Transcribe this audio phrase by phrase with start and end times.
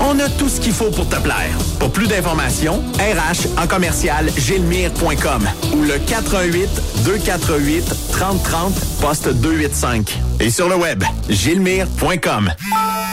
[0.00, 1.56] On a tout ce qu'il faut pour te plaire.
[1.78, 6.68] Pour plus d'informations, RH en commercial gilmire.com ou le 418
[7.04, 10.18] 248 3030 poste 285.
[10.40, 12.52] Et sur le web, gilmire.com.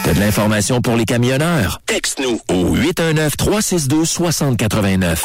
[0.04, 1.80] T'as de l'information pour les camionneurs?
[1.86, 5.20] Texte-nous au 819-362-6089.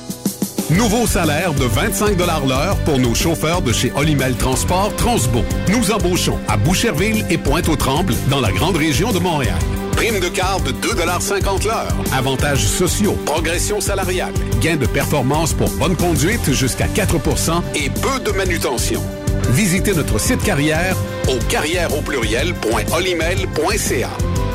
[0.70, 5.44] Nouveau salaire de 25 l'heure pour nos chauffeurs de chez Olimel Transport Transbo.
[5.69, 9.59] Nous embauchons à Boucherville et Pointe-aux-Trembles dans la grande région de Montréal.
[9.92, 11.94] Prime de quart de 2,50 l'heure.
[12.12, 18.34] Avantages sociaux, progression salariale, gains de performance pour bonne conduite jusqu'à 4% et peu de
[18.34, 19.03] manutention.
[19.50, 20.97] Visitez notre site carrière
[21.28, 21.91] au carrière.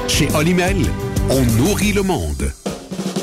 [0.08, 0.78] Chez Olimel,
[1.30, 2.52] on nourrit le monde.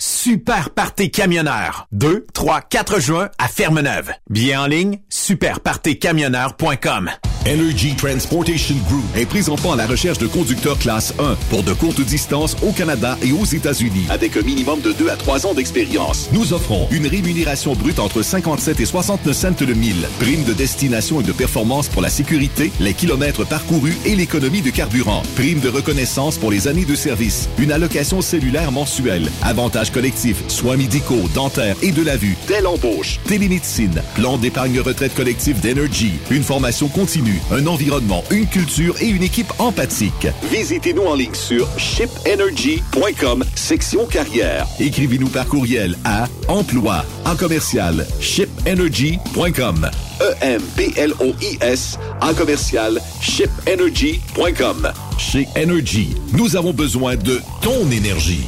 [0.00, 1.86] super party camionneur.
[1.92, 4.10] 2, 3, 4 juin à Fermeneuve.
[4.28, 7.10] Bien en ligne, superpartycamionneur.com.
[7.46, 12.02] Energy Transportation Group est présentement à la recherche de conducteurs classe 1 pour de courtes
[12.02, 16.28] distances au Canada et aux États-Unis avec un minimum de 2 à 3 ans d'expérience.
[16.32, 21.20] Nous offrons une rémunération brute entre 57 et 69 cents le mille, prime de destination
[21.20, 25.68] et de performance pour la sécurité, les kilomètres parcourus et l'économie de carburant, prime de
[25.68, 31.28] reconnaissance pour les années de service, une allocation cellulaire mensuelle, avantages assurage collectif, soins médicaux,
[31.34, 36.88] dentaires et de la vue, telle embauche, télémédecine, plan d'épargne retraite collectif d'Energy, une formation
[36.88, 40.28] continue, un environnement, une culture et une équipe empathique.
[40.50, 44.66] Visitez-nous en ligne sur shipenergy.com, section carrière.
[44.78, 49.90] Écrivez-nous par courriel à emploi en commercial shipenergy.com.
[50.20, 54.92] E-M-P-L-O-I-S en commercial shipenergy.com.
[55.18, 58.44] Chez Energy, nous avons besoin de ton énergie.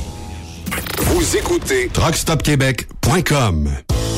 [0.98, 3.70] Vous écoutez truckstopquebec.com.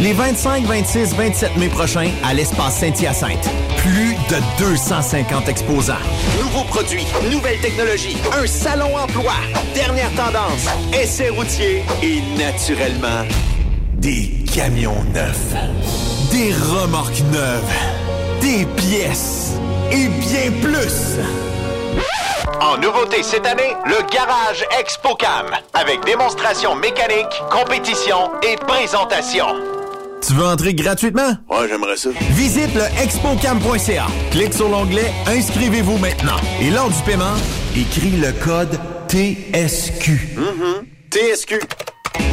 [0.00, 3.48] Les 25, 26, 27 mai prochains à l'espace Saint-Hyacinthe.
[3.78, 5.94] Plus de 250 exposants.
[6.40, 9.32] Nouveaux produits, nouvelles technologies, un salon emploi,
[9.74, 13.24] dernière tendance, essais routiers et naturellement
[13.94, 15.54] des camions neufs,
[16.30, 17.72] des remorques neuves,
[18.40, 19.52] des pièces
[19.90, 21.18] et bien plus.
[22.60, 29.46] En nouveauté cette année, le Garage ExpoCam, avec démonstration mécanique, compétition et présentation.
[30.26, 31.36] Tu veux entrer gratuitement?
[31.48, 32.10] Ouais, j'aimerais ça.
[32.30, 34.06] Visite le expocam.ca.
[34.32, 36.36] Clique sur l'onglet Inscrivez-vous maintenant.
[36.60, 37.34] Et lors du paiement,
[37.76, 40.36] écris le code TSQ.
[41.10, 41.60] TSQ.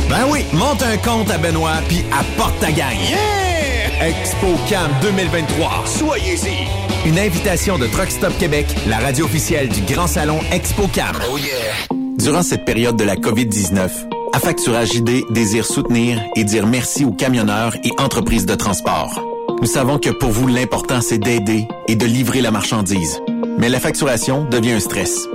[0.09, 2.99] Ben oui, monte un compte à Benoît puis apporte ta gagne.
[3.09, 3.54] Yeah!
[4.01, 5.83] ExpoCam 2023.
[5.85, 7.07] Soyez-y.
[7.07, 11.15] Une invitation de Truck Stop Québec, la radio officielle du Grand Salon ExpoCam.
[11.31, 11.97] Oh yeah.
[12.17, 13.89] Durant cette période de la COVID-19,
[14.33, 19.21] Affacturage JD désire soutenir et dire merci aux camionneurs et entreprises de transport.
[19.61, 23.21] Nous savons que pour vous, l'important, c'est d'aider et de livrer la marchandise.
[23.57, 25.25] Mais la facturation devient un stress.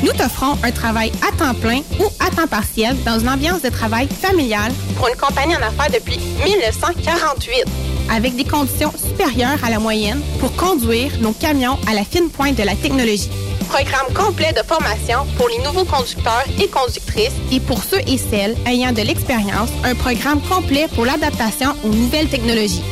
[0.02, 3.70] Nous t'offrons un travail à temps plein ou à temps partiel dans une ambiance de
[3.70, 7.64] travail familiale pour une compagnie en affaires depuis 1948,
[8.12, 12.56] avec des conditions supérieures à la moyenne pour conduire nos camions à la fine pointe
[12.56, 13.30] de la technologie.
[13.68, 18.56] Programme complet de formation pour les nouveaux conducteurs et conductrices et pour ceux et celles
[18.66, 22.84] ayant de l'expérience, un programme complet pour l'adaptation aux nouvelles technologies.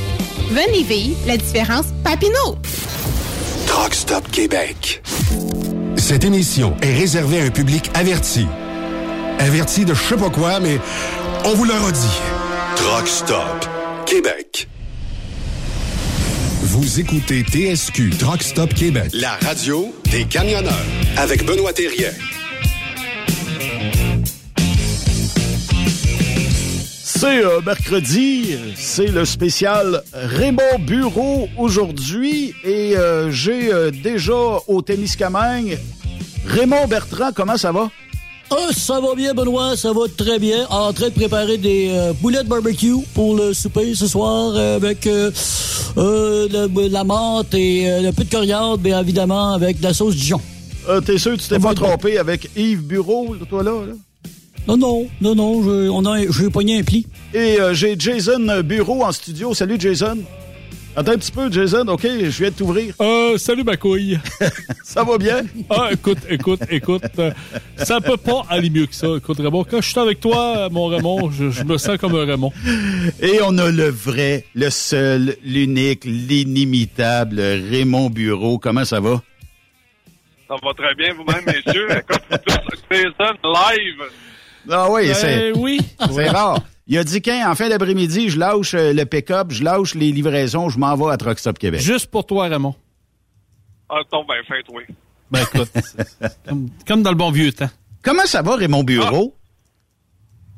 [0.51, 2.57] Venez vivre la différence Papineau.
[3.67, 5.03] Truck Stop Québec.
[5.97, 8.47] Cette émission est réservée à un public averti.
[9.39, 10.79] Averti de je sais pas quoi, mais
[11.45, 12.21] on vous le redit.
[12.77, 13.69] Truck Stop
[14.07, 14.69] Québec.
[16.77, 20.75] Vous écoutez TSQ Truck Stop Québec, la radio des camionneurs
[21.17, 22.11] avec Benoît Thérien.
[27.05, 34.83] C'est euh, mercredi, c'est le spécial Raymond Bureau aujourd'hui et euh, j'ai euh, déjà au
[34.83, 35.79] Témiscamingue
[36.45, 37.89] Raymond Bertrand, comment ça va?
[38.57, 40.67] Ah, ça va bien, Benoît, ça va très bien.
[40.71, 45.07] En train de préparer des euh, boulettes barbecue pour le souper ce soir euh, avec
[45.07, 45.31] euh,
[45.97, 49.95] euh, le- la menthe et euh, un peu de coriandre, bien évidemment, avec de la
[49.95, 50.41] sauce Dijon.
[50.89, 53.73] Euh, T'es sûr que tu t'es pas trompé avec Yves Bureau, toi là?
[53.87, 53.93] là?
[54.69, 55.35] Non, non, non,
[56.03, 57.07] non, j'ai pogné un pli.
[57.35, 59.53] Et euh, j'ai Jason Bureau en studio.
[59.53, 60.19] Salut Jason.
[60.97, 61.87] Attends un petit peu, Jason.
[61.89, 62.95] OK, je viens de t'ouvrir.
[63.01, 64.19] Euh, salut ma couille.
[64.85, 65.43] ça va bien?
[65.69, 67.03] Ah, écoute, écoute, écoute.
[67.19, 67.33] euh,
[67.79, 69.09] ça peut pas aller mieux que ça.
[69.17, 72.25] Écoute, Raymond, quand je suis avec toi, mon Raymond, je, je me sens comme un
[72.25, 72.53] Raymond.
[73.21, 78.59] Et on a le vrai, le seul, l'unique, l'inimitable Raymond Bureau.
[78.59, 79.21] Comment ça va?
[80.47, 81.89] Ça va très bien vous-même, messieurs.
[81.91, 84.03] Écoute, vous tous, Jason live.
[84.71, 85.81] Ah oui, Ben c'est oui.
[86.15, 86.61] c'est rare.
[86.87, 90.69] Il a dit qu'en fin d'après-midi, je lâche euh, le pick-up, je lâche les livraisons,
[90.69, 91.81] je m'en vais à Truck Stop Québec.
[91.81, 92.75] Juste pour toi, Raymond.
[93.89, 94.83] Ah, tombe bien fait, oui.
[95.31, 95.71] Ben écoute,
[96.49, 97.71] comme, comme dans le bon vieux temps.
[98.03, 99.35] Comment ça va, Raymond Bureau?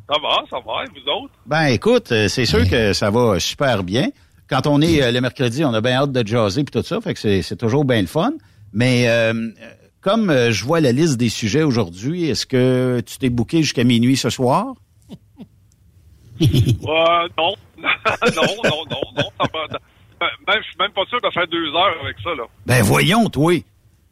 [0.09, 1.35] Ça va, ça va, et vous autres?
[1.47, 4.09] Ben écoute, euh, c'est sûr que ça va super bien.
[4.49, 7.00] Quand on est euh, le mercredi, on a bien hâte de jaser puis tout ça,
[7.00, 8.33] fait que c'est toujours bien le fun.
[8.73, 9.50] Mais euh,
[10.00, 14.16] comme je vois la liste des sujets aujourd'hui, est-ce que tu t'es booké jusqu'à minuit
[14.16, 14.75] ce soir?
[16.42, 17.54] Euh, non.
[17.78, 19.30] non, non, non, non.
[19.40, 19.78] Ça va,
[20.18, 22.44] ben, même, je suis même pas sûr de faire deux heures avec ça, là.
[22.64, 23.52] Ben voyons, toi.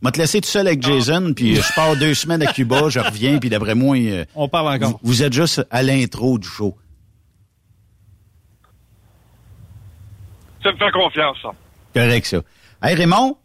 [0.02, 2.90] M'a te laisser tout seul avec Jason, puis euh, je pars deux semaines à Cuba,
[2.90, 4.90] je reviens, puis d'après moi, euh, On parle encore.
[4.90, 6.76] vous, vous êtes juste à l'intro du show.
[10.60, 11.50] Tu me fais confiance, ça.
[11.94, 12.38] Correct, ça.
[12.82, 13.36] Hey, Raymond?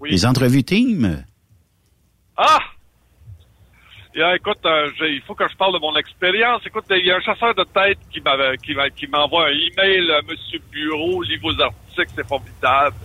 [0.00, 0.10] Oui?
[0.10, 1.24] Les entrevues team?
[2.36, 2.58] Ah!
[4.18, 6.60] Écoute, euh, il faut que je parle de mon expérience.
[6.66, 8.20] Écoute, il y a un chasseur de tête qui
[9.06, 12.96] m'envoie un email, euh, Monsieur Bureau, lis vos articles, c'est formidable.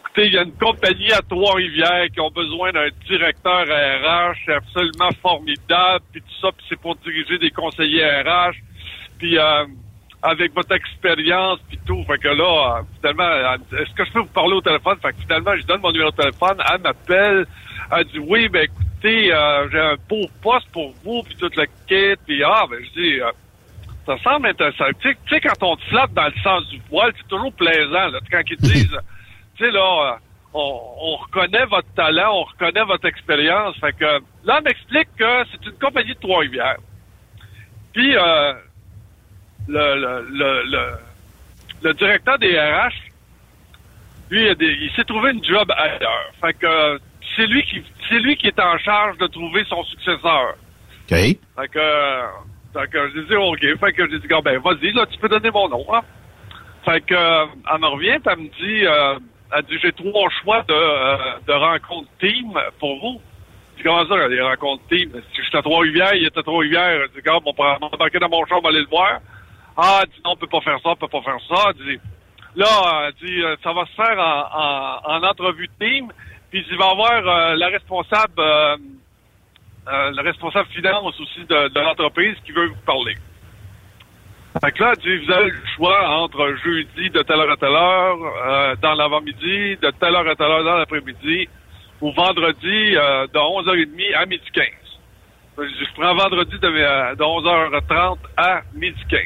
[0.00, 4.54] Écoutez, il y a une compagnie à Trois-Rivières qui ont besoin d'un directeur RH, c'est
[4.54, 8.54] absolument formidable, puis tout ça, puis c'est pour diriger des conseillers RH,
[9.18, 9.64] puis euh,
[10.22, 12.04] avec votre expérience, puis tout.
[12.04, 14.98] Fait que là, finalement, est-ce que je peux vous parler au téléphone?
[15.02, 17.46] Fait que finalement, je donne mon numéro de téléphone, elle m'appelle,
[17.90, 18.68] elle dit oui, ben
[19.04, 22.78] écoutez, euh, j'ai un beau poste pour vous, puis tout le kit, puis ah, ben
[22.82, 23.30] je dis, euh,
[24.06, 24.84] ça semble intéressant.
[25.00, 28.18] Tu sais- quand on te flatte dans le sens du poil, c'est toujours plaisant, là.
[28.30, 28.98] Quand ils disent,
[29.56, 29.80] tu sais, là,
[30.14, 30.18] euh,
[30.54, 33.76] on, on reconnaît votre talent, on reconnaît votre expérience.
[33.78, 34.04] Fait que
[34.44, 36.78] là, elle m'explique que c'est une compagnie de Trois-Rivières.
[37.92, 38.54] Puis, euh,
[39.68, 40.92] le, le, le, le,
[41.82, 42.92] le directeur des RH,
[44.30, 46.32] lui, il, s'est trouvé une job ailleurs.
[46.40, 46.98] Fait que
[47.36, 50.54] c'est lui qui c'est lui qui est en charge de trouver son successeur.
[51.04, 51.10] OK.
[51.10, 51.38] Fait
[51.68, 52.26] que, euh,
[52.72, 53.60] fait que j'ai dit OK.
[53.60, 55.84] Fait que j'ai dit Gars, ben vas-y, là, tu peux donner mon nom.
[55.92, 56.02] Hein.
[56.84, 59.18] Fait que euh, elle me revient, elle me dit euh,
[59.56, 63.20] elle dit j'ai trois choix de, euh, de rencontres team pour vous.
[63.72, 65.10] Je dis comment ça, des rencontres team?
[65.34, 67.06] Si j'étais à Trois-Rivières, il était à Trois-Rivières.
[67.08, 69.20] Je dis, gars, on pourrait m'embarquer dans mon champ, on va aller le voir.
[69.76, 71.70] Ah, elle dit, non, on peut pas faire ça, on peut pas faire ça.
[71.70, 72.00] Elle dit,
[72.54, 72.66] là,
[73.08, 76.12] elle dit, ça va se faire en, en, en entrevue team,
[76.54, 78.76] il va y avoir euh, la responsable, euh,
[79.88, 83.16] euh, le responsable finance aussi de, l'entreprise qui veut vous parler.
[84.64, 88.76] Fait que là, vous avez le choix entre jeudi de telle heure à telle heure,
[88.80, 91.48] dans l'avant-midi, de telle heure à telle heure dans l'après-midi,
[92.00, 94.64] ou vendredi de 11h30 à midi 15.
[95.56, 99.20] Je, prends vendredi de, euh, de 11h30 à midi 15.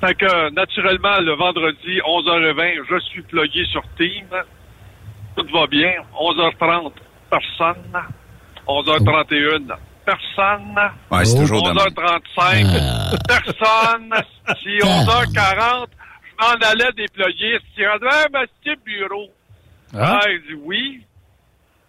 [0.00, 4.26] Fait que, naturellement, le vendredi, 11h20, je suis plugué sur Team.
[5.36, 5.92] Tout va bien.
[6.18, 6.92] 11h30,
[7.30, 8.02] personne.
[8.66, 9.74] 11h31,
[10.06, 10.78] personne.
[11.10, 11.76] Ouais, c'est toujours de même.
[11.76, 14.14] 11h35, personne.
[14.62, 15.86] Si 11h40,
[16.22, 17.58] je m'en allais déployer.
[17.74, 19.28] Si on dit, ah, monsieur Bureau.
[19.94, 20.20] Ah.
[20.22, 21.00] Ah, il dit oui.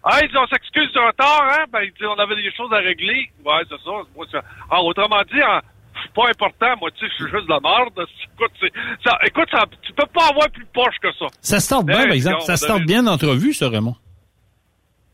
[0.04, 1.64] Ah, il dit, on s'excuse du retard, hein?
[1.72, 3.28] Ben, il dit, on avait des choses à régler.
[3.44, 3.90] Ouais, c'est ça.
[4.14, 4.38] Moi, c'est-
[4.70, 5.60] ah, autrement dit, hein,
[5.96, 6.76] je suis pas important.
[6.80, 7.90] Moi, tu sais, je suis juste de la merde.
[8.34, 8.72] Écoute, c'est-
[9.04, 11.26] ça, écoute ça, tu peux pas avoir plus poche que ça.
[11.40, 12.42] Ça se tente bien, Hey, par exemple.
[12.42, 13.96] Ça se tente bien l'entrevue, ça, Raymond.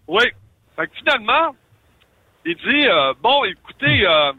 [0.09, 0.25] Oui.
[0.77, 1.55] Fait que finalement,
[2.45, 4.33] il dit, euh, bon, écoutez, euh,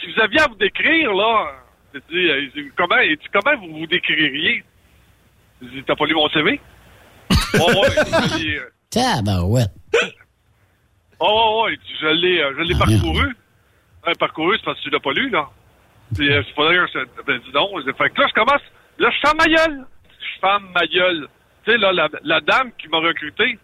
[0.00, 1.52] si vous aviez à vous décrire, là,
[1.94, 4.64] il dit, euh, il dit, comment, il dit, comment vous vous décririez?
[5.60, 6.60] Il dit, t'as pas lu mon CV?
[7.54, 9.70] Oh, ouais, euh, Tabarouette.
[11.20, 13.34] Oh, il dit, je l'ai, je l'ai parcouru.
[14.06, 15.48] Ouais, parcouru, c'est parce que tu l'as pas lu, là.
[16.14, 16.88] Puis, euh, c'est pas d'ailleurs,
[17.26, 17.70] ben, dis donc.
[17.96, 18.62] Fait que là, je commence,
[18.98, 19.86] là, je ferme ma gueule.
[20.20, 21.28] Je ferme ma gueule.
[21.64, 23.58] Tu sais, là, la, la dame qui m'a recruté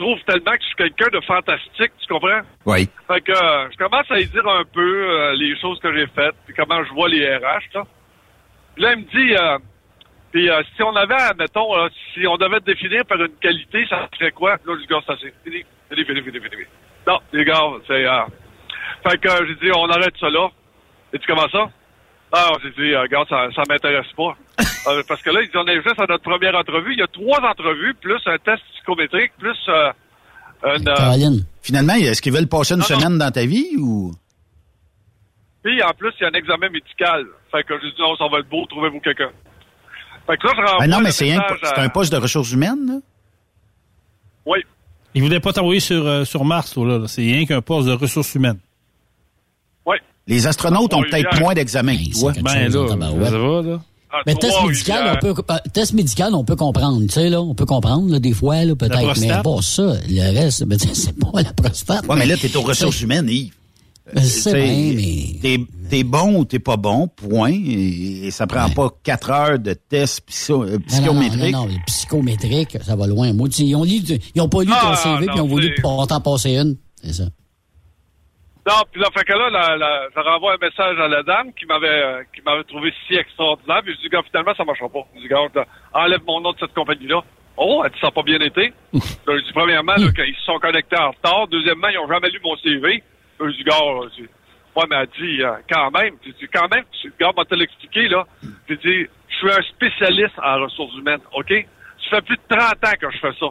[0.00, 2.40] trouve tellement que je suis quelqu'un de fantastique, tu comprends?
[2.64, 2.88] Oui.
[3.06, 6.06] Fait que, euh, je commence à lui dire un peu euh, les choses que j'ai
[6.06, 7.84] faites, puis comment je vois les RH, là.
[8.74, 9.58] Puis là, il me dit, euh,
[10.32, 11.70] puis euh, si on avait, mettons,
[12.14, 14.52] si on devait définir par une qualité, ça serait quoi?
[14.52, 16.64] Là, je dis, gars, ça c'est fini, fini, fini, fini, fini.
[17.06, 18.06] Non, les gars, c'est...
[19.08, 20.48] Fait que euh, j'ai dit, on arrête ça là.
[21.12, 21.70] Et tu comment ça?
[22.32, 24.36] Ah, j'ai dit, euh, regarde, ça, ça m'intéresse pas.
[24.86, 26.94] Euh, parce que là, ils dit, on est juste à notre première entrevue.
[26.94, 29.92] Il y a trois entrevues, plus un test psychométrique, plus euh,
[30.78, 30.88] une...
[30.88, 31.44] euh, Caroline.
[31.60, 32.98] Finalement, est-ce qu'ils veulent passer une Non, non.
[32.98, 34.10] semaine dans ta vie ou?
[35.62, 37.26] Puis en plus, il y a un examen médical.
[37.52, 39.28] Fait que j'ai dit non, ça va être beau, trouvez-vous quelqu'un.
[40.26, 41.46] Fait que là, je renvoie Ben non, mais c'est à-
[41.76, 42.94] un poste de ressources humaines, là?
[44.46, 44.60] Oui.
[45.14, 46.98] Il voulait pas t'envoyer sur, euh, sur Mars, là.
[47.00, 47.06] là.
[47.06, 48.58] C'est rien qu'un poste de ressources humaines.
[50.30, 51.96] Les astronautes ont peut-être moins d'examens
[53.30, 53.80] Ben là, là.
[54.12, 57.40] À Mais test médical, on peut, euh, test médical, on peut comprendre, tu sais, là,
[57.40, 59.94] on peut comprendre, là, des fois, là, peut-être, mais pas ça.
[60.08, 62.06] Le reste, ben, c'est pas la prostate.
[62.08, 63.52] Ouais, mais là, t'es aux ressources humaines, Yves.
[64.12, 64.94] Je sais T'sais, bien,
[65.42, 67.52] mais- T'es, bon ou t'es pas bon, point.
[67.52, 71.20] Et, et ça prend pas quatre heures de tests psycho- euh, Non, non.
[71.52, 73.32] Non, non, psychométrique, ça va loin.
[73.32, 74.00] Moi, tu sais, ils ont, lu,
[74.34, 76.76] ils ont pas lu ton Ah, CV, puis ils ont voulu c'est- t'en passer une.
[77.04, 77.24] C'est ça.
[78.68, 81.52] Non, puis là, fait que là, la, la- je renvoie un message à la dame
[81.54, 83.80] qui m'avait euh, qui m'avait trouvé si extraordinaire.
[83.82, 85.06] Puis je dis, gars, finalement, ça marchera pas.
[85.14, 85.46] Je dis, gars,
[85.94, 87.22] enlève mon nom de cette compagnie-là.
[87.56, 88.72] Oh, elle dit, ça n'a pas bien été.
[88.92, 91.46] Je dis, premièrement, là, qu'ils se sont connectés en retard.
[91.48, 93.02] Deuxièmement, ils n'ont jamais lu mon CV.
[93.40, 94.28] Je dis, gars, là, je dis,
[94.76, 96.14] ouais, mais elle dit, euh, quand même.
[96.24, 98.26] Je dis, quand même, tu, gars, moi, te l'expliquer, là.
[98.68, 101.52] Je dis, je suis un spécialiste en ressources humaines, OK?
[102.10, 103.46] Ça fait plus de 30 ans que je fais ça.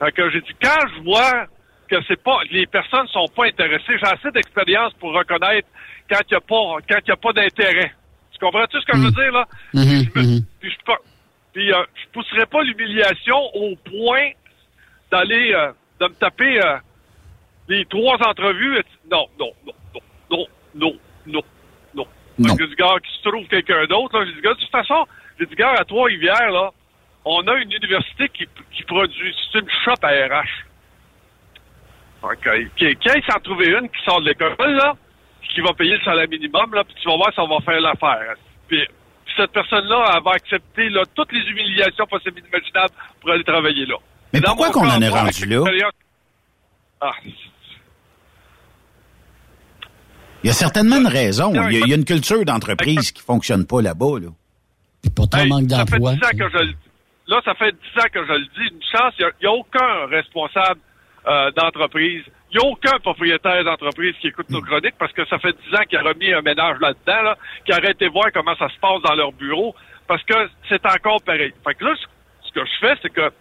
[0.00, 1.46] Fait que j'ai dit, quand je vois
[1.88, 5.68] que c'est pas, les personnes sont pas intéressées, j'ai assez d'expérience pour reconnaître
[6.10, 7.92] quand il y a pas, quand il y a pas d'intérêt.
[8.32, 9.44] Tu comprends-tu ce que je veux dire, là?
[9.74, 10.40] Mhm, mhm.
[10.60, 10.92] Puis je,
[11.52, 14.30] puis, euh, je pousserais pas l'humiliation au point
[15.10, 16.76] d'aller, euh, de me taper euh,
[17.68, 18.78] les trois entrevues.
[18.78, 19.72] et- Non, non, non,
[20.30, 20.92] non, non,
[21.26, 21.42] non,
[21.94, 22.06] non,
[22.38, 22.56] non.
[22.56, 25.06] Que du gars qui se trouve quelqu'un d'autre, là, j'ai dit, gars, de toute façon,
[25.38, 26.70] j'ai dit, gars, à Trois-Rivières, là,
[27.24, 30.64] on a une université qui, qui produit, c'est une shop à RH.
[32.24, 32.48] OK.
[32.76, 34.94] Qui, qui s'en trouver une qui sort de l'école, là,
[35.54, 37.80] qui va payer le salaire minimum, là, puis tu vas voir si on va faire
[37.80, 38.34] l'affaire.
[38.68, 38.80] Puis,
[39.24, 43.44] puis cette personne-là, elle va accepter là, toutes les humiliations possibles et imaginables pour aller
[43.44, 43.96] travailler là.
[44.32, 45.64] Mais Dans pourquoi qu'on en est rendu là?
[47.00, 47.12] Ah,
[50.42, 51.52] Il y a certainement une raison.
[51.52, 54.28] Il y a, il y a une culture d'entreprise qui fonctionne pas là-bas, là.
[55.02, 56.14] Puis pourtant, Hey, manque ça fait d'emploi.
[56.14, 56.74] 10 ans que je le
[57.26, 58.74] Là, ça fait 10 ans que je le dis.
[58.74, 60.80] Une chance, il n'y a, aucun responsable
[61.26, 62.22] euh, d'entreprise.
[62.50, 65.74] Il n'y a aucun propriétaire d'entreprise qui écoute nos chroniques parce que ça fait 10
[65.74, 68.68] ans qu'il a remis un ménage là-dedans, là, qui a arrêté de voir comment ça
[68.68, 69.74] se passe dans leur bureau
[70.06, 70.34] parce que
[70.68, 71.52] c'est encore pareil.
[71.66, 71.94] Fait que là,
[72.42, 73.32] ce que je fais, c'est que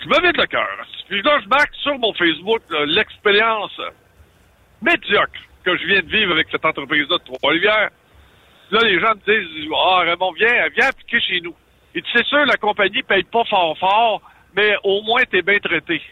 [0.00, 0.86] je me vide le cœur.
[1.08, 3.80] Puis là, je marque sur mon Facebook l'expérience
[4.82, 7.90] médiocre que je viens de vivre avec cette entreprise-là de Trois-Rivières.
[8.70, 11.54] Là, les gens me disent Ah, Raymond, viens, viens appliquer chez nous.
[11.94, 14.22] Et sais sûr, la compagnie paye pas fort fort,
[14.54, 16.02] mais au moins t'es bien traité.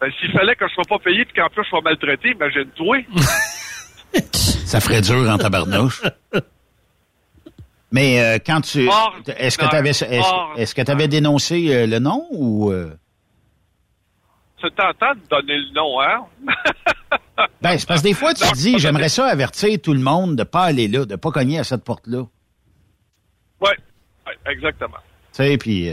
[0.00, 2.98] Ben, s'il fallait que je sois pas payé et qu'en plus je sois maltraité, imagine-toi.
[4.32, 6.02] Ça ferait dur en tabarnouche.
[7.90, 8.88] Mais euh, quand tu...
[9.38, 10.04] Est-ce que tu avais, est-ce,
[10.56, 12.70] est-ce que t'avais dénoncé euh, le nom ou...
[12.70, 12.94] euh?
[14.60, 16.26] C'est tentant de donner le nom, hein?
[17.62, 20.34] Ben, c'est parce que des fois, tu te dis, j'aimerais ça avertir tout le monde
[20.34, 22.24] de pas aller là, de pas cogner à cette porte-là.
[23.60, 23.76] ouais,
[24.26, 24.98] ouais, exactement.
[25.32, 25.92] Tu sais, puis...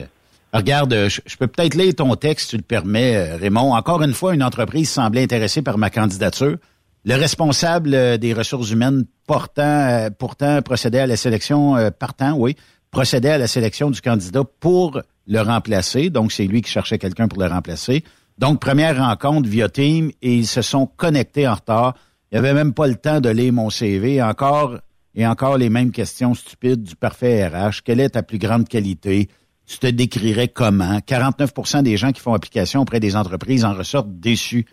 [0.57, 3.73] regarde, euh, je, peux peut-être lire ton texte, tu le permets, euh, Raymond.
[3.73, 6.57] Encore une fois, une entreprise semblait intéressée par ma candidature.
[7.03, 12.55] Le responsable euh, des ressources humaines portant, pourtant procédait à la sélection, partant, oui,
[12.91, 16.09] procédait à la sélection du candidat pour le remplacer.
[16.09, 18.03] Donc, c'est lui qui cherchait quelqu'un pour le remplacer.
[18.37, 21.95] Donc, première rencontre via Team et ils se sont connectés en retard.
[22.31, 24.21] Il n'y avait même pas le temps de lire mon CV.
[24.21, 24.77] Encore
[25.15, 27.81] et encore les mêmes questions stupides du parfait RH.
[27.83, 29.29] Quelle est ta plus grande qualité?
[29.67, 30.99] Tu te décrirais comment?
[30.99, 34.65] 49% des gens qui font application auprès des entreprises en ressortent déçus.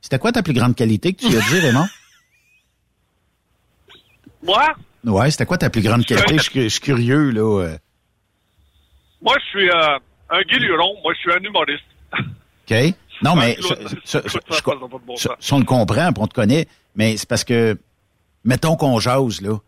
[0.00, 1.86] C'était quoi ta plus grande qualité que tu as dit, Raymond?
[4.42, 4.66] Moi,
[5.04, 6.36] Ouais, c'était quoi ta plus grande qualité?
[6.38, 7.40] Je suis- je suis curieux, là.
[7.62, 7.78] euh.
[9.22, 9.98] moi, je suis euh,
[10.30, 10.94] un guéluron.
[11.02, 11.84] Moi, je suis un humoriste.
[12.18, 12.94] OK?
[13.22, 13.56] Non, mais
[15.52, 17.78] on le comprend, on te connaît, mais c'est parce que,
[18.44, 19.58] mettons qu'on jase, là.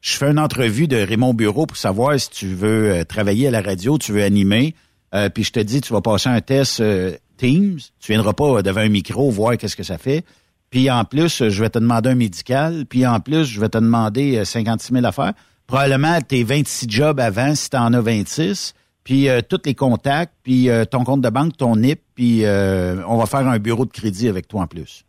[0.00, 3.50] Je fais une entrevue de Raymond Bureau pour savoir si tu veux euh, travailler à
[3.50, 4.74] la radio, tu veux animer,
[5.14, 8.62] euh, puis je te dis, tu vas passer un test euh, Teams, tu viendras pas
[8.62, 10.24] devant un micro voir qu'est-ce que ça fait.
[10.70, 13.78] Puis en plus, je vais te demander un médical, puis en plus, je vais te
[13.78, 15.32] demander euh, 56 000 affaires.
[15.66, 20.34] Probablement tes 26 jobs avant, si tu en as 26, puis euh, tous les contacts,
[20.42, 24.28] puis ton compte de banque, ton NIP, puis on va faire un bureau de crédit
[24.28, 25.04] avec toi en plus.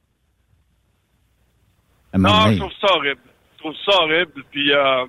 [2.17, 3.21] Non, je trouve ça horrible.
[3.85, 4.43] Ça horrible.
[4.51, 5.05] Puis, euh,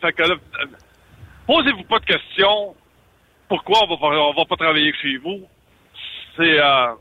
[0.00, 0.22] fait que
[1.46, 2.74] posez-vous pas de questions.
[3.48, 5.46] Pourquoi on va pas, va pas travailler chez vous?
[6.36, 6.92] C'est, euh,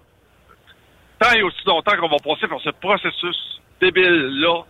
[1.19, 4.63] tant et aussi longtemps qu'on va passer par ce processus débile-là,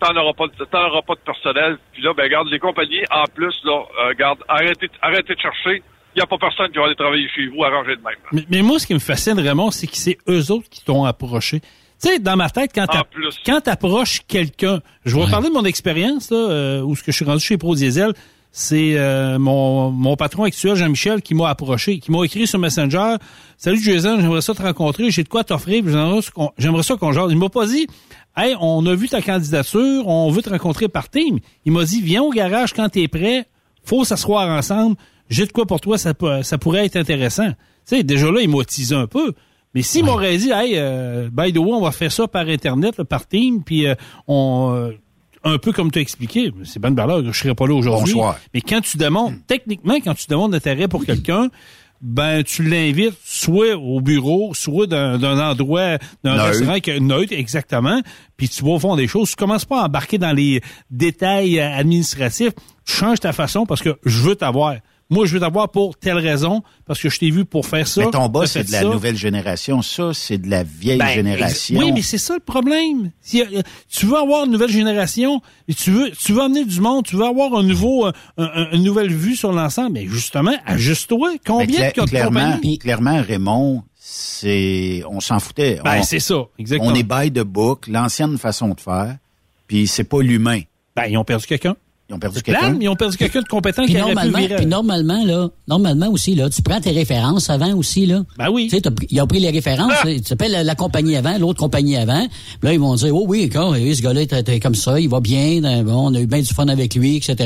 [0.00, 1.78] t'en auras pas, t'en auras pas de personnel.
[1.92, 5.82] Puis là, ben, regarde, les compagnies, en plus, là, euh, regarde, arrêtez, arrêtez de chercher.
[6.14, 8.16] Il n'y a pas personne qui va aller travailler chez vous, arrangez de même.
[8.32, 11.04] Mais, mais moi, ce qui me fascine, Raymond, c'est que c'est eux autres qui t'ont
[11.04, 11.60] approché.
[12.02, 12.86] Tu sais, dans ma tête, quand
[13.44, 17.16] quand t'approches quelqu'un, je vais parler de mon expérience, là, euh, où ce que je
[17.16, 18.14] suis rendu chez Pro Diesel,
[18.52, 23.16] c'est euh, mon, mon patron actuel, Jean-Michel, qui m'a approché, qui m'a écrit sur Messenger.
[23.58, 26.96] Salut Jason, j'aimerais ça te rencontrer, j'ai de quoi t'offrir, j'aimerais ça qu'on- j'aimerais ça
[26.96, 27.30] qu'on jase.
[27.30, 27.86] Il m'a pas dit
[28.36, 31.38] Hey, on a vu ta candidature, on veut te rencontrer par team.
[31.64, 33.46] Il m'a dit Viens au garage quand t'es prêt,
[33.84, 34.96] faut s'asseoir ensemble,
[35.28, 37.48] j'ai de quoi pour toi, ça, ça pourrait être intéressant.
[37.50, 39.32] Tu sais, déjà là, il m'a teasé un peu.
[39.74, 42.98] Mais s'il m'aurait dit, hey, euh, by the way, on va faire ça par Internet,
[42.98, 43.94] là, par team, puis euh,
[44.26, 44.92] on, euh,
[45.44, 48.14] un peu comme tu as expliqué, c'est bonne valeur, je serais pas là aujourd'hui.
[48.14, 48.38] Bonsoir.
[48.52, 51.50] Mais quand tu demandes, techniquement, quand tu demandes d'intérêt pour quelqu'un,
[52.00, 58.00] ben tu l'invites soit au bureau, soit d'un endroit, d'un restaurant qui est neutre, exactement.
[58.36, 59.30] Puis tu vas au fond des choses.
[59.30, 62.54] Tu commences pas à embarquer dans les détails administratifs.
[62.86, 64.76] Tu changes ta façon parce que je veux t'avoir.
[65.10, 68.04] Moi, je veux t'avoir pour telle raison, parce que je t'ai vu pour faire ça.
[68.04, 68.84] Mais ton boss, t'as c'est de la ça.
[68.86, 69.82] nouvelle génération.
[69.82, 71.80] Ça, c'est de la vieille Ben, génération.
[71.80, 73.10] Oui, mais c'est ça le problème.
[73.34, 77.04] Euh, tu veux avoir une nouvelle génération, et tu veux, tu veux amener du monde,
[77.04, 79.92] tu veux avoir un nouveau, euh, un- un- une nouvelle vue sur l'ensemble.
[79.94, 81.32] Mais justement, ajuste-toi.
[81.44, 82.78] Combien cla- de clairement, compagnie?
[82.78, 85.80] clairement, Raymond, c'est, on s'en foutait.
[85.84, 86.90] Ben, On- c'est ça, exactement.
[86.90, 89.16] On est by the book, l'ancienne façon de faire,
[89.66, 90.60] puis c'est pas l'humain.
[90.96, 91.76] Ben, ils ont perdu quelqu'un.
[92.10, 92.76] Ils ont perdu quelqu'un.
[92.80, 94.56] Ils ont perdu quelqu'un de compétent Puis qui aurait pu normalement, virer.
[94.56, 98.24] puis normalement, là, normalement aussi, là, tu prends tes références avant aussi, là.
[98.36, 98.66] Ben oui.
[98.68, 100.06] Tu sais, ils ont pris les références, Ah!
[100.06, 102.26] tu s'appelles la, la compagnie avant, l'autre compagnie avant.
[102.26, 105.08] Puis là, ils vont dire, oh oui, quand, ce gars-là était, était comme ça, il
[105.08, 107.36] va bien, bon, on a eu bien du fun avec lui, etc.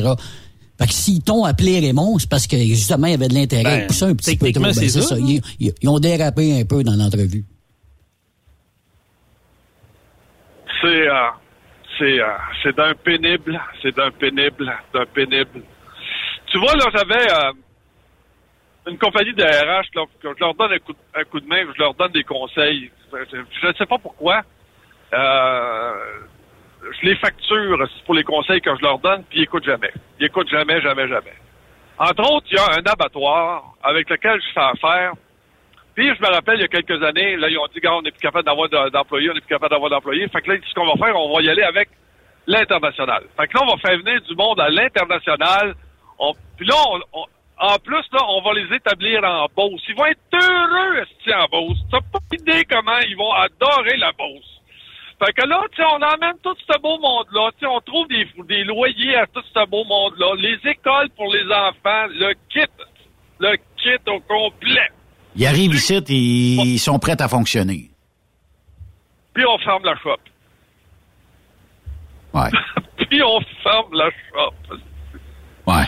[0.79, 3.63] Fait que s'ils t'ont appelé Raymond, c'est parce que justement, il y avait de l'intérêt.
[3.81, 4.61] Ben, poussaient un petit peu trop.
[4.63, 5.17] techniquement, Ben, c'est ça.
[5.19, 7.45] Ils, ils- ils ont dérapé un peu dans l'entrevue.
[10.81, 11.13] C'est euh,
[11.99, 12.27] c'est euh,
[12.63, 15.63] c'est d'un pénible, c'est d'un pénible, d'un pénible.
[16.47, 17.53] Tu vois là, j'avais euh,
[18.87, 19.87] une compagnie de RH
[20.23, 22.91] je leur donne un coup, de- un coup de main, je leur donne des conseils.
[23.13, 24.43] Je ne sais pas pourquoi.
[25.13, 25.93] Euh,
[27.01, 29.93] je les facture pour les conseils que je leur donne, puis ils écoutent jamais.
[30.21, 31.33] Ils écoutent jamais, jamais, jamais.
[31.99, 35.13] Entre autres, il y a un abattoir avec lequel je fais affaire.
[35.95, 38.03] Puis je me rappelle, il y a quelques années, là, ils ont dit, gars, on
[38.03, 40.27] n'est plus capable d'avoir de- d'employés, on n'est plus capable d'avoir d'employés.
[40.29, 41.89] Fait que là, ce qu'on va faire, on va y aller avec
[42.47, 43.25] l'international.
[43.39, 45.75] Fait que là, on va faire venir du monde à l'international.
[46.19, 47.27] On- Puis là, on- on-
[47.57, 49.83] en plus, là, on va les établir en Beauce.
[49.89, 51.05] Ils vont être heureux,
[51.35, 51.79] en Beauce?
[51.91, 54.61] T'as pas idée comment ils vont adorer la Beauce.
[55.25, 57.51] Fait que là, tu on emmène tout ce beau monde-là.
[57.59, 60.35] Tu on trouve des, des loyers à tout ce beau monde-là.
[60.39, 62.67] Les écoles pour les enfants, le kit,
[63.39, 64.91] le kit au complet.
[65.37, 67.91] Ils arrivent ici, et ils sont prêts à fonctionner.
[69.35, 70.17] Puis on ferme la shop.
[72.33, 72.51] Ouais.
[73.09, 74.77] Puis on ferme la shop.
[75.67, 75.85] Ouais.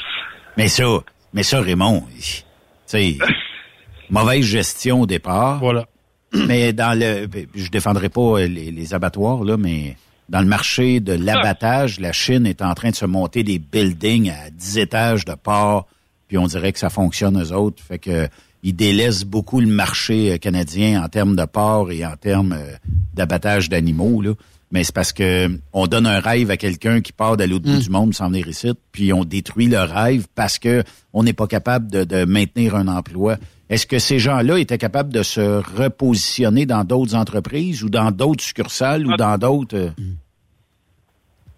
[0.56, 0.84] Mais ça,
[1.32, 2.42] mais ça, Raymond, tu
[2.86, 3.18] sais,
[4.10, 5.58] mauvaise gestion au départ.
[5.58, 5.86] Voilà.
[6.32, 9.96] Mais dans le, je défendrai pas les, les abattoirs, là, mais
[10.28, 14.30] dans le marché de l'abattage, la Chine est en train de se monter des buildings
[14.30, 15.86] à 10 étages de porc,
[16.26, 17.82] puis on dirait que ça fonctionne eux autres.
[17.82, 18.28] Fait que,
[18.66, 22.74] ils délaissent beaucoup le marché euh, canadien en termes de porc et en termes euh,
[23.14, 24.32] d'abattage d'animaux, là.
[24.72, 27.78] Mais c'est parce que on donne un rêve à quelqu'un qui part de l'autre bout
[27.78, 31.46] du monde sans venir ici, puis on détruit le rêve parce que on n'est pas
[31.46, 33.36] capable de, de maintenir un emploi.
[33.70, 38.42] Est-ce que ces gens-là étaient capables de se repositionner dans d'autres entreprises ou dans d'autres
[38.42, 39.76] succursales ou dans d'autres...
[39.76, 39.90] euh?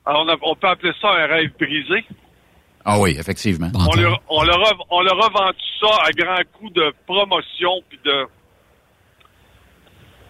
[0.05, 2.05] Alors, on, a- on peut appeler ça un rêve brisé.
[2.91, 3.69] Ah oui, effectivement.
[3.75, 7.83] On leur, on, leur a, on leur a vendu ça à grands coups de promotion
[7.89, 8.27] puis de.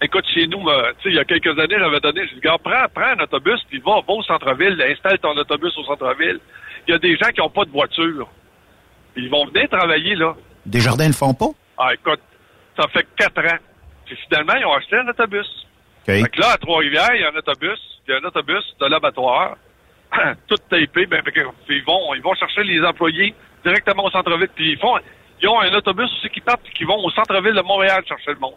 [0.01, 2.41] Écoute, chez nous, me- tu sais, il y a quelques années, j'avais donné, j'ai dit,
[2.41, 6.39] gars, prends, prends un autobus, puis va, va au centre-ville, installe ton autobus au centre-ville.
[6.87, 8.27] Il y a des gens qui n'ont pas de voiture.
[9.13, 10.35] Puis ils vont venir travailler, là.
[10.65, 11.49] Desjardins ne le font pas?
[11.77, 12.21] Ah, écoute,
[12.77, 13.57] ça fait quatre ans.
[14.05, 15.47] Puis finalement, ils ont acheté un autobus.
[16.07, 16.13] OK.
[16.13, 18.63] Fait que là, à Trois-Rivières, il y a un autobus, il y a un autobus
[18.79, 19.55] de l'abattoir,
[20.47, 21.21] tout tapé, ben,
[21.69, 24.97] ils vont, ils vont chercher les employés directement au centre-ville, puis ils font,
[25.41, 28.31] ils ont un autobus aussi qui part, puis qui vont au centre-ville de Montréal chercher
[28.31, 28.55] le monde.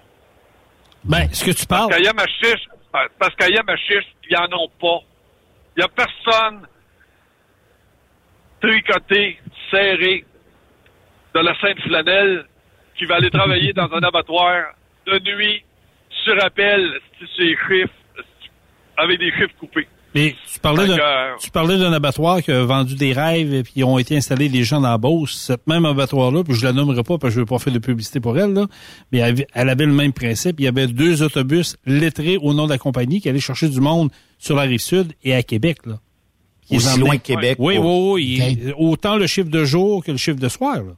[1.05, 1.89] Ben, ce que tu parles?
[1.89, 2.69] Parce qu'à Yamachiche,
[3.19, 5.01] parce qu'à Yamachiche, ils en ont pas.
[5.77, 6.67] Il y a personne
[8.61, 10.25] tricoté, serré,
[11.35, 12.47] de la Sainte Flanelle,
[12.97, 14.75] qui va aller travailler dans un abattoir
[15.07, 15.65] de nuit,
[16.25, 17.01] sur appel,
[17.37, 17.93] chiffres,
[18.97, 19.89] avec des chiffres coupés.
[20.15, 23.13] Mais tu parlais Fait d'un, que, euh, tu parlais d'un abattoir qui a vendu des
[23.15, 25.35] rêves et puis ils ont été installés des gens dans la Beauce.
[25.47, 27.79] Cette même abattoir-là, puis je la nommerai pas parce que je veux pas faire de
[27.79, 28.67] publicité pour elle, là,
[29.11, 30.61] mais elle avait, elle avait le même principe.
[30.61, 33.81] Il y avait deux autobus lettrés au nom de la compagnie qui allaient chercher du
[33.81, 35.99] monde sur la rive sud et à Québec, là.
[36.67, 38.73] Qui Aussi loin que Québec, Oui, pour- oui, oui.
[38.77, 40.93] Autant le chiffre de jour que le chiffre de soir, là.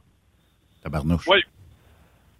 [0.83, 1.25] Tabarnouche.
[1.27, 1.37] Oui.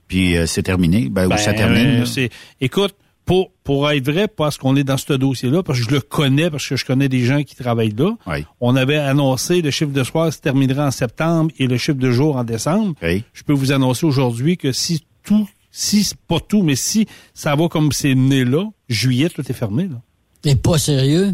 [0.07, 1.09] Puis euh, c'est terminé.
[1.09, 2.01] Ben, Ben, où ça termine?
[2.01, 2.29] euh, c'est,
[2.61, 2.93] écoute,
[3.25, 6.49] pour, pour être vrai, parce qu'on est dans ce dossier-là, parce que je le connais,
[6.51, 8.11] parce que je connais des gens qui travaillent là.
[8.61, 12.11] On avait annoncé le chiffre de soir se terminerait en septembre et le chiffre de
[12.11, 12.93] jour en décembre.
[13.01, 17.67] Je peux vous annoncer aujourd'hui que si tout, si pas tout, mais si ça va
[17.67, 19.83] comme c'est né là, juillet, tout est fermé.
[19.87, 20.01] Là.
[20.43, 21.33] T'es pas sérieux?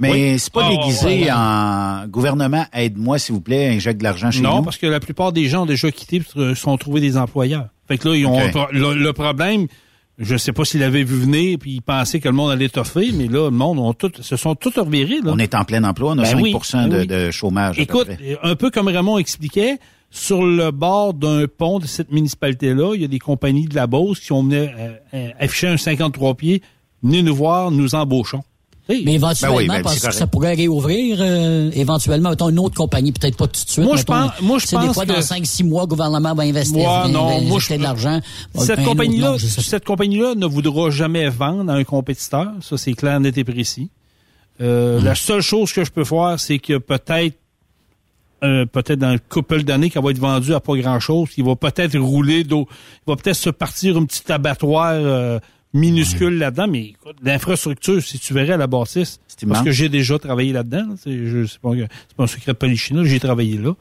[0.00, 1.30] Mais c'est pas Ah, déguisé ouais.
[1.32, 4.62] en gouvernement, aide-moi s'il vous plaît, injecte de l'argent chez non, nous.
[4.62, 6.22] parce que la plupart des gens ont déjà quitté
[6.54, 7.66] sont trouvés des employeurs.
[7.88, 8.38] Fait que là, ils ont
[8.72, 9.66] le problème,
[10.18, 13.10] je sais pas s'ils l'avaient vu venir puis ils pensaient que le monde allait toffer,
[13.12, 15.20] mais là, le monde ont tout, se sont tous revirés.
[15.22, 15.32] Là.
[15.32, 17.06] On est en plein emploi, on a Ben 5 oui, ben de, oui.
[17.06, 17.78] de chômage.
[17.78, 18.08] Écoute,
[18.42, 19.78] un peu comme Raymond expliquait,
[20.10, 23.86] sur le bord d'un pont de cette municipalité-là, il y a des compagnies de la
[23.86, 26.62] Beauce qui ont mené, euh, euh, affiché un 53 pieds.
[27.02, 28.42] Venez nous voir, nous embauchons.
[28.88, 32.74] Mais éventuellement, Ben oui, ben, parce que ça pourrait réouvrir, euh, éventuellement, mettons, une autre
[32.74, 33.84] compagnie, peut-être pas tout de suite.
[33.84, 36.34] Moi, je pense- moi, je sais, des pense fois, que- dans 5-6 mois, le gouvernement
[36.34, 38.20] va investir, Moi, va non, moi, injecter je- de l'argent.
[38.54, 42.52] Va Cette un compagnie-là, cette compagnie-là ne voudra jamais vendre à un compétiteur.
[42.62, 43.90] Ça, c'est clair, net et précis.
[44.60, 47.36] Euh, La seule chose que je peux faire, c'est que peut-être,
[48.42, 51.56] euh, peut-être dans le couple d'années, qu'elle va être vendue à pas grand-chose, qu'il va
[51.56, 52.66] peut-être rouler d'eau,
[53.06, 55.40] il va peut-être se partir un petit abattoir
[55.74, 60.52] minuscule là-dedans, mais l'infrastructure, si tu verrais à la bâtisse, parce que j'ai déjà travaillé
[60.52, 63.72] là-dedans, là, c'est je- c'est pas, c'est pas un secret de polichinelle, j'ai travaillé là,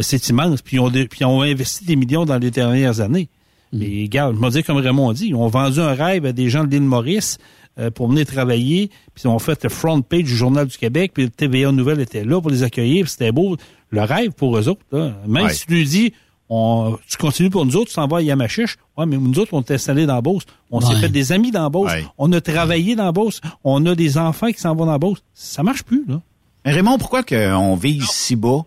[0.00, 3.28] c'est immense, puis on, puis on a investi des millions dans les dernières années.
[3.72, 6.48] Mais regarde, je me dis comme Raymond dit, ils ont vendu un rêve à des
[6.50, 7.38] gens de l'île Maurice
[7.78, 11.12] euh, pour venir travailler, puis ils ont fait le front page du Journal du Québec,
[11.14, 13.56] puis le TVA Nouvelle était là pour les accueillir, puis c'était beau,
[13.90, 14.80] le rêve pour eux autres.
[14.92, 15.14] là.
[15.26, 15.52] Même Ouais.
[15.52, 16.12] si tu lui dis,
[16.48, 19.52] on, tu continues pour nous autres, tu s'en vas à Yamachiche, ouais, mais nous autres,
[19.54, 21.00] on est installés dans Beauce, on s'est Ouais.
[21.00, 24.58] fait des amis dans Beauce, on a travaillé dans Beauce, on a des enfants qui
[24.60, 25.22] s'en vont dans Beauce.
[25.34, 26.20] Ça marche plus, là.
[26.64, 28.62] Mais Raymond, pourquoi qu'on vise si bas?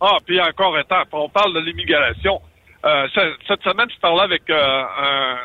[0.00, 2.40] Ah, puis encore un temps, on parle de l'immigration.
[2.84, 5.36] Euh, ce- cette semaine, je parlais avec euh, un,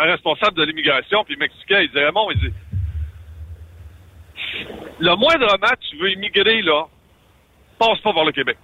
[0.00, 2.54] un responsable de l'immigration, puis il m'expliquait, il disait, Raymond, il dit,
[5.00, 6.84] le moindrement tu veux immigrer, là,
[7.78, 8.56] passe pas par le Québec.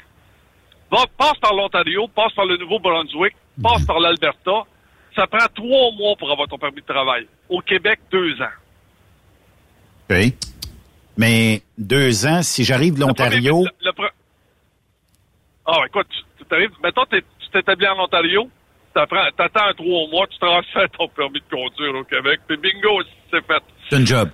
[0.94, 4.62] Va, passe par l'Ontario, passe par le Nouveau-Brunswick, passe par l'Alberta.
[5.16, 7.26] Ça prend trois mois pour avoir ton permis de travail.
[7.48, 8.54] Au Québec, deux ans.
[10.11, 10.16] OK.
[11.16, 14.11] Mais deux ans, si j'arrive de l'Ontario, Le pre-
[15.66, 18.50] Ah, écoute, tu tu t'arrives, mettons, tu t'établis en Ontario,
[18.92, 19.16] t'attends
[19.68, 23.62] un trois mois, tu transfères ton permis de conduire au Québec, puis bingo, c'est fait.
[23.88, 24.28] c'est un job.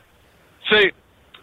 [0.70, 0.94] C'est.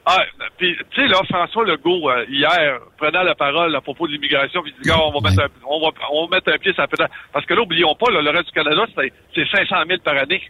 [0.09, 0.23] Ah,
[0.57, 4.63] puis, tu sais, là, François Legault, euh, hier, prenant la parole à propos de l'immigration,
[4.63, 6.71] puis il dit, Gars, on va, mettre un, on, va, on va mettre un pied
[6.71, 7.09] sur la pédale.
[7.33, 10.15] Parce que là, oublions pas, là, le reste du Canada, c'est c'est 500 000 par
[10.15, 10.41] année.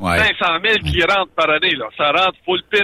[0.00, 0.18] Ouais.
[0.18, 1.86] 500 000 qui rentrent par année, là.
[1.96, 2.82] Ça rentre full pin.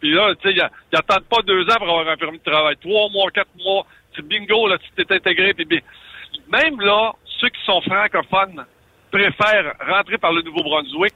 [0.00, 2.50] Puis, là, tu sais, ils ils attendent pas deux ans pour avoir un permis de
[2.50, 2.76] travail.
[2.76, 5.54] Trois mois, quatre mois, c'est bingo, là, tu t'es intégré.
[5.54, 5.66] Puis,
[6.52, 8.66] même là, ceux qui sont francophones
[9.10, 11.14] préfèrent rentrer par le Nouveau-Brunswick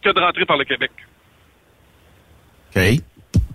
[0.00, 0.92] que de rentrer par le Québec.
[2.76, 2.82] OK.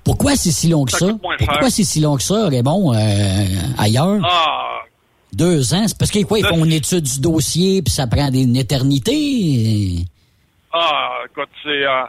[0.04, 1.08] Pourquoi c'est si long que Ça.
[1.38, 3.46] Pourquoi c'est si long que ça, Raymond, euh,
[3.78, 4.20] ailleurs?
[4.24, 4.80] Ah,
[5.34, 5.88] Deux ans?
[5.88, 8.56] C'est parce qu'ils quoi, ils font une étude du dossier, puis ça prend des- une
[8.58, 10.06] éternité?
[10.74, 12.04] ah, écoute, c'est, euh,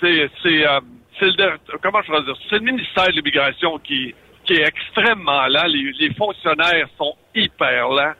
[0.00, 0.80] c'est, c'est, euh,
[1.18, 4.14] c'est le, comment je vais dire, c'est le ministère de l'immigration qui,
[4.46, 5.66] qui est extrêmement lent.
[5.66, 8.14] Les, les fonctionnaires sont hyper lents.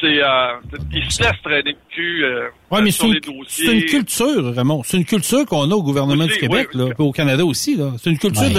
[0.00, 3.38] C'est, euh, ils se laissent traîner le cul euh, Ouais, mais sur c'est les une,
[3.40, 3.66] dossiers.
[3.66, 4.82] c'est une culture, Raymond.
[4.84, 7.76] C'est une culture qu'on a au gouvernement Aussi, du Québec, oui, là, au Canada aussi.
[7.76, 7.92] Là.
[8.02, 8.50] C'est une culture Ouais,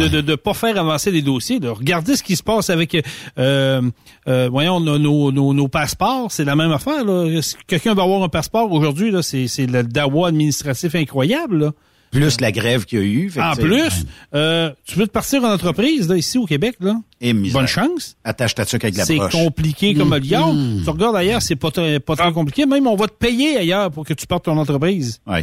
[0.00, 1.60] de, de, de, de pas faire avancer les dossiers.
[1.60, 1.72] Là.
[1.72, 2.96] Regardez ce qui se passe avec,
[3.38, 3.82] euh,
[4.26, 6.32] euh, voyons, nos, nos, nos, nos passeports.
[6.32, 7.04] C'est la même affaire.
[7.04, 7.40] Là.
[7.68, 11.58] Quelqu'un va avoir un passeport aujourd'hui, là, c'est, c'est le dawa administratif incroyable.
[11.66, 11.70] Là.
[12.10, 13.30] Plus la grève qu'il y a eu.
[13.30, 16.94] fait En plus, euh, tu veux te partir en entreprise là, ici au Québec, là?
[17.20, 17.32] Et.
[17.32, 18.16] Bonne chance.
[18.24, 20.56] Attache ta tuque avec la C'est compliqué comme le diable.
[20.84, 22.64] Tu regardes ailleurs, c'est pas, très- pas très compliqué.
[22.66, 25.20] Même on va te payer ailleurs pour que tu partes ton entreprise.
[25.26, 25.40] Oui.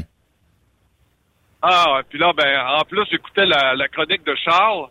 [1.62, 4.88] Ah, puis là, ben, en plus, j'écoutais la, la chronique de Charles,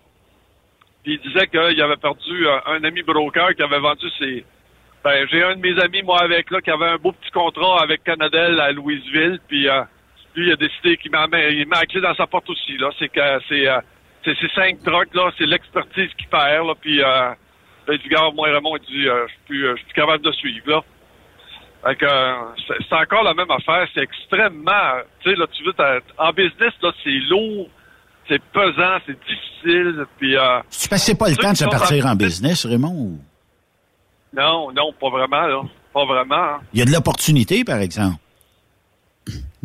[1.05, 4.45] puis il disait qu'il avait perdu euh, un ami broker qui avait vendu ses...
[5.05, 7.83] Ben, j'ai un de mes amis, moi, avec, là, qui avait un beau petit contrat
[7.83, 9.83] avec Canadel à Louisville, puis euh,
[10.37, 12.90] lui, il a décidé qu'il met, met la clé dans sa porte aussi, là.
[12.99, 13.68] C'est que c'est...
[13.68, 13.79] euh,
[14.25, 17.03] c'est ces cinq trucks, là, c'est l'expertise qui perd, là, puis...
[17.03, 17.31] Euh,
[17.87, 19.85] ben, il dit, gars, moi, Raymond, il dit, euh, je suis plus, euh, je suis
[19.87, 20.81] plus capable de suivre, là.
[21.85, 22.07] Fait que,
[22.66, 23.87] c'est c'est encore la même affaire.
[23.92, 25.75] C'est extrêmement, tu sais, là, tu veux,
[26.16, 27.68] en business, là, c'est lourd,
[28.27, 32.12] c'est pesant, c'est difficile, puis, euh, Tu passais pas le temps de se partir en-
[32.12, 32.88] en business, Raymond?
[32.94, 33.20] ou-
[34.35, 35.62] Non, non, pas vraiment, là.
[35.92, 36.35] Pas vraiment.
[36.35, 36.61] hein.
[36.73, 38.16] Il y a de l'opportunité, par exemple.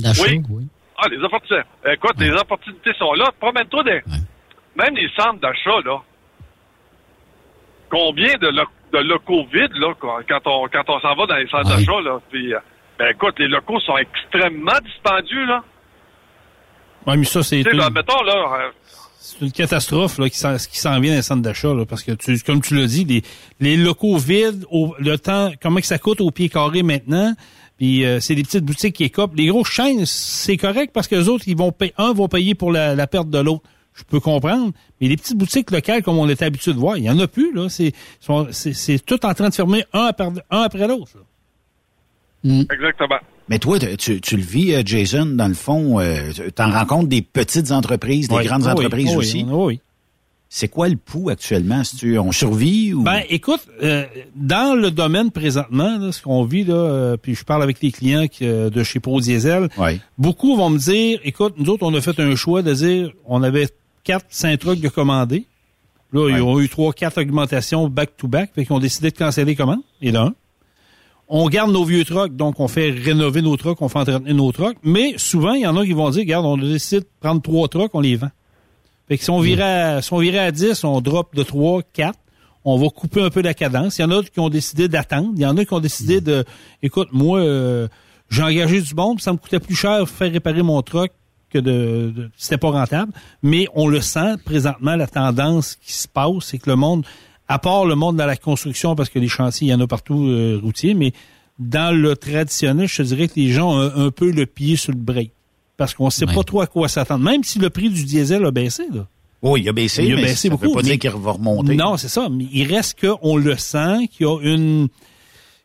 [0.04, 0.42] Oui.
[0.50, 0.68] oui.
[0.98, 1.66] Ah, les opportunités.
[1.92, 3.32] Écoute, les opportunités sont là.
[3.40, 4.02] Promène-toi des.
[4.76, 6.02] Même les centres d'achat, là.
[7.90, 11.48] Combien de, lo- de locaux vides, là, quand on, quand on s'en va dans les
[11.48, 11.78] centres Ouais.
[11.78, 12.20] d'achat, là.
[12.30, 12.60] Puis, euh,
[13.00, 15.64] Ben écoute, les locaux sont extrêmement dispendieux, là.
[17.08, 18.70] Ouais, mais ça, c'est Tu sais, une, là, mettons, là, euh,
[19.20, 22.38] c'est une catastrophe là, qui s'en vient dans les centres d'achat, là, parce que, tu,
[22.40, 23.24] comme tu l'as dit, les,
[23.62, 27.34] les locaux vides, au, le temps, comment que ça coûte au pied carré maintenant,
[27.80, 29.34] puis euh, c'est des petites boutiques qui écopent.
[29.36, 32.54] Les grosses chaînes, c'est correct parce que les autres, ils vont payer, un vont payer
[32.54, 33.64] pour la, la perte de l'autre.
[33.96, 34.72] Je peux comprendre.
[35.02, 37.28] Mais les petites boutiques locales, comme on était habitué de voir, il y en a
[37.28, 37.68] plus, là.
[37.70, 41.12] C'est, sont- c'est, c'est tout en train de fermer un après, un après l'autre.
[42.44, 42.64] là.
[42.72, 43.18] exactement.
[43.50, 47.10] Mais toi, tu, tu le vis, euh, Jason, dans le fond, euh, tu en rencontres
[47.10, 48.46] des petites entreprises, des Oui.
[48.46, 49.46] grandes Oui, entreprises oui, aussi?
[49.50, 49.80] oui.
[50.52, 51.84] C'est quoi le pouls actuellement?
[51.84, 53.04] Si tu, on survit ou...
[53.04, 57.44] Ben, écoute, euh, dans le domaine présentement, là, ce qu'on vit, là, euh, puis je
[57.44, 59.70] parle avec les clients qui, euh, de chez Pro Diesel,
[60.18, 63.44] beaucoup vont me dire, écoute, nous autres, on a fait un choix de dire, on
[63.44, 63.68] avait
[64.04, 65.46] quatre, cinq trucks de commandés.
[66.14, 69.56] Là, ils ont eu trois, quatre augmentations back-to-back, fait qu'ils ont décidé de canceller les
[69.56, 70.34] commandes, et là, un.
[71.28, 74.52] On garde nos vieux trucks, donc on fait rénover nos trucks, on fait entretenir nos
[74.52, 77.08] trucks, mais souvent, il y en a qui vont dire, regarde, on a décidé de
[77.20, 78.32] prendre trois trucks, on les vend.
[79.10, 81.82] Fait que si on virait à, si on virait à 10, on drop de 3,
[81.94, 82.18] 4.
[82.64, 83.98] On va couper un peu la cadence.
[83.98, 85.32] Il y en a qui ont décidé d'attendre.
[85.36, 86.46] Il y en a qui ont décidé de,
[86.84, 87.88] écoute, moi, euh,
[88.30, 91.12] j'ai engagé du monde, ça me coûtait plus cher faire réparer mon truck
[91.50, 93.12] que de, de c'était pas rentable.
[93.42, 97.04] Mais on le sent présentement, la tendance qui se passe, c'est que le monde,
[97.48, 99.88] à part le monde dans la construction, parce que les chantiers, il y en a
[99.88, 101.14] partout euh, routiers, mais
[101.58, 104.76] dans le traditionnel, je te dirais que les gens ont un, un peu le pied
[104.76, 105.32] sur le break.
[105.80, 107.24] Parce qu'on sait pas trop à quoi s'attendre.
[107.24, 109.08] Même si le prix du diesel a baissé, là.
[109.42, 110.66] Oui, il a baissé, Il a mais baissé ça beaucoup.
[110.66, 111.74] veut pas dire qu'il va remonter.
[111.76, 112.28] Non, c'est ça.
[112.30, 114.90] Mais il reste qu'on le sent, qu'il y a une.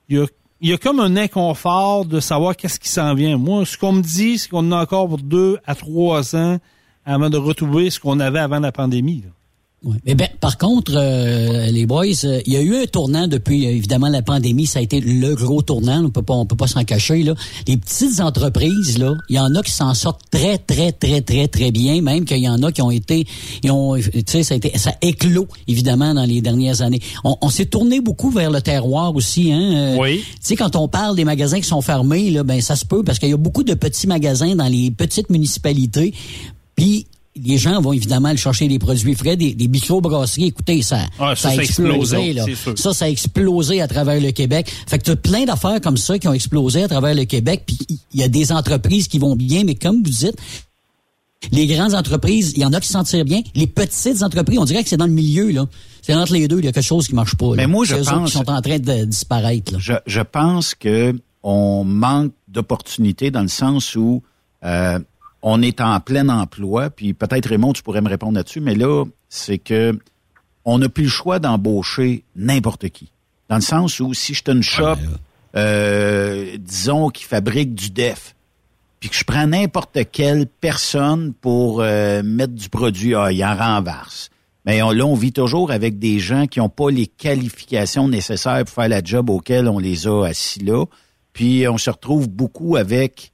[0.08, 0.26] Il y a,
[0.60, 3.36] il y a comme un inconfort de savoir qu'est-ce qui s'en vient.
[3.36, 6.58] Moi, ce qu'on me dit, c'est qu'on a encore pour deux à trois ans
[7.04, 9.22] avant de retrouver ce qu'on avait avant la pandémie.
[9.22, 9.30] là.
[9.84, 9.96] Ouais.
[10.06, 13.66] Mais ben, par contre, euh, les boys, euh, il y a eu un tournant depuis
[13.66, 14.66] euh, évidemment la pandémie.
[14.66, 16.02] Ça a été le gros tournant.
[16.02, 17.34] On peut pas, on peut pas s'en cacher là.
[17.68, 21.48] Les petites entreprises là, il y en a qui s'en sortent très, très, très, très,
[21.48, 22.00] très bien.
[22.00, 23.26] Même qu'il y en a qui ont été,
[23.62, 27.00] ils ont, tu sais, ça a été, ça éclos évidemment dans les dernières années.
[27.22, 29.52] On, on s'est tourné beaucoup vers le terroir aussi.
[29.52, 29.96] Hein.
[29.98, 30.20] Oui.
[30.20, 33.02] Tu sais, quand on parle des magasins qui sont fermés là, ben ça se peut
[33.02, 36.14] parce qu'il y a beaucoup de petits magasins dans les petites municipalités.
[36.74, 40.46] Puis les gens vont évidemment aller chercher des produits frais, des, des microbrasseries.
[40.46, 42.44] Écoutez, ça, Ah, ça, ça a explosé, là.
[42.76, 44.72] Ça, ça a explosé à travers le Québec.
[44.86, 47.64] Fait que tu as plein d'affaires comme ça qui ont explosé à travers le Québec.
[47.66, 47.78] Puis
[48.12, 50.36] il y a des entreprises qui vont bien, mais comme vous dites,
[51.52, 53.42] les grandes entreprises, il y en a qui s'en tirent bien.
[53.54, 55.66] Les petites entreprises, on dirait que c'est dans le milieu, là.
[56.00, 57.46] C'est entre les deux, il y a quelque chose qui marche pas.
[57.50, 57.56] là.
[57.56, 59.78] Mais moi, je pense- qui sont en train de disparaître, là.
[59.80, 64.22] Je, je pense que on manque d'opportunités dans le sens où
[64.64, 64.98] euh,
[65.46, 69.04] on est en plein emploi, puis peut-être Raymond, tu pourrais me répondre là-dessus, mais là,
[69.28, 69.96] c'est que
[70.64, 73.12] on n'a plus le choix d'embaucher n'importe qui.
[73.50, 74.96] Dans le sens où si je te une shop,
[75.54, 78.34] euh, disons, qui fabrique du def,
[79.00, 83.54] puis que je prends n'importe quelle personne pour euh, mettre du produit, ah, il en
[83.54, 84.30] renverse.
[84.64, 88.64] Mais on, là, on vit toujours avec des gens qui n'ont pas les qualifications nécessaires
[88.64, 90.86] pour faire la job auquel on les a assis là.
[91.34, 93.32] Puis on se retrouve beaucoup avec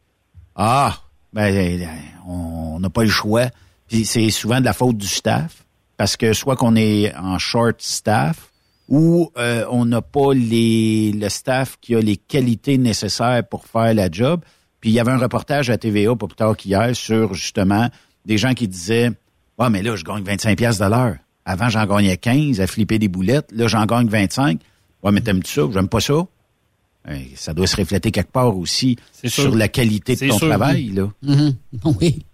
[0.56, 0.98] Ah,
[1.32, 1.88] ben
[2.26, 3.46] on n'a pas le choix.
[3.88, 5.64] Puis c'est souvent de la faute du staff,
[5.96, 8.50] parce que soit qu'on est en short staff
[8.88, 13.94] ou euh, on n'a pas les le staff qui a les qualités nécessaires pour faire
[13.94, 14.42] la job.
[14.80, 17.88] Puis il y avait un reportage à TVA pas plus tard qu'hier sur justement
[18.24, 19.12] des gens qui disaient
[19.58, 21.16] Ouais, mais là, je gagne 25 pièces de l'heure.
[21.44, 23.50] Avant, j'en gagnais 15 à flipper des boulettes.
[23.52, 24.58] Là, j'en gagne 25.
[25.02, 25.62] Ouais, mais t'aimes-tu ça?
[25.72, 26.24] J'aime pas ça.
[27.08, 30.48] Hey, ça doit se refléter quelque part aussi sur la qualité de ton sûr.
[30.48, 31.08] travail, là.
[31.22, 31.56] Mhm.
[32.00, 32.24] Oui.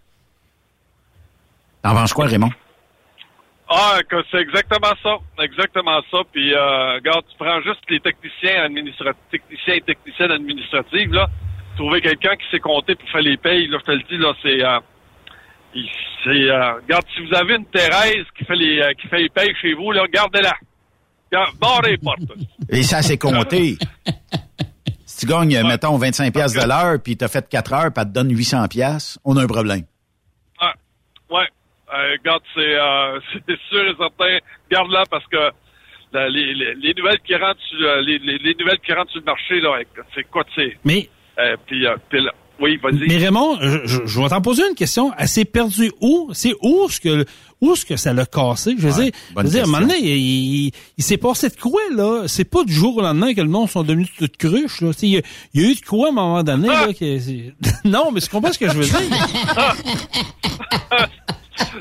[1.82, 2.50] T'en penses quoi, Raymond?
[3.68, 3.98] Ah,
[4.30, 5.16] c'est exactement ça.
[5.42, 6.18] Exactement ça.
[6.32, 11.28] Puis, euh, regarde, tu prends juste les techniciens administratifs, techniciens et techniciennes administratives, là.
[11.76, 14.32] Trouver quelqu'un qui sait compter pour faire les payes, là, je te le dis, là,
[14.42, 14.78] c'est, euh,
[16.24, 19.28] c'est, euh, regarde, si vous avez une Thérèse qui fait les, euh, qui fait les
[19.28, 20.54] payes chez vous, là, gardez-la.
[21.30, 22.20] Gar- Barrez les portes.
[22.68, 23.76] Et ça, c'est compté.
[25.16, 28.08] si tu gagnes, mettons, 25 pièces de l'heure, puis t'as fait 4 heures, puis elle
[28.08, 29.82] te donne 800 pièces, on a un problème.
[30.60, 30.74] Ah,
[31.30, 31.48] ouais.
[31.94, 34.38] Euh, regarde, c'est, euh, c'est sûr et certain.
[34.70, 35.50] Garde-la parce que
[36.12, 39.10] la- les, les, les nouvelles qui rentrent sur, euh, les, les, les nouvelles qui rentrent
[39.12, 39.78] sur le marché, là,
[40.14, 40.76] c'est quoi, c'est.
[40.84, 43.06] Mais Euh, puis, puis là, oui, vas-y.
[43.08, 45.12] Mais Raymond, je, je- je vais t'en poser une question.
[45.18, 46.30] Elle s'est perdue où?
[46.32, 47.24] C'est où ce que
[47.60, 48.74] où ce que ça l'a cassé?
[48.78, 51.48] Je veux dire, je veux dire, à un moment donné, il, il- il s'est passé
[51.48, 52.24] de quoi, là?
[52.28, 54.90] C'est pas du jour au lendemain que le nom sont devenus toutes cruches, là.
[55.02, 55.22] Il y, a,
[55.54, 56.92] il y a eu de quoi à un moment donné, là?
[56.92, 57.54] que c'est-
[57.84, 59.00] non, mais tu comprends ce que je veux dire?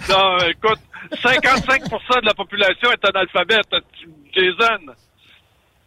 [0.09, 0.79] non, écoute,
[1.23, 3.67] 55% de la population est analphabète,
[3.99, 4.93] tu- Jason.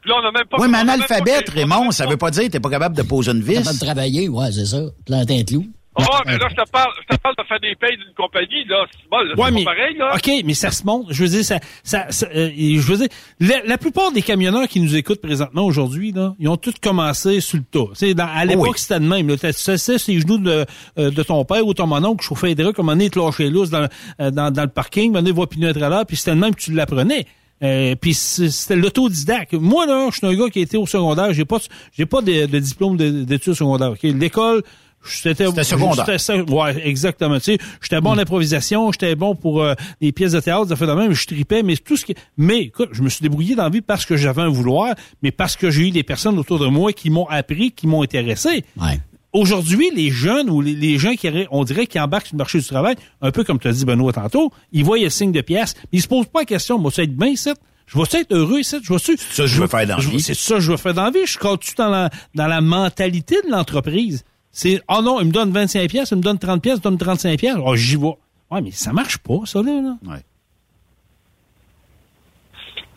[0.01, 0.57] Puis là, on n'a même pas...
[0.61, 3.43] Oui, mais analphabète, Raymond, ça veut pas dire que t'es pas capable de poser une
[3.43, 3.55] vis.
[3.55, 4.81] Capable de travailler, ouais, c'est ça.
[5.05, 5.67] Planter un clou.
[6.01, 8.65] Ah, mais là, je te parle, je te parle de faire des payes d'une compagnie,
[8.69, 8.87] là.
[8.93, 10.15] C'est bon, là, Ouais, c'est mais, pas pareil, là.
[10.15, 11.07] OK, mais ça se monte.
[11.11, 13.09] Je veux dire, ça, ça, ça, euh, je veux dire,
[13.41, 17.41] la, la plupart des camionneurs qui nous écoutent présentement aujourd'hui, là, ils ont tous commencé
[17.41, 17.93] sur le tas.
[17.99, 18.73] Tu sais, à l'époque, oui.
[18.77, 19.27] c'était de même.
[19.27, 20.67] Là, tu sais, les genoux de,
[20.99, 23.89] euh, de ton père ou ton mononcle, chauffeur hydraulique, comme on est lâché lousse dans,
[24.21, 26.55] euh, dans, dans le parking, on est voit piner à l'heure, puis c'était le même
[26.55, 27.27] que tu l'apprenais.
[27.63, 29.53] Euh, puis c'est- c'était l'autodidacte.
[29.55, 31.59] Moi là, je suis un gars qui a été au secondaire, j'ai pas
[31.93, 33.91] j'ai pas de, de diplôme de- d'études secondaires.
[33.93, 34.63] OK, l'école
[35.05, 35.35] c'était
[35.65, 36.05] secondaire.
[36.51, 37.37] ouais, exactement.
[37.39, 40.77] Tu sais, j'étais bon en improvisation, j'étais bon pour euh, des pièces de théâtre, ça
[40.77, 42.15] fait de même, je tripais, mais tout ce qui.
[42.37, 45.31] Mais écoute, je me suis débrouillé dans la vie parce que j'avais un vouloir, mais
[45.31, 48.65] parce que j'ai eu des personnes autour de moi qui m'ont appris, qui m'ont intéressé.
[48.81, 48.99] Ouais.
[49.33, 52.59] Aujourd'hui, les jeunes ou les, les gens qui on dirait qui embarquent sur le marché
[52.59, 55.41] du travail, un peu comme tu as dit Benoît tantôt, ils voient le signe de
[55.43, 57.51] pièce, mais ils se posent pas la question, moi, ça être bien ici?
[57.87, 58.77] Je vais être heureux ici?
[58.83, 60.21] Je vais ça que je veux faire dans la je- vie.
[60.21, 61.21] C'est ça que je veux faire dans la vie.
[61.27, 64.25] Je suis dans la, dans la mentalité de l'entreprise?
[64.51, 66.83] C'est, oh non, il me donne 25 pièces, il me donne 30 pièces, il me
[66.91, 67.57] donne 35 pièces.
[67.63, 68.15] Oh, j'y vais.
[68.51, 69.73] Ouais, mais ça marche pas, ça, là.
[69.81, 69.97] là.
[70.11, 70.23] Ouais.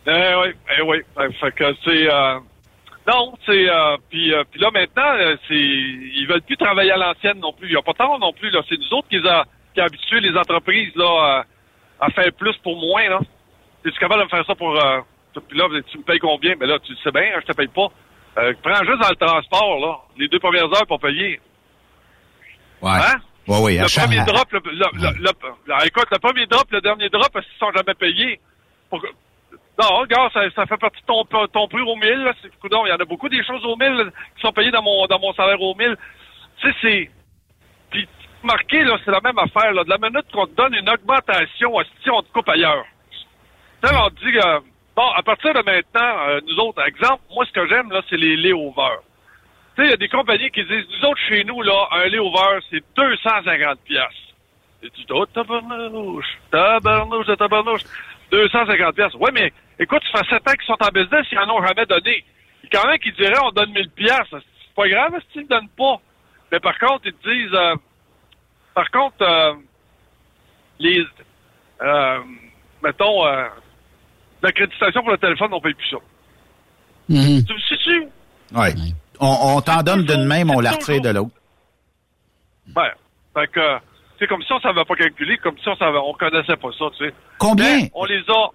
[0.06, 0.96] Eh oui, eh oui.
[1.18, 2.08] Euh, Fait que c'est...
[3.08, 3.68] euh, non, c'est...
[3.68, 7.52] Euh, puis, euh, puis là, maintenant, euh, c'est ils veulent plus travailler à l'ancienne non
[7.52, 7.68] plus.
[7.68, 8.50] Il n'y a pas tant non plus.
[8.50, 8.62] là.
[8.68, 9.44] C'est nous autres qui, a,
[9.74, 11.44] qui a habitué les entreprises là,
[12.00, 13.08] à, à faire plus pour moins.
[13.08, 13.20] là.
[13.84, 14.76] Es-tu capable de me faire ça pour...
[14.78, 15.00] Euh,
[15.48, 16.54] puis là, tu me payes combien?
[16.60, 17.88] Mais là, tu le sais bien, hein, je te paye pas.
[18.38, 19.98] Euh, prends juste dans le transport, là.
[20.18, 21.40] Les deux premières heures pour payer.
[22.80, 22.90] Ouais.
[22.90, 23.16] Hein?
[23.48, 25.32] Ouais, oui, le premier drop, le, le- le-
[25.66, 28.38] le- écoute, le premier drop, le dernier drop, qu'ils sont jamais payés.
[28.88, 29.02] Pour
[29.80, 32.10] non, regarde, ça, fait partie de ton, ton au 1000.
[32.10, 32.32] Là.
[32.44, 34.04] Il y en a beaucoup des choses au 1000 là,
[34.36, 35.96] qui sont payées dans mon, dans mon salaire au 1000.
[36.60, 37.10] Tu sais, c'est...
[37.90, 38.06] Puis,
[38.42, 39.72] marqué, là, c'est la même affaire.
[39.72, 39.84] Là.
[39.84, 42.84] De la minute qu'on te donne une augmentation, si on te coupe ailleurs.
[43.82, 44.60] Tu sais, on te dit, euh,
[44.94, 48.18] bon, à partir de maintenant, euh, nous autres, exemple, moi, ce que j'aime, là, c'est
[48.18, 49.00] les layovers.
[49.74, 52.04] Tu sais, il y a des compagnies qui disent, nous autres, chez nous, là, un
[52.08, 54.16] layover, c'est 250 piastres.
[54.82, 57.82] Et tu dis, oh, tabarnouche, tabarnouche, tabarnouche,
[58.32, 59.20] 250 piastres.
[59.20, 61.86] Ouais, mais, écoute, ça fait 7 ans qu'ils sont en business, ils en ont jamais
[61.86, 62.24] donné.
[62.62, 64.38] Il y a quand même qui diraient, on donne 1000 piastres.
[64.40, 66.00] C'est pas grave s'ils ne donnent pas?
[66.50, 67.76] Mais par contre, ils te disent, euh,
[68.74, 69.54] par contre, euh,
[70.78, 71.04] les,
[71.82, 72.18] euh,
[72.82, 73.48] mettons, euh,
[74.42, 75.96] l'accréditation pour le téléphone, on paye plus ça.
[77.08, 77.44] Mhm.
[77.44, 78.08] Tu me suis-tu?
[78.54, 78.74] Ouais.
[79.20, 81.34] On, on t'en donne d'une même, on la retire de l'autre.
[82.68, 82.90] Ben,
[83.34, 83.78] fait que,
[84.22, 87.04] c'est comme si on savait pas calculer, comme si on on connaissait pas ça, tu
[87.06, 87.14] sais.
[87.38, 87.76] Combien?
[87.78, 88.48] Mais on les a,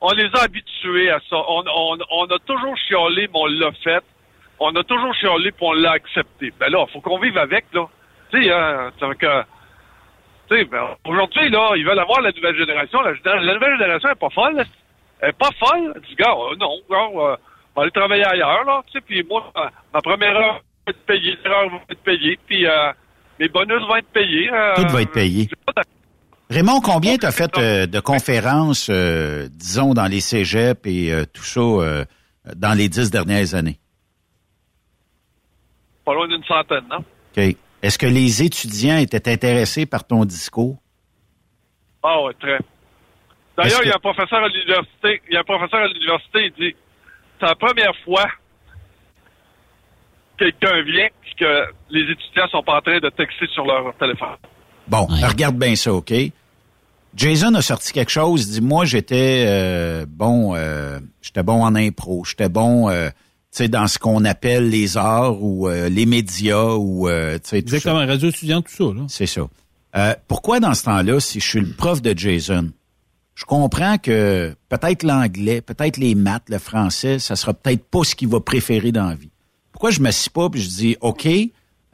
[0.00, 1.36] on les a habitués à ça.
[1.48, 4.04] On, on, on a toujours chiolé, mais on l'a fait.
[4.60, 6.52] On a toujours chiolé, puis on l'a accepté.
[6.60, 7.86] Ben là, faut qu'on vive avec, là.
[8.30, 9.42] Tu sais, hein, que,
[10.48, 13.00] tu sais, ben, aujourd'hui, là, ils veulent avoir la nouvelle génération.
[13.00, 14.54] La, la nouvelle génération est pas folle.
[14.54, 14.64] là.
[15.20, 16.00] Elle est pas folle.
[16.08, 17.36] Du gars, euh, non, gars, euh,
[17.74, 18.82] on va aller travailler ailleurs, là.
[18.86, 22.38] Tu sais, puis moi, euh, ma première heure va être payée, l'heure va être payée,
[22.46, 22.92] puis euh,
[23.40, 24.50] mes bonus vont être payés.
[24.52, 25.48] euh, Tout va être payé.
[26.50, 32.04] Raymond, combien t'as fait euh, de conférences, euh, disons, dans les cégeps et tout ça
[32.56, 33.78] dans les dix dernières années?
[36.04, 36.98] Pas loin d'une centaine, non?
[36.98, 37.56] OK.
[37.82, 40.76] Est-ce que les étudiants étaient intéressés par ton discours?
[42.02, 42.58] Ah ouais, très.
[43.56, 46.46] D'ailleurs, il y a un professeur à l'université, il y a un professeur à l'université,
[46.46, 46.76] il dit,
[47.38, 48.26] c'est la première fois
[50.40, 51.52] quelqu'un vient et que
[51.90, 54.38] les étudiants sont pas en train de texter sur leur téléphone.
[54.88, 56.12] Bon, regarde bien ça, OK?
[57.14, 61.74] Jason a sorti quelque chose, il dit moi j'étais euh, bon euh, j'étais bon en
[61.74, 63.14] impro, j'étais bon euh, tu
[63.50, 67.62] sais dans ce qu'on appelle les arts ou euh, les médias ou euh, tu sais
[67.62, 67.76] tout ça.
[67.76, 69.04] Exactement, radio étudiante, tout ça, là.
[69.08, 69.42] C'est ça.
[69.96, 72.70] Euh, pourquoi dans ce temps-là, si je suis le prof de Jason,
[73.34, 78.14] je comprends que peut-être l'anglais, peut-être les maths, le français, ça sera peut-être pas ce
[78.14, 79.29] qu'il va préférer dans la vie.
[79.80, 81.26] Pourquoi je me suis pas puis je dis OK,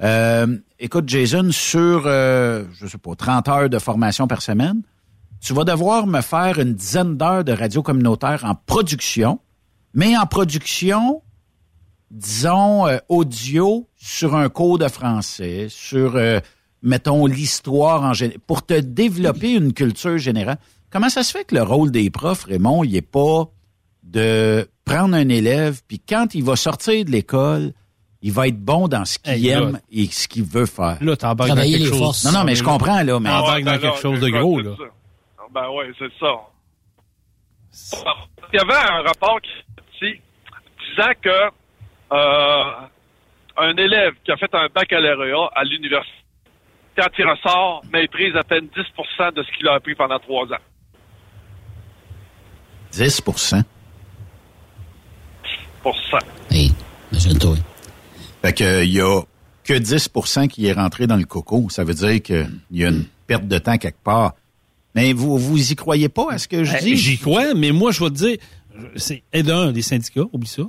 [0.03, 4.82] euh, écoute Jason, sur euh, je sais pas 30 heures de formation par semaine,
[5.41, 9.39] tu vas devoir me faire une dizaine d'heures de radio communautaire en production,
[9.95, 11.22] mais en production
[12.11, 16.41] disons, euh, audio sur un cours de français, sur, euh,
[16.82, 20.59] mettons, l'histoire en général, pour te développer une culture générale.
[20.91, 23.49] Comment ça se fait que le rôle des profs, Raymond, il est pas
[24.03, 27.72] de prendre un élève, puis quand il va sortir de l'école,
[28.22, 29.59] il va être bon dans ce qu'il Hey, là.
[29.59, 30.97] aime et ce qu'il veut faire.
[31.03, 31.99] Là, t'embarques dans quelque chose.
[31.99, 32.24] forces.
[32.24, 33.28] Non, non, mais je comprends, là, mais...
[33.30, 34.70] Ah, embarque dans ben quelque chose de gros, là.
[34.78, 34.84] ça.
[35.53, 36.34] Ben oui, c'est ça.
[38.53, 39.51] Il y avait un rapport qui
[40.03, 40.20] dit,
[40.91, 41.51] disant que
[42.12, 42.64] euh,
[43.59, 46.12] un élève qui a fait un baccalauréat à l'université,
[46.97, 50.62] quand il ressort, maîtrise à peine 10% de ce qu'il a appris pendant trois ans.
[52.93, 53.22] 10
[56.51, 56.72] Hey,
[57.12, 57.57] imagine-toi.
[58.43, 59.22] Fait que, il y a
[59.64, 61.68] que 10% qui est rentré dans le coco.
[61.70, 64.34] Ça veut dire qu'il y a une perte de temps quelque part.
[64.95, 66.97] Mais vous, vous y croyez pas à ce que je Eh, dis?
[66.97, 68.37] J'y crois, mais moi, je vais te dire,
[68.97, 70.62] c'est, et d'un, les syndicats, oublie ça.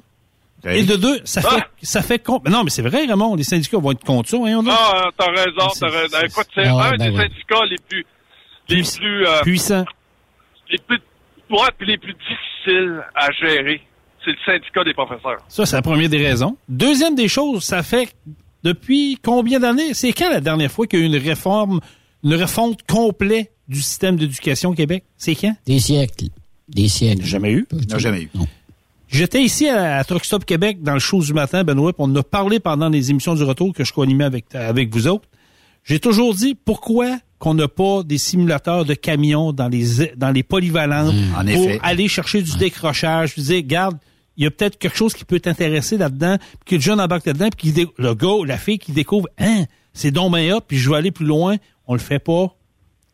[0.66, 3.78] Et de deux, ça fait, ça fait con- Non, mais c'est vrai, Raymond, les syndicats
[3.78, 4.74] vont être contre ça, voyons donc.
[4.76, 6.18] Ah, t'as raison, t'as raison.
[6.26, 7.22] Écoute, c'est Ah un ben des ouais.
[7.30, 8.06] syndicats les plus,
[8.70, 9.86] les plus, euh, Puissant.
[10.72, 11.00] les plus,
[11.52, 13.82] ouais, puis les plus difficiles à gérer.
[14.28, 15.38] C'est le syndicat des professeurs.
[15.48, 16.58] Ça, c'est la première des raisons.
[16.68, 18.14] Deuxième des choses, ça fait
[18.64, 19.94] depuis combien d'années?
[19.94, 21.80] C'est quand la dernière fois qu'il y a eu une réforme,
[22.26, 25.06] une refonte complète du système d'éducation au Québec?
[25.18, 25.56] C'est quand?
[25.66, 26.26] Des siècles.
[26.68, 27.24] Des siècles.
[27.24, 27.68] Jamais eu.
[27.90, 28.30] Non, jamais eu.
[29.08, 32.12] J'étais ici à, à Truck Stop Québec dans le show du matin, Benoît, puis on
[32.12, 35.30] en a parlé pendant les émissions du retour que je co-animais avec, avec vous autres.
[35.86, 40.44] J'ai toujours dit pourquoi qu'on n'a pas des simulateurs de camions dans les dans les
[40.44, 41.80] polyvalentes En pour effet.
[41.84, 43.30] aller chercher du décrochage.
[43.30, 43.98] Je disais, garde,
[44.38, 47.26] il y a peut-être quelque chose qui peut t'intéresser là-dedans, puis que le jeune embarque
[47.26, 50.90] là-dedans, puis le gars, la fille qui découvre, hein, c'est donc bien hot, puis je
[50.90, 51.58] veux aller plus loin,
[51.88, 52.56] on le fait pas.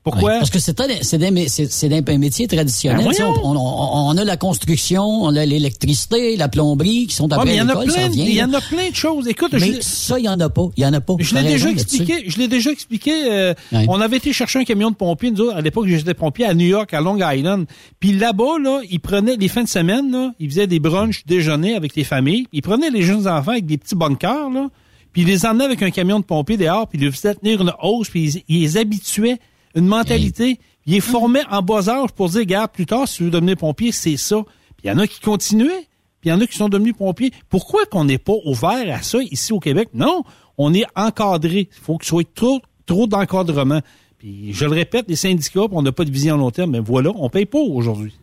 [0.03, 0.33] Pourquoi?
[0.33, 3.05] Ouais, parce que c'est un, c'est des- c'est- c'est des- un métier traditionnel.
[3.05, 7.35] Ben on, on- on a la construction, on a l'électricité, la plomberie qui sont Ah,
[7.35, 9.29] après mais il y en a l'école, il y en a plein de choses.
[9.29, 10.67] Écoute, je Mais l'ai- ça, il y en a pas.
[10.75, 11.13] Il y en a pas.
[11.19, 12.25] Je l'ai déjà expliqué.
[12.27, 13.11] Je l'ai déjà expliqué.
[13.31, 13.85] euh, Ouais.
[13.87, 16.53] On avait été chercher un camion de pompiers, nous autres, à l'époque, j'étais pompier à
[16.53, 17.65] New York, à Long Island.
[18.01, 21.75] Puis là-bas, là, ils prenaient les fins de semaine, là, ils faisaient des brunchs déjeuner
[21.75, 22.45] avec les familles.
[22.51, 24.67] Ils prenaient les jeunes enfants avec des petits bunkers, là,
[25.13, 27.71] puis ils les emmenaient avec un camion de pompiers dehors, puis ils faisaient tenir une
[27.81, 29.39] hausse, puis ils, ils les habituaient
[29.75, 30.59] une mentalité.
[30.85, 33.57] Ils les formaient en bas âge pour dire, gars, plus tard, si tu veux devenir
[33.57, 34.43] pompier, c'est ça.
[34.77, 35.87] Puis il y en a qui continuaient.
[36.21, 37.31] Puis il y en a qui sont devenus pompiers.
[37.49, 39.89] Pourquoi qu'on n'est pas ouvert à ça ici au Québec?
[39.93, 40.23] Non,
[40.57, 41.69] on est encadré.
[41.71, 43.81] Il faut que ce soit trop, trop d'encadrement.
[44.17, 46.71] Puis je le répète, les syndicats, puis on n'a pas de vision à long terme,
[46.71, 48.13] mais voilà, on paye pas aujourd'hui.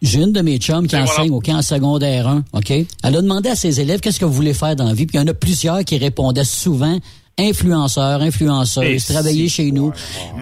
[0.00, 2.70] J'ai une de mes chums qui Ben enseigne au camp secondaire 1, OK?
[2.70, 5.18] Elle a demandé à ses élèves qu'est-ce que vous voulez faire dans la vie, puis
[5.18, 6.98] il y en a plusieurs qui répondaient souvent
[7.38, 9.92] influenceurs, influenceuses, travailler chez nous.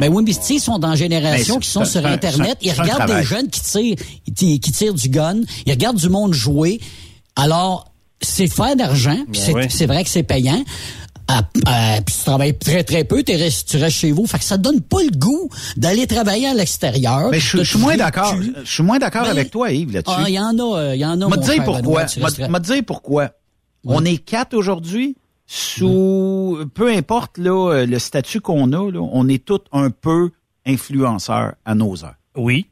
[0.00, 3.22] Ben oui, mais ils sont dans génération Ben, qui sont sur Internet, ils regardent des
[3.22, 3.96] jeunes qui tirent,
[4.36, 6.80] qui tirent du gun, ils regardent du monde jouer.
[7.36, 10.62] Alors, c'est faire d'argent, puis c'est vrai que c'est payant.
[11.30, 14.26] Ah, ah, puis tu travailles très très peu, restes- tu restes chez vous.
[14.26, 17.28] Fait que ça donne pas le goût d'aller travailler à l'extérieur.
[17.30, 18.34] Mais je, suis moins d'accord.
[18.64, 20.16] Je suis moins d'accord Ben, avec toi, Yves, là-dessus.
[20.18, 21.28] Ah, il y en a, euh, il y en a.
[21.28, 22.06] M'a dire pourquoi.
[22.48, 23.30] M'a dire pourquoi.
[23.84, 25.16] On est quatre aujourd'hui?
[25.50, 30.30] Sous peu importe là, euh, le statut qu'on a, là, on est tous un peu
[30.66, 32.16] influenceurs à nos heures.
[32.36, 32.66] Oui.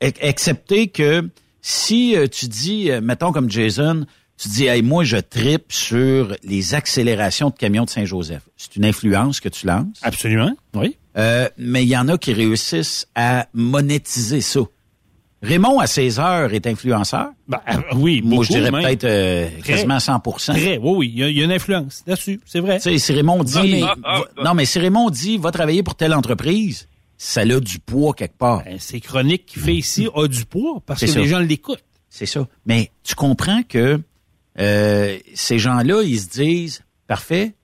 [0.00, 1.28] Ex- Excepté que
[1.60, 4.06] si euh, tu dis, euh, mettons comme Jason,
[4.38, 8.42] tu dis, hey, moi je tripe sur les accélérations de camions de Saint-Joseph.
[8.56, 9.98] C'est une influence que tu lances.
[10.00, 10.56] Absolument.
[10.74, 10.96] Oui.
[11.18, 14.60] Euh, mais il y en a qui réussissent à monétiser ça.
[15.42, 17.28] Raymond, à 16 heures, est influenceur.
[17.46, 21.10] Ben, euh, oui, Moi, je beaucoup dirais peut-être euh, quasiment 100 Très, oui, oui.
[21.14, 22.40] Il y, a- il y a une influence là-dessus.
[22.44, 22.80] C'est vrai.
[22.80, 23.96] Si Raymond dit, Non, mais- va-
[24.44, 28.36] non, mais si Raymond dit, va travailler pour telle entreprise, ça a du poids quelque
[28.36, 28.64] part.
[28.64, 31.20] Ben, c'est Chronique qui fait ici a du poids parce que ça.
[31.20, 31.84] les gens l'écoutent.
[32.08, 32.46] C'est ça.
[32.66, 34.00] Mais tu comprends que
[34.58, 37.54] euh, ces gens-là, ils se disent, parfait,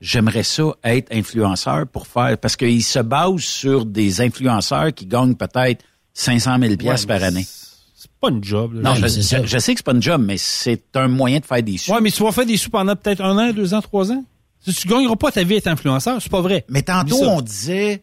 [0.00, 5.34] j'aimerais ça être influenceur pour faire, parce qu'ils se basent sur des influenceurs qui gagnent
[5.34, 5.84] peut-être
[6.14, 7.46] 500 000 pièces Ouais, par année.
[7.94, 8.74] C'est pas une job.
[8.74, 8.90] là.
[8.90, 11.78] Non, je, sais que c'est pas une job, mais c'est un moyen de faire des
[11.78, 11.92] sous.
[11.92, 14.24] Ouais, mais tu vas faire des sous pendant peut-être un an, deux ans, trois ans.
[14.64, 16.64] Tu gagneras pas ta vie à être influenceur, c'est pas vrai.
[16.68, 18.02] Mais tantôt, on disait,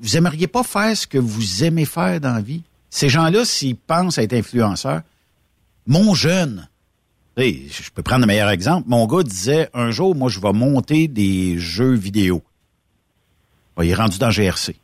[0.00, 2.62] vous aimeriez pas faire ce que vous aimez faire dans la vie.
[2.88, 5.02] Ces gens-là, s'ils pensent être influenceurs,
[5.86, 6.66] mon jeune,
[7.36, 8.88] je peux prendre le meilleur exemple.
[8.88, 12.42] Mon gars disait, un jour, moi, je vais monter des jeux vidéo.
[13.82, 14.76] Il est rendu dans GRC.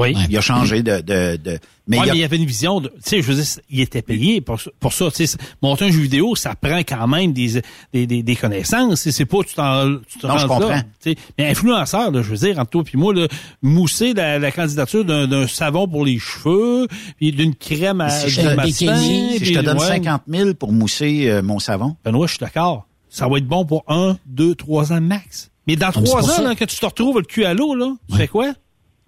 [0.00, 0.14] Oui.
[0.28, 1.00] Il a changé de...
[1.00, 3.22] de, de- Mais, il ouais, a- mais il y avait une vision de, tu sais,
[3.22, 5.10] je veux dire, il était payé pour, ça- pour ça.
[5.10, 7.60] Tu sais, monter un jeu vidéo, ça prend quand même des,
[7.92, 9.08] des, des, des connaissances.
[9.10, 11.16] C'est pas, tu t'en, tu te Non, je là, tu sais.
[11.38, 13.26] Mais influenceur, là, je veux dire, entre toi puis moi, là,
[13.62, 16.86] mousser la, la candidature d'un, savon pour les cheveux,
[17.16, 19.86] puis d'une crème à, si je te, matin, si je te donne ouais.
[19.86, 22.86] 50 000 pour mousser euh, mon savon, Benoît, je suis d'accord.
[23.08, 25.50] Ça va être bon pour un, deux, trois ans max.
[25.66, 27.92] Mais dans c'est trois ans, là, que tu te retrouves le cul à l'eau, là,
[28.10, 28.52] tu fais quoi?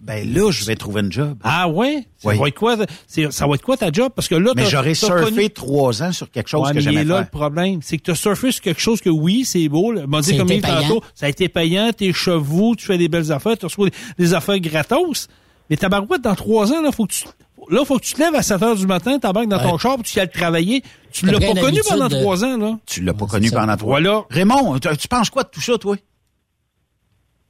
[0.02, 1.38] Ben là, je vais trouver un job.
[1.44, 2.04] Ah ouais?
[2.18, 2.36] Ça Oui.
[2.38, 2.76] va être quoi?
[3.06, 4.10] Ça va être quoi ta job?
[4.14, 6.80] Parce que là, Mais j'aurais surfé connu- trois ans sur quelque chose Ouais, que mais
[6.80, 7.24] il j'aimais là faire.
[7.24, 7.78] le problème.
[7.82, 9.92] C'est que tu as surfé sur quelque chose que oui, c'est beau.
[9.92, 10.06] là.
[10.08, 10.62] M'a dit Ça a comme payant.
[10.82, 13.96] tantôt, ça a été payant, tes chevaux, tu fais des belles affaires, tu reçois des,
[14.18, 15.28] des affaires gratos.
[15.70, 17.24] Mais ta barouette, dans trois ans, là, faut que tu.
[17.70, 19.94] Là, faut que tu te lèves à 7 heures du matin, t'embarques dans ton char,
[19.94, 20.82] puis tu y ailles travailler.
[21.12, 22.76] Tu l'as pas une connu pendant de- trois ans, là.
[22.86, 24.24] Tu l'as pas Ouais, connu pendant trois Voilà.
[24.30, 25.94] Raymond, tu, tu penses quoi de tout ça, toi?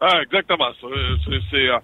[0.00, 0.86] Ah, exactement ça.
[1.24, 1.78] C'est, c'est, euh,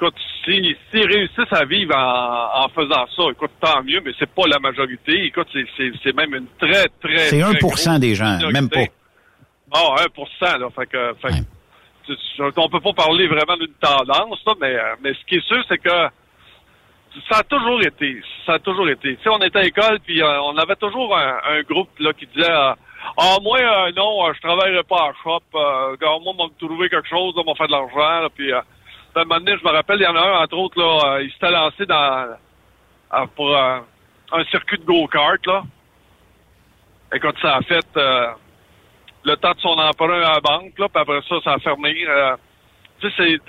[0.00, 4.30] écoute, s'ils si, réussissent à vivre en, en, faisant ça, écoute, tant mieux, mais c'est
[4.30, 5.24] pas la majorité.
[5.24, 7.28] Écoute, c'est même une très, très.
[7.28, 8.84] C'est 1% des gens, même pas.
[9.72, 9.96] Ah,
[10.40, 10.68] 1 là.
[10.74, 11.44] Fait que, fait
[12.56, 15.62] on peut pas parler vraiment d'une tendance, là, mais, euh, mais ce qui est sûr,
[15.68, 16.08] c'est que
[17.30, 18.20] ça a toujours été.
[18.46, 19.16] Ça a toujours été.
[19.16, 22.12] Tu sais, on était à l'école, puis euh, on avait toujours un, un, groupe là
[22.12, 22.72] qui disait euh,
[23.16, 25.42] Ah, moi, euh, non, je travaillerai pas à shop.
[25.54, 28.28] Euh, moi, on va me trouver quelque chose, on va faire de l'argent.
[28.34, 28.64] Puis, à
[29.14, 31.30] un moment donné, je me rappelle, il y en a un, entre autres, là, il
[31.32, 32.36] s'était lancé dans
[33.34, 35.62] pour un circuit de go-kart, là.
[37.14, 37.86] Écoute, ça a fait
[39.24, 41.94] le temps de son emprunt à la banque, là, puis après ça, ça a fermé.
[43.00, 43.40] tu sais, il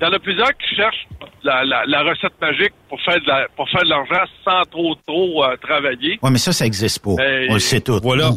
[0.00, 1.06] y, en a plusieurs qui cherchent
[1.42, 4.94] la, la, la, recette magique pour faire de la, pour faire de l'argent sans trop
[5.06, 6.18] trop euh, travailler.
[6.22, 7.10] Oui, mais ça, ça n'existe pas.
[7.10, 7.98] On le sait tout.
[8.02, 8.30] Voilà.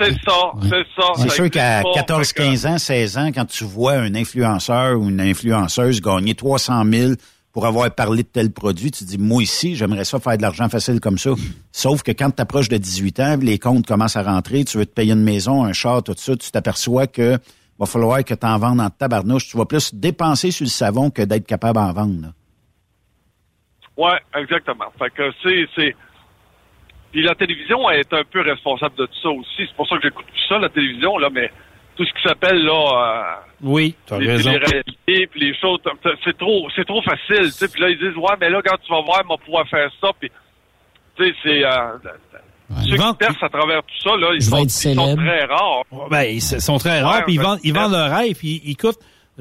[0.00, 1.12] C'est ça, c'est ça.
[1.16, 5.20] C'est sûr qu'à 14, 15 ans, 16 ans, quand tu vois un influenceur ou une
[5.20, 7.12] influenceuse gagner 300 000
[7.52, 10.68] pour avoir parlé de tel produit, tu dis, moi ici, j'aimerais ça faire de l'argent
[10.68, 11.30] facile comme ça.
[11.72, 14.86] Sauf que quand tu approches de 18 ans, les comptes commencent à rentrer, tu veux
[14.86, 17.38] te payer une maison, un char, tout ça, tu t'aperçois que
[17.80, 19.48] va falloir que tu en vendes en tabarnouche.
[19.48, 22.22] Tu vas plus dépenser sur le savon que d'être capable d'en vendre.
[22.22, 22.28] Là.
[23.96, 24.86] Oui, exactement.
[24.98, 25.96] Fait que c'est, c'est.
[27.12, 29.66] Puis la télévision est un peu responsable de tout ça aussi.
[29.66, 31.50] C'est pour ça que j'écoute tout ça, la télévision, là, mais
[31.96, 32.72] tout ce qui s'appelle là.
[32.72, 34.50] Euh, oui, as les, raison.
[34.52, 35.78] Les réalités, puis les choses,
[36.24, 37.46] c'est trop, c'est trop facile.
[37.46, 39.36] Tu sais, puis là ils disent ouais, mais là quand tu vas voir, on va
[39.38, 40.10] pouvoir faire ça.
[40.18, 40.30] Puis
[41.16, 41.64] tu sais, c'est.
[41.64, 41.98] Euh,
[42.88, 45.82] ceux qui percent à travers tout ça, là, ils, sont, ils sont, très rares.
[46.08, 48.96] Ben, ils sont très rares, puis ils vendent, ils vendent leur rêve, puis écoute,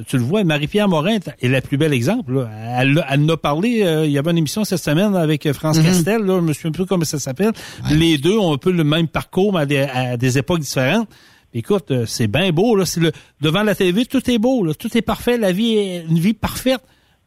[0.07, 2.33] tu le vois, Marie-Pierre Morin est le plus bel exemple.
[2.33, 2.49] Là.
[2.79, 5.53] Elle, elle en a parlé, euh, il y avait une émission cette semaine avec euh,
[5.53, 5.83] France mm-hmm.
[5.83, 7.51] Castel, là, je me souviens plus comment ça s'appelle.
[7.91, 11.09] Les deux ont un peu le même parcours, mais à des, à des époques différentes.
[11.53, 12.85] Écoute, euh, c'est bien beau, là.
[12.97, 13.11] Le,
[13.41, 14.73] devant la télé, tout est beau, là.
[14.73, 16.81] Tout est parfait, la vie est une vie parfaite.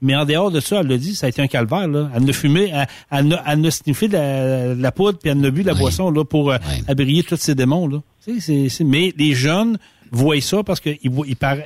[0.05, 1.87] Mais en dehors de ça, elle l'a dit, ça a été un calvaire.
[1.87, 2.11] Là.
[2.15, 5.51] Elle ne fumé, elle, elle, elle, a sniffé de la, la, poudre, puis elle n'a
[5.51, 6.53] bu la boisson là, pour
[6.89, 7.87] abriller tous ses démons.
[7.87, 8.01] Là.
[8.81, 9.79] Mais les jeunes
[10.11, 11.13] voient ça parce qu'ils il,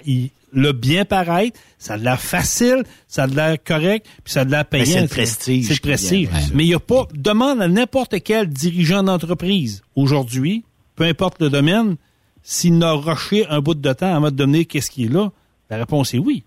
[0.05, 4.33] il, le bien paraître, ça a de l'air facile, ça a de l'air correct, puis
[4.33, 4.87] ça a de l'air payant.
[4.87, 5.67] C'est le prestige.
[5.67, 6.29] C'est le prestige.
[6.55, 7.07] Mais il n'y a pas...
[7.15, 10.65] Demande à n'importe quel dirigeant d'entreprise aujourd'hui,
[10.97, 11.97] peu importe le domaine,
[12.43, 15.31] s'il n'a rushé un bout de temps avant de donner qu'est-ce qui est là,
[15.69, 16.43] la réponse est oui.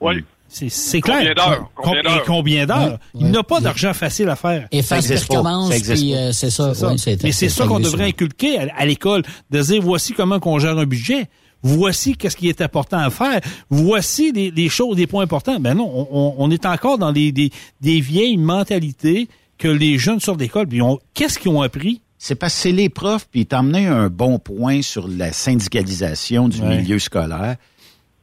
[0.00, 0.24] Oui.
[0.48, 1.34] C'est clair.
[2.24, 2.98] Combien d'heures?
[3.14, 4.68] Il n'a pas d'argent facile à faire.
[4.72, 6.74] Et faire ça recommence, puis euh, c'est ça.
[6.74, 6.94] ça.
[7.22, 10.78] Mais c'est ça qu'on devrait inculquer à, à l'école, de dire voici comment qu'on gère
[10.78, 11.28] un budget.
[11.62, 13.40] Voici qu'est-ce qui est important à faire.
[13.68, 15.60] Voici les, les choses, les points importants.
[15.60, 17.50] Ben non, on, on est encore dans des, des,
[17.80, 20.66] des vieilles mentalités que les jeunes sortent d'école.
[21.12, 22.00] Qu'est-ce qu'ils ont appris?
[22.16, 26.60] C'est parce que c'est les profs, puis t'emmener un bon point sur la syndicalisation du
[26.60, 26.78] ouais.
[26.78, 27.56] milieu scolaire.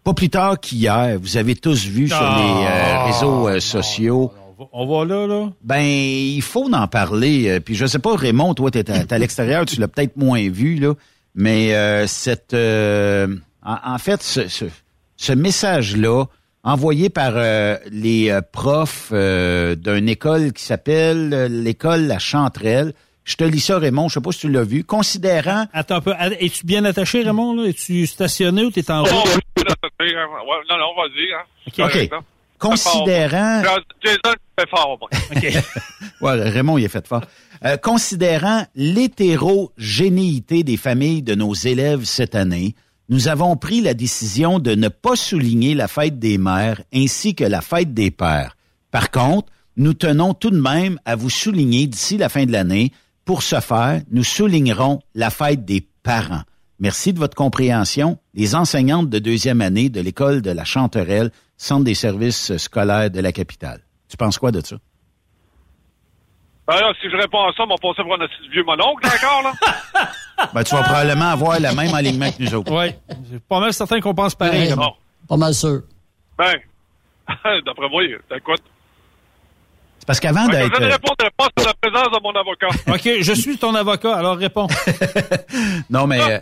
[0.03, 4.31] Pas plus tard qu'hier, vous avez tous vu sur les euh, réseaux euh, sociaux.
[4.71, 5.51] On va là, là?
[5.63, 7.49] Ben, il faut en parler.
[7.49, 10.47] Euh, puis je sais pas, Raymond, toi, t'es à, à l'extérieur, tu l'as peut-être moins
[10.49, 10.93] vu, là.
[11.37, 13.27] Mais euh, cette, euh,
[13.63, 14.65] en, en, fait, ce, ce,
[15.17, 16.25] ce message-là,
[16.63, 22.93] envoyé par euh, les profs d'une école qui s'appelle l'école La Chanterelle.
[23.23, 24.07] Je te lis ça, Raymond.
[24.09, 24.83] Je sais pas si tu l'as vu.
[24.83, 25.67] Considérant.
[25.73, 26.13] Attends un peu.
[26.39, 27.55] Es-tu bien attaché, Raymond?
[27.55, 27.67] Là?
[27.69, 29.11] Es-tu stationné ou t'es en route?
[29.11, 31.33] Non, non, vas-y.
[31.33, 31.83] Hein.
[31.85, 32.09] OK.
[32.59, 33.61] Considérant.
[34.03, 34.99] Jason fait fort.
[35.35, 35.53] OK.
[36.21, 37.23] ouais, Raymond, il est fait fort.
[37.65, 42.75] Euh, considérant l'hétérogénéité des familles de nos élèves cette année,
[43.09, 47.43] nous avons pris la décision de ne pas souligner la fête des mères ainsi que
[47.43, 48.57] la fête des pères.
[48.91, 52.91] Par contre, nous tenons tout de même à vous souligner d'ici la fin de l'année.
[53.25, 56.43] Pour ce faire, nous soulignerons la fête des parents.
[56.79, 58.17] Merci de votre compréhension.
[58.33, 63.19] Les enseignantes de deuxième année de l'école de la Chanterelle, Centre des services scolaires de
[63.19, 63.81] la capitale.
[64.07, 64.77] Tu penses quoi de ça?
[66.67, 69.41] Ben là, si je réponds à ça, on va passer pour un vieux mononcle, d'accord,
[69.41, 69.53] là?
[70.53, 72.71] ben, tu vas probablement avoir le même alignement que nous autres.
[72.73, 72.93] Oui.
[73.31, 74.69] C'est pas mal certain qu'on pense pareil.
[74.69, 74.91] Ouais, bon.
[75.29, 75.81] Pas mal sûr.
[76.37, 76.53] Ben,
[77.65, 78.61] d'après moi, écoute.
[79.99, 80.75] C'est parce qu'avant ouais, d'être...
[80.75, 82.67] Je ne répondrai pas sur la présence de mon avocat.
[82.93, 84.67] OK, je suis ton avocat, alors réponds.
[85.89, 86.19] non, mais...
[86.21, 86.39] Euh,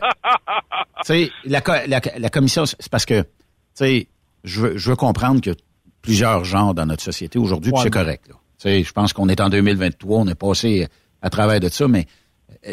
[1.06, 3.28] tu sais, la, la, la commission, c'est parce que, tu
[3.76, 4.08] sais,
[4.46, 5.58] je veux, je veux comprendre qu'il y a
[6.02, 8.36] plusieurs genres dans notre société aujourd'hui, ouais, c'est correct, là.
[8.64, 10.88] Je pense qu'on est en 2023, on est passé
[11.22, 12.06] à travers de ça, mais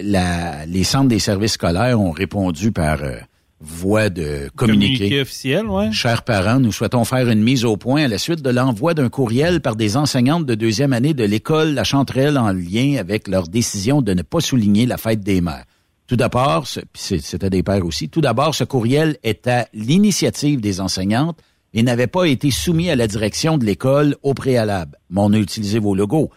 [0.03, 3.17] la, les centres des services scolaires ont répondu par euh,
[3.61, 4.95] voie de communiqué.
[4.97, 5.93] Communiqué officiel, ouais.
[5.93, 9.09] Chers parents, nous souhaitons faire une mise au point à la suite de l'envoi d'un
[9.09, 13.49] courriel par des enseignantes de deuxième année de l'école La Chanterelle en lien avec leur
[13.49, 15.65] décision de ne pas souligner la fête des mères.
[16.07, 21.39] Tout d'abord, c'était des pères aussi, tout d'abord, ce courriel est à l'initiative des enseignantes
[21.75, 24.99] et n'avaient pas été soumis à la direction de l'école au préalable.
[25.11, 26.31] Mais on a utilisé vos logos.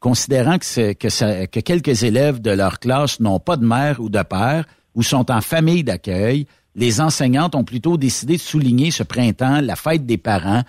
[0.00, 4.64] Considérant que, que, quelques élèves de leur classe n'ont pas de mère ou de père
[4.94, 9.76] ou sont en famille d'accueil, les enseignantes ont plutôt décidé de souligner ce printemps la
[9.76, 10.62] fête des parents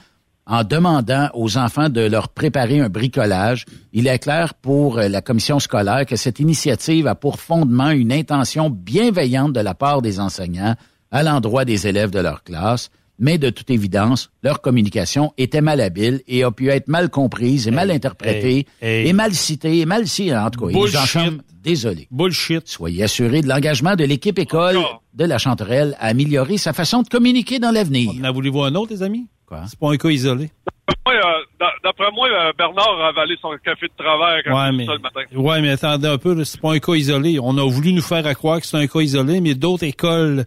[0.46, 3.66] en demandant aux enfants de leur préparer un bricolage.
[3.94, 8.70] Il est clair pour la commission scolaire que cette initiative a pour fondement une intention
[8.70, 10.76] bienveillante de la part des enseignants
[11.12, 12.90] à l'endroit des élèves de leur classe,
[13.20, 17.72] mais de toute évidence, leur communication était malhabile et a pu être mal comprise et
[17.72, 19.08] mal interprétée hey, hey.
[19.08, 20.74] et mal citée et mal citée, en tout cas.
[20.74, 21.42] Bullshit.
[21.64, 22.08] désolé.
[22.12, 22.68] Bullshit.
[22.68, 24.78] Soyez assurés de l'engagement de l'équipe école
[25.14, 28.12] de la Chanterelle à améliorer sa façon de communiquer dans l'avenir.
[28.24, 29.28] En voulez-vous un autre, les amis?
[29.68, 30.50] C'est pas un cas isolé.
[31.08, 31.12] Euh,
[31.84, 34.94] D'après moi, euh, Bernard a avalé son café de travail quand Ouais, il mais, ça
[34.94, 35.22] le matin.
[35.36, 37.40] ouais, mais attendez un peu, c'est pas un cas isolé.
[37.42, 40.40] On a voulu nous faire à croire que c'est un cas isolé, mais d'autres écoles
[40.40, 40.44] euh,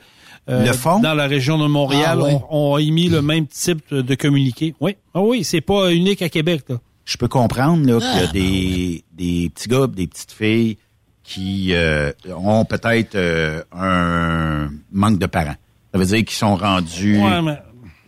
[0.49, 1.01] Le font?
[1.01, 2.35] dans la région de Montréal Ah, ouais.
[2.51, 4.75] ont, ont émis le même type de, communiqué.
[4.81, 6.63] Oui, ah oui, c'est pas unique à Québec.
[6.69, 6.77] Là.
[7.05, 10.77] Je peux comprendre là, qu'il y a Ah, des, des petits gars, des petites filles
[11.25, 15.57] qui euh, ont peut-être euh, un manque de parents.
[15.93, 17.19] Ça veut dire qu'ils sont rendus.
[17.21, 17.59] Ouais, mais-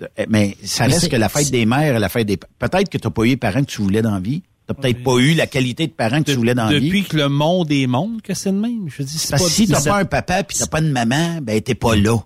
[0.01, 2.36] Euh, mais ça Mais reste que la fête des mères et la fête des.
[2.36, 4.45] Peut-être que tu n'as pas eu les parents que tu voulais dans la vie.
[4.69, 6.87] Tu n'as peut-être pas eu la qualité de parents que tu voulais dans la vie.
[6.89, 8.87] Depuis que le monde est monde, que c'est le même.
[8.95, 10.91] Je dis, c'est Parce pas si c'est- pas un papa puis tu n'as pas de
[10.91, 12.19] maman, ben t'es pas là.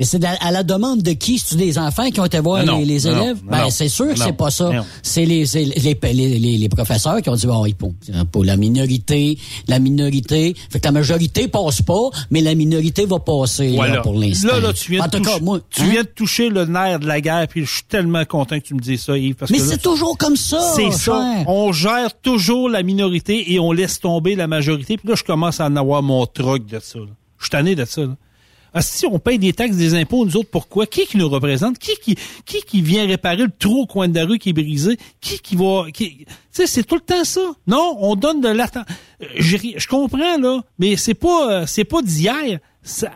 [0.00, 1.38] Mais c'est à la demande de qui?
[1.38, 3.36] C'est-tu des enfants qui ont été voir Non, les, élèves?
[3.44, 4.70] non, ben, c'est sûr que c'est pas ça.
[5.02, 7.92] C'est les, les, les, professeurs qui ont dit, bon, il faut,
[8.32, 9.38] pour la minorité,
[9.68, 10.54] la minorité.
[10.70, 13.96] Fait que la majorité passe pas, mais la minorité va passer, Voilà.
[13.96, 14.48] là, pour l'instant.
[14.48, 15.88] Là, là, tu viens, en de tout cas, toucher, moi, tu hein?
[15.90, 18.74] viens de toucher le nerf de la guerre, puis je suis tellement content que tu
[18.74, 19.34] me dises ça, Yves.
[19.34, 21.22] Parce Mais c'est toujours comme ça, C'est ça.
[21.46, 24.96] On gère toujours la minorité et on laisse tomber la majorité.
[24.96, 26.98] Puis là, je commence à en avoir mon truc de ça.
[27.00, 27.04] là.
[27.38, 28.00] Je suis tanné de ça.
[28.02, 28.16] Là.
[28.72, 30.86] Ah, si on paye des taxes, des impôts, nous autres, pourquoi?
[30.86, 31.78] Qui qui nous représente?
[31.78, 32.16] Qui qui,
[32.46, 34.96] qui qui vient réparer le trou au coin de la rue qui est brisé?
[35.20, 35.86] Qui qui va...
[35.92, 37.40] qui- Tu sais, c'est tout le temps ça.
[37.66, 38.86] Non, on donne de l'attention.
[39.36, 42.58] Je, je comprends, là, mais c'est pas euh, c'est pas d'hier.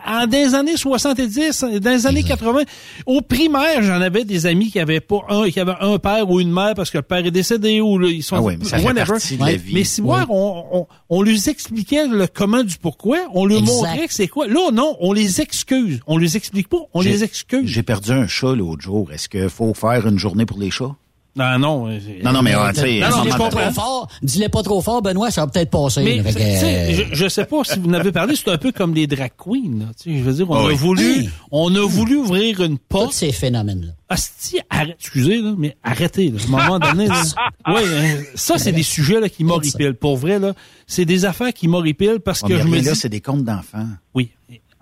[0.05, 2.61] En dans les années 70, dans les années 80,
[3.07, 6.39] au primaire, j'en avais des amis qui avaient pas un, qui avaient un père ou
[6.39, 8.65] une mère parce que le père est décédé ou là, ils sont Ah oui, mais
[8.65, 9.73] ça fait partie de la vie.
[9.73, 13.73] Mais si moi, on, on, on lui expliquait le comment du pourquoi, on lui Exact.
[13.73, 14.47] montrait que c'est quoi.
[14.47, 15.99] Là, non, on les excuse.
[16.05, 17.67] On les explique pas, on les excuse.
[17.67, 19.11] J'ai perdu un chat l'autre jour.
[19.11, 20.95] Est-ce qu'il faut faire une journée pour les chats?
[21.37, 21.87] Non, non.
[21.89, 24.07] euh, Non, non, mais ah, tu sais, Non, non, je donné- Pas trop fort.
[24.21, 26.01] Dis-le pas trop fort, Benoît, ça va peut-être passer.
[26.03, 26.31] Mais là.
[26.31, 28.93] Que, euh, je, je sais pas si vous en avez parlé, c'est un peu comme
[28.93, 29.79] les drag queens.
[29.79, 29.85] là.
[30.01, 30.75] Tu sais, je veux dire, on Ah a oui.
[30.75, 33.07] voulu, on a voulu ouvrir une porte.
[33.07, 33.91] Tous ces phénomènes-là.
[34.07, 36.39] Asti, arrête, excusez, là, mais arrêtez, là.
[36.39, 37.21] À un moment donné, là.
[37.67, 39.95] Ouais, hein, ça, c'est des sujets, là, qui m'horripilent.
[39.95, 40.53] Pour vrai, là.
[40.87, 42.85] C'est des affaires qui m'horripilent parce Oh, que je me dis.
[42.85, 43.87] là, c'est des contes d'enfants.
[44.13, 44.29] Oui.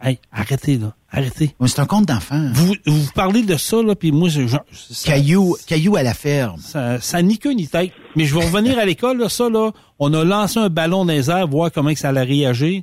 [0.06, 0.94] Hey, arrêtez, là.
[1.12, 1.56] Arrêtez.
[1.66, 2.50] C'est un conte d'enfants.
[2.54, 6.14] Vous, vous parlez de ça, là, puis moi, je, je- ça, Caillou, caillou à la
[6.14, 6.60] ferme.
[6.60, 7.92] ça, ça ni queue ni tête.
[8.16, 9.72] Mais je vais revenir à l'école, là, ça, là.
[10.00, 12.82] On a lancé un ballon dans les airs, voir comment que ça allait réagir.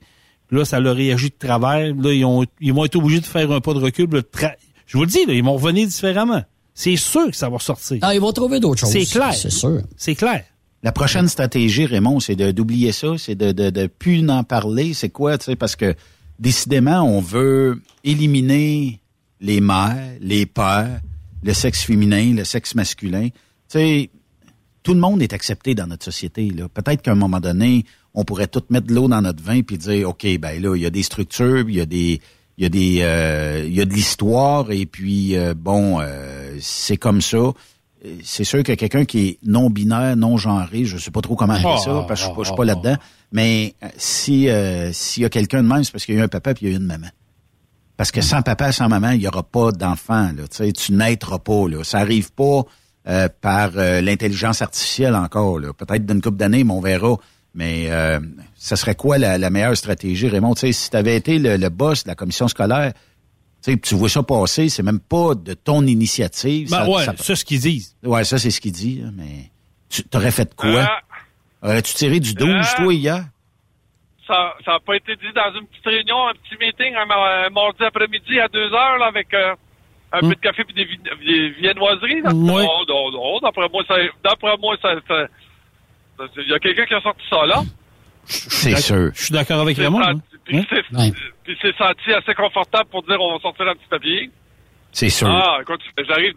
[0.48, 1.94] Puis Là, ça a réagi de travers.
[1.94, 4.08] Là, ils, ont, ils vont être obligés de faire un pas de recul.
[4.10, 4.54] Le tra-
[4.86, 6.42] Je vous le dis, là, ils vont revenir différemment.
[6.72, 7.98] C'est sûr que ça va sortir.
[8.00, 8.90] Ah, ils vont trouver d'autres choses.
[8.92, 9.34] C'est clair.
[9.34, 9.82] C'est sûr.
[9.96, 10.44] C'est clair.
[10.82, 14.94] La prochaine stratégie, Raymond, c'est de- d'oublier ça, c'est de, de, de plus en parler.
[14.94, 15.94] C'est quoi, tu sais, parce que
[16.40, 18.98] décidément, on veut éliminer
[19.40, 21.00] les mères, les pères,
[21.42, 23.28] le sexe féminin, le sexe masculin.
[23.28, 23.32] Tu
[23.68, 24.10] sais,
[24.82, 26.50] tout le monde est accepté dans notre société.
[26.50, 26.68] là.
[26.68, 27.84] Peut-être qu'à un moment donné,
[28.14, 30.82] on pourrait tout mettre de l'eau dans notre vin puis dire, OK, ben là, il
[30.82, 32.20] y a des structures, il y a des,
[32.58, 36.56] il y a des, euh, il y a de l'histoire et puis euh, bon, euh,
[36.60, 37.52] c'est comme ça.
[38.24, 41.52] C'est sûr que quelqu'un qui est non binaire, non genré, je sais pas trop comment
[41.52, 42.96] appeler Ah, ça parce que je suis pas- je suis pas ah, là-dedans.
[43.32, 46.20] Mais euh, si euh, s'il y a quelqu'un de même, c'est parce qu'il y a
[46.22, 47.08] eu un papa puis il y a eu une maman.
[47.98, 50.30] Parce que sans papa, sans maman, il y aura pas d'enfant.
[50.34, 51.68] Là, tu sais, tu naîtras pas.
[51.68, 52.62] Là, ça arrive pas
[53.06, 55.58] euh, par euh, l'intelligence artificielle encore.
[55.58, 55.74] Là.
[55.74, 57.16] Peut-être d'une couple d'années, mais on verra.
[57.52, 58.18] Mais euh,
[58.56, 60.54] ça serait quoi la, la meilleure stratégie, Raymond?
[60.54, 62.94] Tu sais, si tu avais été le, le boss de la commission scolaire,
[63.62, 66.70] tu sais, tu vois ça passer, c'est même pas de ton initiative.
[66.70, 67.96] Ben ça, ouais, ça- c'est ce qu'ils disent.
[68.02, 69.00] ouais, ça c'est ce qu'il dit.
[69.02, 69.50] là, mais
[69.88, 70.68] tu t'aurais fait quoi?
[70.68, 70.86] Euh,
[71.68, 73.24] Aurais-tu tiré du 12, euh, toi, hier?
[74.26, 77.50] ça ça a pas été dit dans une petite réunion, un petit meeting un, ma-
[77.50, 79.54] mardi après-midi à deux heures là, avec euh,
[80.12, 82.22] un peu de café et des, vi- des viennoiseries.
[82.22, 82.32] Là.
[82.32, 82.62] Ouais.
[82.64, 83.94] Non, non, non, d'après moi, ça,
[84.24, 84.94] d'après moi, ça,
[86.36, 87.62] il y a quelqu'un qui a sorti ça là.
[88.24, 89.10] C'est sûr.
[89.14, 90.00] Je suis d'accord avec Raymond.
[90.44, 90.64] Puis Hein?
[90.70, 90.82] c'est
[91.44, 94.30] puis c'est senti assez confortable pour dire on va sortir un petit papier.
[94.92, 95.28] C'est sûr.
[95.28, 96.34] Ah, écoute, j'arrive,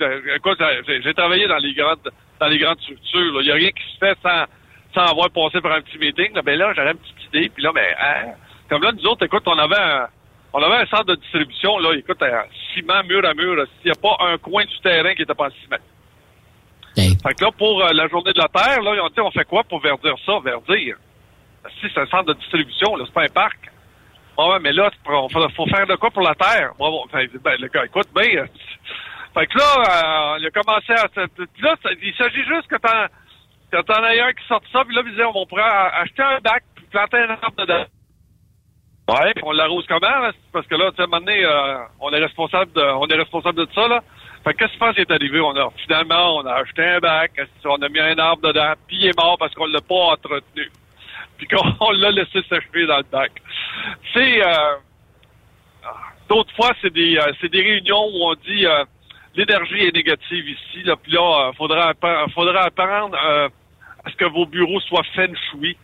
[1.03, 3.41] j'ai travaillé dans les grandes, dans les grandes structures.
[3.41, 4.45] Il y a rien qui se fait sans,
[4.93, 6.33] sans avoir passé par un petit meeting.
[6.35, 7.49] Là, ben là, j'avais une petite idée.
[7.49, 8.33] Puis là, ben, hein,
[8.69, 10.07] comme là, nous autres, écoute, on avait un,
[10.53, 12.21] On avait un centre de distribution, là, écoute,
[12.75, 13.65] ciment mur à mur.
[13.81, 15.83] S'il n'y a pas un coin du terrain qui n'était pas en ciment.
[17.23, 19.31] Fait que là, pour euh, la journée de la Terre, là, ils ont dit, on
[19.31, 20.33] fait quoi pour verdir ça?
[20.45, 20.95] Verdir?
[21.81, 23.57] Si c'est un centre de distribution, là, c'est pas un parc.
[24.38, 26.73] Ouais, mais là, faut, faire de quoi pour la Terre?
[26.77, 27.27] Bon, ben,
[27.59, 28.45] le gars, écoute, ben, euh,
[29.34, 31.07] fait que là, euh, il a commencé à...
[31.61, 33.07] Là, il s'agit juste que t'en,
[33.71, 36.63] que t'en un qui sorte ça, puis là, il disait, on pourrait acheter un bac,
[36.75, 37.86] puis planter un arbre dedans.
[39.09, 40.31] Ouais, on l'arrose comment, là?
[40.51, 43.05] Parce que là, tu sais, à un moment donné, euh, on est responsable de, on
[43.07, 44.01] est responsable de ça, là.
[44.43, 45.39] Fait que qu'est-ce que tu penses qui est arrivé?
[45.41, 47.31] On a, finalement, on a acheté un bac,
[47.65, 50.69] on a mis un arbre dedans, puis il est mort parce qu'on l'a pas entretenu.
[51.45, 53.31] Puis qu'on on l'a laissé sécher dans le bac.
[54.13, 54.75] C'est, euh,
[56.29, 58.83] d'autres fois, c'est des, euh, c'est des réunions où on dit, euh,
[59.35, 61.93] l'énergie est négative ici, là, puis là, euh, faudra,
[62.33, 63.49] faudra apprendre, euh,
[64.05, 65.77] à ce que vos bureaux soient feng shui.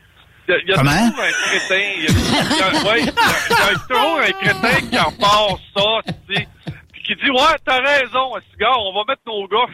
[0.47, 0.91] Il y a, il y a Comment?
[0.91, 3.13] toujours un crétin, il y a, il y a- ouais, il y a-
[3.49, 6.47] il y a toujours un crétin qui en part ça, tu sais,
[6.91, 9.67] puis qui dit, ouais, t'as raison, gars, on va mettre nos gars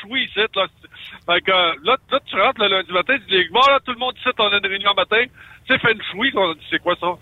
[0.00, 0.66] shui ici, là.
[1.26, 3.92] Fait que, euh, là, là, tu rentres le lundi matin, tu dis, bon, là, tout
[3.92, 5.24] le monde ici, on a une réunion matin,
[5.68, 5.80] c'est
[6.10, 7.14] shui, on a dit, c'est quoi ça?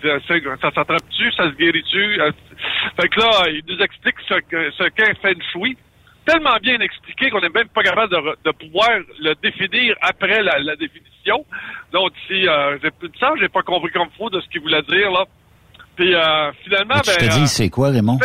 [0.00, 2.20] C'est- ça s'attrape-tu, ça se guérit-tu?
[2.20, 2.32] Euh,
[2.98, 4.34] Fait que là, il nous explique ce
[4.78, 5.76] ce qu'est feng shui.
[6.24, 8.10] Tellement bien expliqué qu'on n'est même pas capable
[8.44, 8.88] de, pouvoir
[9.20, 11.44] le définir après la, la définition.
[11.92, 14.62] Donc, si, euh, j'ai plus de ça, j'ai pas compris comme faut de ce qu'il
[14.62, 15.24] voulait dire, là.
[15.96, 17.02] Puis, euh, finalement, ben...
[17.02, 18.18] te euh, dis, c'est quoi, Raymond?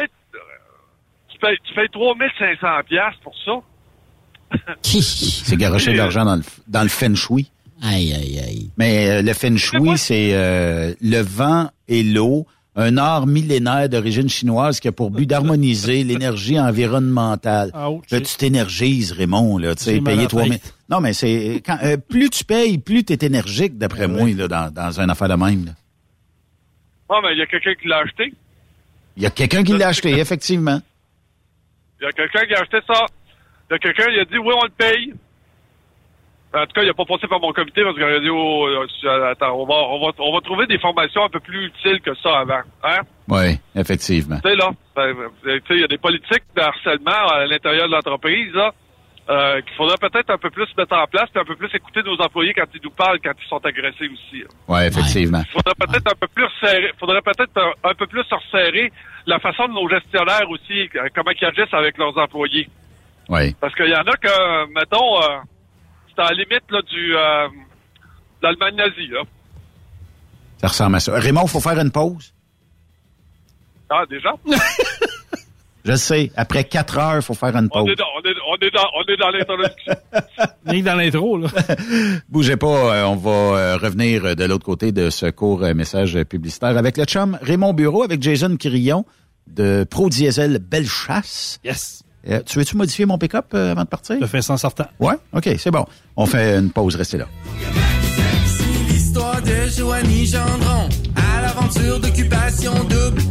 [1.39, 3.51] Tu payes, tu payes 3500 piastres pour ça.
[4.81, 7.51] C'est garocher de l'argent dans le, dans le feng shui.
[7.81, 8.69] Aïe, aïe, aïe.
[8.77, 14.27] Mais euh, le feng shui, c'est euh, le vent et l'eau, un art millénaire d'origine
[14.27, 17.71] chinoise qui a pour but d'harmoniser l'énergie environnementale.
[17.73, 18.03] Ouch.
[18.11, 20.53] Là, tu t'énergises, Raymond, là, tu sais, payer la 3 000.
[20.55, 20.73] tête.
[20.89, 24.47] Non, mais c'est quand euh, plus tu payes, plus tu es énergique, d'après moi, là,
[24.47, 25.65] dans, dans une affaire de même.
[25.65, 25.71] là.
[27.09, 28.33] Ah, mais il y a quelqu'un qui l'a acheté.
[29.17, 30.79] Il y a quelqu'un qui l'a acheté, effectivement.
[32.01, 33.05] Il y a quelqu'un qui a acheté ça.
[33.69, 35.13] Il y a quelqu'un qui a dit, oui, on le paye.
[36.51, 38.67] En tout cas, il n'a pas passé par mon comité parce qu'il a dit, oh,
[38.67, 42.01] euh, attends, on va, on, va, on va trouver des formations un peu plus utiles
[42.01, 42.61] que ça avant.
[42.83, 43.01] Hein?
[43.27, 44.39] Oui, effectivement.
[44.43, 47.87] Tu sais, là, ben, tu sais, il y a des politiques de harcèlement à l'intérieur
[47.87, 48.73] de l'entreprise, là,
[49.29, 52.01] euh, qu'il faudrait peut-être un peu plus mettre en place, puis un peu plus écouter
[52.03, 54.43] nos employés quand ils nous parlent, quand ils sont agressés aussi.
[54.67, 55.43] Oui, effectivement.
[55.45, 58.91] Il faudrait peut-être un peu plus resserrer, faudrait peut-être un, un peu plus resserrer
[59.27, 62.67] la façon de nos gestionnaires aussi, euh, comment ils agissent avec leurs employés.
[63.29, 63.53] Oui.
[63.61, 65.37] Parce qu'il y en a que, mettons, euh,
[66.09, 67.47] c'est à la limite là, du euh,
[68.41, 69.07] de l'Allemagne nazie.
[69.07, 69.21] Là.
[70.57, 71.13] Ça ressemble à ça.
[71.19, 72.33] Raymond, faut faire une pause.
[73.89, 74.33] Ah, déjà?
[75.85, 77.91] Je sais, après quatre heures, faut faire une On pause.
[77.91, 79.93] est dans, on est, on est dans, on est dans l'introduction.
[80.97, 81.47] L'intro, là.
[82.29, 86.21] Bougez pas, euh, on va euh, revenir euh, de l'autre côté de ce court message
[86.23, 89.05] publicitaire avec le chum Raymond Bureau, avec Jason Quirillon
[89.47, 91.59] de Pro Diesel Bellechasse.
[91.63, 92.03] Yes.
[92.27, 94.17] Euh, tu veux-tu modifier mon pick-up euh, avant de partir?
[94.19, 94.85] Je fais sans sortant.
[94.99, 95.85] Ouais, OK, c'est bon.
[96.17, 97.25] On fait une pause, restez là.
[98.45, 103.21] C'est l'histoire de Joanie Gendron à l'aventure d'occupation double.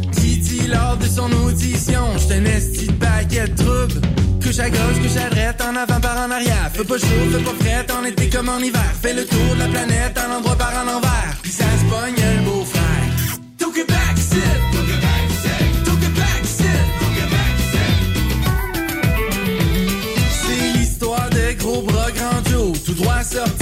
[0.71, 4.01] Lors de son audition, j'étais un esti de baguette trouble.
[4.41, 6.69] Couche à gauche, couche à droite, en avant par en arrière.
[6.73, 8.93] Fais pas chaud, fais pas frais, en été comme en hiver.
[9.01, 11.37] Fais le tour de la planète, en endroit par en envers.
[11.41, 12.83] Puis ça se pogne le beau-frère.
[13.57, 14.39] Took back, sit.
[14.71, 15.73] Took back, sit.
[16.15, 16.65] Back, sit.
[20.43, 23.58] C'est l'histoire de gros bras grand Joe, tout droit sorti.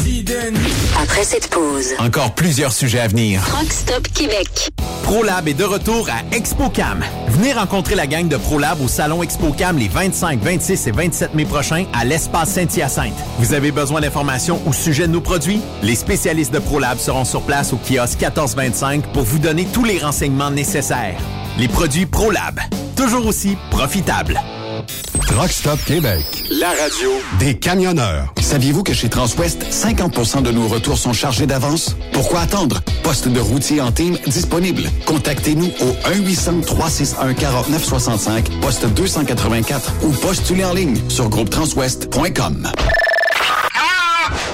[1.01, 3.41] Après cette pause, Encore plusieurs sujets à venir.
[3.51, 4.69] Rock Stop Québec.
[5.03, 7.03] ProLab est de retour à ExpoCam.
[7.27, 11.45] Venez rencontrer la gang de ProLab au salon ExpoCam les 25, 26 et 27 mai
[11.45, 13.13] prochains à l'espace Saint-Hyacinthe.
[13.39, 15.61] Vous avez besoin d'informations au sujet de nos produits?
[15.83, 19.99] Les spécialistes de ProLab seront sur place au kiosque 1425 pour vous donner tous les
[19.99, 21.17] renseignements nécessaires.
[21.57, 22.59] Les produits ProLab,
[22.95, 24.39] toujours aussi profitables.
[25.27, 26.23] Truck Stop Québec.
[26.49, 28.33] La radio Des camionneurs.
[28.41, 31.95] Saviez-vous que chez Transwest, 50% de nos retours sont chargés d'avance?
[32.13, 32.79] Pourquoi attendre?
[33.03, 34.89] Poste de routier en team disponible.
[35.05, 42.71] Contactez-nous au 1-800-361-4965, poste 284 ou postulez en ligne sur groupetranswest.com.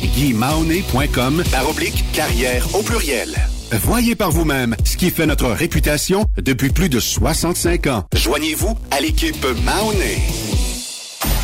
[2.11, 3.35] carrière au pluriel.
[3.71, 8.03] Voyez par vous-même ce qui fait notre réputation depuis plus de 65 ans.
[8.15, 10.21] Joignez-vous à l'équipe Mahoney.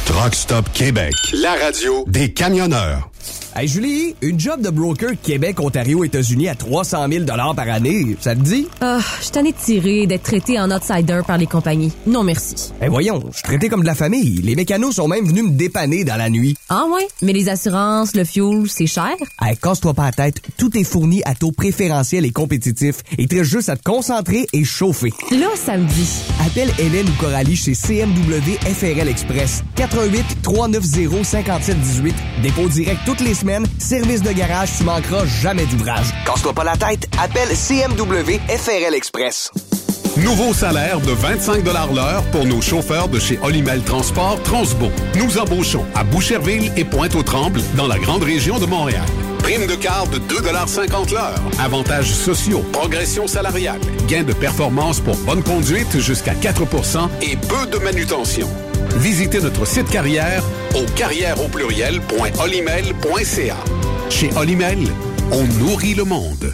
[0.05, 1.13] Truck Stop Québec.
[1.33, 3.09] La radio des camionneurs.
[3.55, 8.35] Hey Julie, une job de broker Québec, Ontario, États-Unis à 300 000 par année, ça
[8.35, 8.67] te dit?
[8.81, 11.91] Ah, je t'en ai tiré d'être traité en outsider par les compagnies.
[12.07, 12.73] Non merci.
[12.81, 14.41] Eh voyons, je suis traité comme de la famille.
[14.41, 16.57] Les mécanos sont même venus me dépanner dans la nuit.
[16.67, 17.07] Ah ouais?
[17.21, 19.13] Mais les assurances, le fuel, c'est cher?
[19.39, 23.03] Hey, casse-toi pas la tête, tout est fourni à taux préférentiel et compétitif.
[23.19, 25.13] Il te reste juste à te concentrer et chauffer.
[25.29, 26.09] Là, ça me dit.
[26.43, 29.63] Appelle Hélène ou Coralie chez CMW FRL Express.
[29.75, 32.15] 88 390 5718.
[32.41, 33.65] Dépôt direct toutes les semaines.
[33.77, 36.07] Service de garage, tu manqueras jamais d'ouvrage.
[36.25, 39.51] Casse-toi pas la tête, appelle CMW FRL Express.
[40.17, 44.91] Nouveau salaire de 25 l'heure pour nos chauffeurs de chez Olimel Transport Transbo.
[45.15, 49.05] Nous embauchons à Boucherville et Pointe-aux-Trembles dans la grande région de Montréal.
[49.43, 51.41] Prime de carte de 2,50 l'heure.
[51.59, 57.77] Avantages sociaux, progression salariale, gains de performance pour bonne conduite jusqu'à 4% et peu de
[57.83, 58.47] manutention.
[58.95, 60.43] Visitez notre site carrière
[60.75, 61.35] au carrière.
[64.09, 64.79] Chez Olimel,
[65.31, 66.53] on nourrit le monde.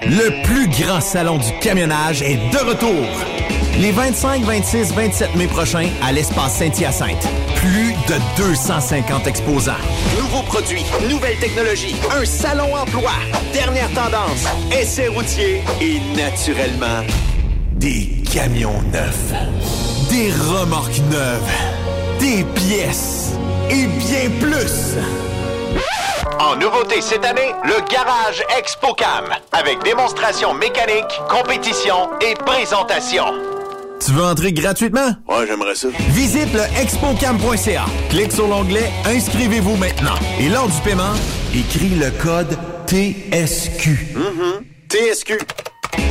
[0.00, 3.04] Le plus grand salon du camionnage est de retour.
[3.80, 7.26] Les 25, 26, 27 mai prochains à l'espace Saint-Hyacinthe.
[7.56, 9.72] Plus de 250 exposants.
[10.16, 13.10] Nouveaux produits, nouvelles technologies, un salon emploi,
[13.52, 17.02] dernière tendance, essais routiers et naturellement
[17.72, 19.32] des camions neufs,
[20.10, 21.50] des remorques neuves,
[22.20, 23.32] des pièces
[23.68, 24.96] et bien plus.
[26.38, 33.24] En nouveauté cette année, le Garage ExpoCam, avec démonstration mécanique, compétition et présentation.
[34.04, 35.14] Tu veux entrer gratuitement?
[35.28, 35.88] Ouais, j'aimerais ça.
[36.10, 37.86] Visite le expocam.ca.
[38.10, 40.16] Clique sur l'onglet Inscrivez-vous maintenant.
[40.38, 41.14] Et lors du paiement,
[41.54, 44.14] écris le code TSQ.
[44.14, 44.90] Mm-hmm.
[44.90, 45.38] TSQ.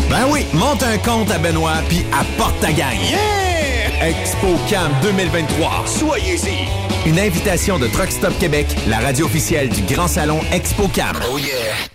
[0.09, 2.99] Ben oui, monte un compte à Benoît puis apporte ta gagne.
[3.11, 3.44] Yeah!
[4.05, 5.83] ExpoCam 2023.
[5.87, 7.09] Soyez-y.
[7.09, 11.17] Une invitation de Truck Stop Québec, la radio officielle du Grand Salon ExpoCam.
[11.31, 11.94] Oh yeah!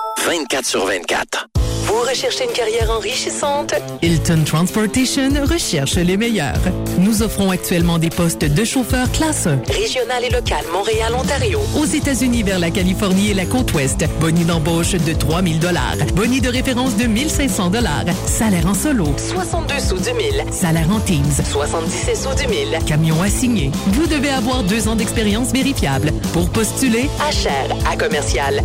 [0.25, 1.47] 24 sur 24.
[1.85, 3.73] Vous recherchez une carrière enrichissante?
[4.01, 6.59] Hilton Transportation recherche les meilleurs.
[6.99, 9.59] Nous offrons actuellement des postes de chauffeur classe 1.
[9.73, 11.59] Régional et local, Montréal, Ontario.
[11.75, 14.05] Aux États-Unis vers la Californie et la côte ouest.
[14.21, 15.97] Boni d'embauche de 3000 dollars.
[16.13, 18.05] Boni de référence de 1500 dollars.
[18.25, 19.07] Salaire en solo.
[19.17, 20.45] 62 sous du mille.
[20.51, 21.43] Salaire en teams.
[21.51, 22.77] 77 sous du mille.
[22.85, 23.69] Camion assigné.
[23.87, 26.11] Vous devez avoir deux ans d'expérience vérifiable.
[26.31, 28.63] Pour postuler, À cher, à commercial,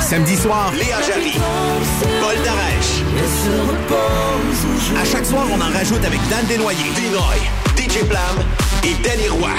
[0.00, 1.38] Samedi soir, Léa Jarry,
[2.20, 3.02] Paul Darèche,
[5.00, 6.92] à chaque soir, on en rajoute avec Dan Desnoyers.
[6.96, 7.40] Dinoy,
[7.92, 8.38] DJ Plam
[8.84, 9.50] et Danny Roy.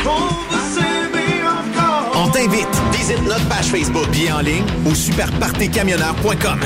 [2.15, 2.67] On t'invite.
[2.91, 4.09] Visite notre page Facebook.
[4.09, 6.59] Billets en ligne au superpartycamionneur.com.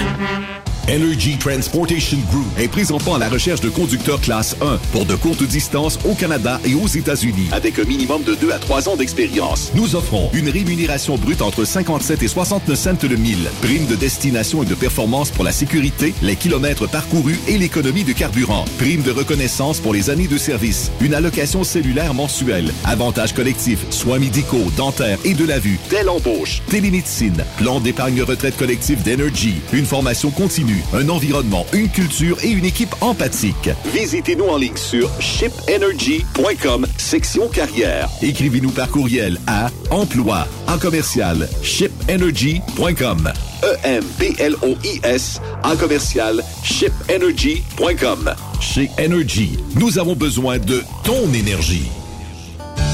[0.90, 5.44] Energy Transportation Group est présentement à la recherche de conducteurs classe 1 pour de courtes
[5.44, 7.50] distances au Canada et aux États-Unis.
[7.52, 9.72] Avec un minimum de 2 à 3 ans d'expérience.
[9.76, 14.64] Nous offrons une rémunération brute entre 57 et 69 cents le mille, prime de destination
[14.64, 19.12] et de performance pour la sécurité, les kilomètres parcourus et l'économie de carburant, prime de
[19.12, 25.20] reconnaissance pour les années de service, une allocation cellulaire mensuelle, avantages collectifs, soins médicaux, dentaires
[25.26, 30.77] et de la vue, telle embauche, télémédecine, plan d'épargne retraite collective d'Energy, une formation continue,
[30.94, 33.70] un environnement, une culture et une équipe empathique.
[33.94, 38.10] Visitez-nous en ligne sur shipenergy.com, section carrière.
[38.22, 43.32] Écrivez-nous par courriel à emploi en commercial shipenergy.com.
[43.64, 48.34] E-M-P-L-O-I-S en commercial shipenergy.com.
[48.60, 51.90] Chez Energy, nous avons besoin de ton énergie.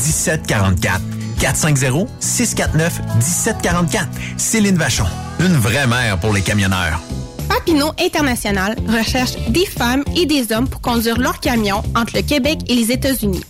[0.00, 1.00] 1744.
[1.40, 4.08] 450 649 1744.
[4.36, 5.06] Céline Vachon,
[5.40, 7.00] une vraie mère pour les camionneurs.
[7.48, 12.60] Papineau International recherche des femmes et des hommes pour conduire leur camion entre le Québec
[12.68, 13.42] et les États-Unis.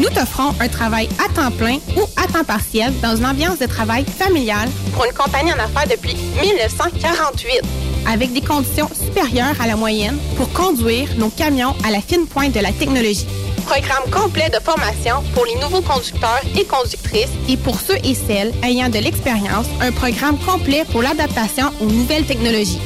[0.00, 3.66] Nous t'offrons un travail à temps plein ou à temps partiel dans une ambiance de
[3.66, 7.62] travail familiale pour une compagnie en affaires depuis 1948,
[8.06, 12.52] avec des conditions supérieures à la moyenne pour conduire nos camions à la fine pointe
[12.52, 13.26] de la technologie.
[13.68, 18.54] Programme complet de formation pour les nouveaux conducteurs et conductrices et pour ceux et celles
[18.64, 22.80] ayant de l'expérience, un programme complet pour l'adaptation aux nouvelles technologies.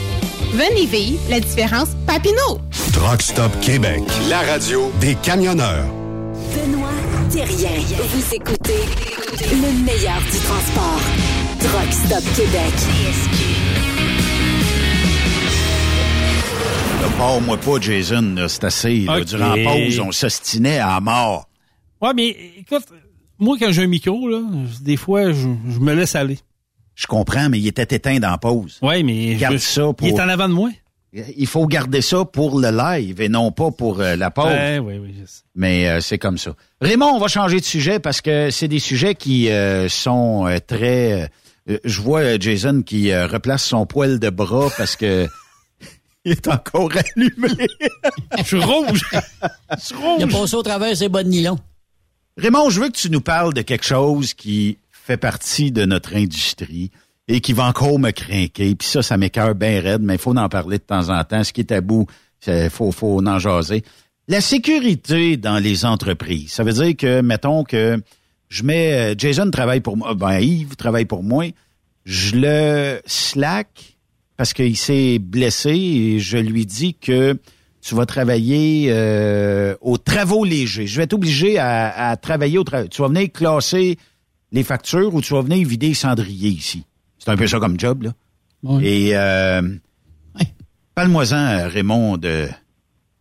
[0.52, 2.58] Venez vivre la différence Papineau.
[2.92, 5.86] Truck Stop Québec, la radio des camionneurs.
[6.52, 6.88] Benoît
[7.30, 7.70] Thérien.
[8.10, 8.82] Vous écoutez
[9.52, 11.00] le meilleur du transport.
[11.60, 12.74] Truck Stop Québec.
[17.12, 19.00] Là, Pars-moi pas, Jason, c'est assez.
[19.00, 19.20] là.
[19.24, 21.48] Durant la pause, on s'ostinait à mort.
[22.00, 22.84] Ouais, mais écoute,
[23.38, 24.40] moi, quand j'ai un micro, là,
[24.80, 26.38] des fois, je, je me laisse aller.
[26.94, 28.78] Je comprends, mais il était éteint dans la pause.
[28.82, 30.06] Oui, mais Garde je- ça pour...
[30.08, 30.70] il est en avant de moi.
[31.36, 34.46] Il faut garder ça pour le live et non pas pour euh, la pause.
[34.46, 35.42] Ouais, oui, oui, je sais.
[35.54, 36.54] Mais euh, c'est comme ça.
[36.80, 40.56] Raymond, on va changer de sujet parce que c'est des sujets qui euh, sont euh,
[40.66, 41.30] très...
[41.70, 45.28] euh, je vois Jason qui replace son poil de bras parce que
[46.24, 47.66] il est encore allumé.
[48.38, 49.02] Je suis rouge.
[49.78, 50.32] Je suis Il a rouge.
[50.32, 51.58] passé au travers ses bas de nylon.
[52.36, 56.14] Raymond, je veux que tu nous parles de quelque chose qui fait partie de notre
[56.16, 56.90] industrie
[57.28, 58.74] et qui va encore me craquer.
[58.74, 61.44] Puis ça, ça m'écœure bien raide, mais il faut en parler de temps en temps.
[61.44, 62.06] Ce qui est tabou,
[62.46, 63.82] il faut, faut en jaser.
[64.28, 66.52] La sécurité dans les entreprises.
[66.52, 68.00] Ça veut dire que, mettons que
[68.48, 69.12] je mets...
[69.12, 70.14] euh, Jason travaille pour moi.
[70.14, 71.46] Ben, Yves travaille pour moi.
[72.04, 73.91] Je le slack
[74.36, 77.38] parce qu'il s'est blessé et je lui dis que
[77.80, 80.86] tu vas travailler euh, aux travaux légers.
[80.86, 82.88] Je vais t'obliger à, à travailler au travail.
[82.88, 83.98] Tu vas venir classer
[84.52, 86.84] les factures ou tu vas venir vider les cendriers ici.
[87.18, 88.10] C'est un peu ça comme job, là.
[88.80, 89.62] Et euh,
[90.94, 92.46] parle-moi-en, Raymond, de,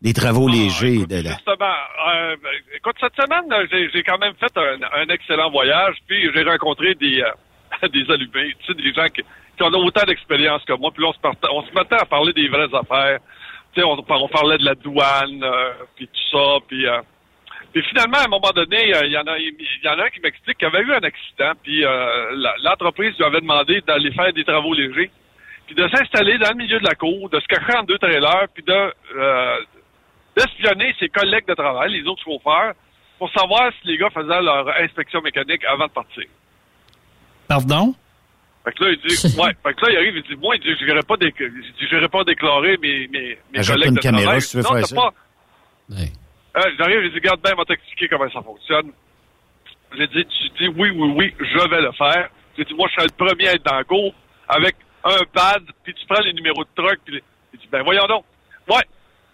[0.02, 1.06] des travaux légers.
[1.08, 1.32] de la...
[1.32, 1.74] Justement,
[2.14, 2.36] euh,
[2.78, 6.44] écoute, cette semaine, euh, j'ai j'ai quand même fait un, un excellent voyage, puis j'ai
[6.44, 7.24] rencontré des,
[7.94, 9.24] des allumés, tu sais, des gens qui,
[9.62, 12.48] ont autant d'expérience que moi, puis là, on se, on se mettait à parler des
[12.48, 13.20] vraies affaires.
[13.74, 16.86] Tu sais, on, parlait de la douane, euh, puis tout ça, puis...
[16.86, 17.00] euh,
[17.72, 20.10] Puis finalement, à un moment donné, euh, il y, en a, y en a un
[20.10, 21.84] qui m'explique qu'il avait eu un accident, puis
[22.64, 25.12] l'entreprise lui avait demandé d'aller faire des travaux légers,
[25.68, 28.48] puis de s'installer dans le milieu de la cour, de se cacher en deux trailers,
[28.54, 28.94] puis de
[30.36, 32.74] d'espionner ses collègues de travail, les autres chauffeurs,
[33.20, 36.24] pour savoir si les gars faisaient leur inspection mécanique avant de partir.
[37.52, 37.94] Pardon?
[38.64, 40.62] Fait que là, il dit, ouais, fait que là, il arrive, il dit, moi, il
[40.62, 41.18] dit, je n'irai pas,
[42.18, 44.42] pas déclarer mes, mes, mes collègues une de caméra travail.
[44.42, 44.96] si tu veux non, faire ça.
[44.96, 45.14] pas.
[45.92, 48.92] Euh, J'arrive, il dit, regarde bien, on va t'expliquer comment ça fonctionne.
[49.98, 52.30] J'ai dit, tu dis, oui, oui, oui, je vais le faire.
[52.58, 54.14] J'ai dit, moi, je serai le premier à être dans le cours
[54.48, 57.22] avec un pad, puis tu prends les numéros de truck, puis
[57.54, 58.24] il dit, ben, voyons donc.
[58.70, 58.84] Ouais.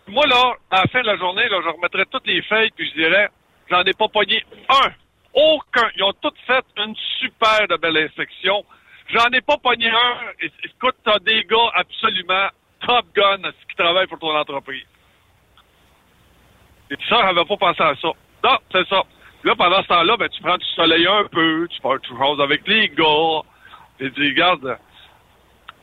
[0.07, 2.89] Moi, là, à la fin de la journée, là, je remettrai toutes les feuilles, puis
[2.89, 3.27] je dirais,
[3.69, 4.89] j'en ai pas pogné un.
[5.37, 5.87] Aucun.
[5.95, 8.65] Ils ont toutes fait une super belle inspection.
[9.09, 10.17] J'en ai pas pogné un.
[10.41, 12.47] Écoute, t'as des gars absolument
[12.85, 13.37] top gun
[13.69, 14.85] qui travaillent pour ton entreprise.
[16.89, 18.07] Et ça, j'avais pas pensé à ça.
[18.43, 19.03] Non, c'est ça.
[19.43, 22.41] Là, pendant ce temps-là, ben, tu prends du soleil un peu, tu fais autre chose
[22.41, 23.41] avec les gars.
[23.99, 24.79] Tu dis, regarde.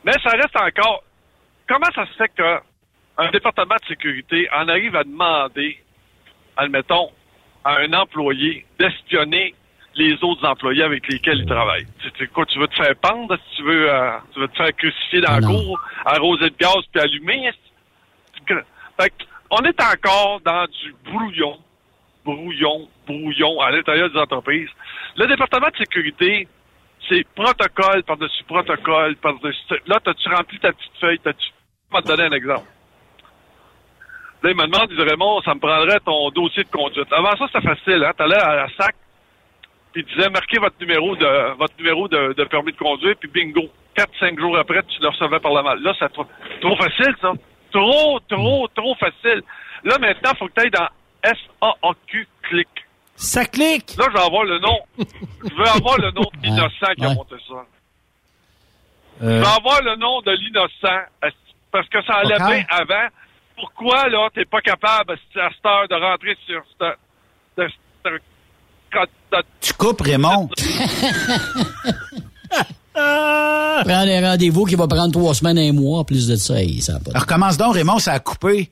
[0.04, 1.04] Mais ça reste encore.
[1.68, 5.78] Comment ça se fait qu'un département de sécurité en arrive à demander,
[6.56, 7.10] admettons,
[7.64, 9.54] à un employé d'espionner
[9.96, 11.86] les autres employés avec lesquels il travaille?
[12.02, 13.36] Tu, tu- quoi, tu veux te faire pendre?
[13.50, 16.78] Si tu veux, euh, tu veux te faire crucifier dans la cour, arroser de gaz
[16.92, 17.50] puis allumer?
[18.46, 21.58] Fait que, on est encore dans du brouillon,
[22.24, 24.68] brouillon, brouillon à l'intérieur des entreprises.
[25.16, 26.48] Le département de sécurité,
[27.08, 29.74] c'est protocole par-dessus protocole par-dessus.
[29.86, 31.18] Là, t'as-tu rempli ta petite feuille?
[31.20, 31.46] T'as-tu.
[31.90, 32.66] Je vais te donner un exemple.
[34.44, 37.10] Là, il me demande, il dit Raymond, ça me prendrait ton dossier de conduite.
[37.12, 38.12] Avant ça, c'était facile, hein?
[38.16, 38.94] T'allais à la SAC,
[39.92, 43.30] puis il disait marquez votre numéro de votre numéro de, de permis de conduire, puis
[43.32, 43.62] bingo.
[43.94, 45.80] Quatre, cinq jours après, tu le recevais par la malle.
[45.82, 46.26] Là, c'est trop,
[46.60, 47.32] trop facile, ça.
[47.72, 49.42] Trop, trop, trop facile.
[49.84, 50.88] Là, maintenant, il faut que tu ailles dans
[51.22, 52.68] S-A-A-Q, clic.
[53.16, 53.94] Ça clique!
[53.96, 54.78] Là, je veux avoir le nom.
[54.98, 57.64] Je veux avoir le nom de l'innocent qui a monté ça.
[59.20, 61.06] Je Euh, veux avoir le nom de l'innocent.
[61.70, 63.06] Parce que ça allait bien avant.
[63.56, 66.84] Pourquoi, là, t'es pas capable, à cette heure, de rentrer sur ce...
[67.56, 67.68] de-
[68.04, 68.20] de-
[68.92, 69.06] quand-
[69.38, 70.48] de- Tu coupes, Raymond.
[72.94, 76.60] Prends des rendez-vous qui va prendre trois semaines, un mois, en plus de ça.
[76.60, 78.70] hey, ça pas Recommence donc, Raymond, ça a coupé.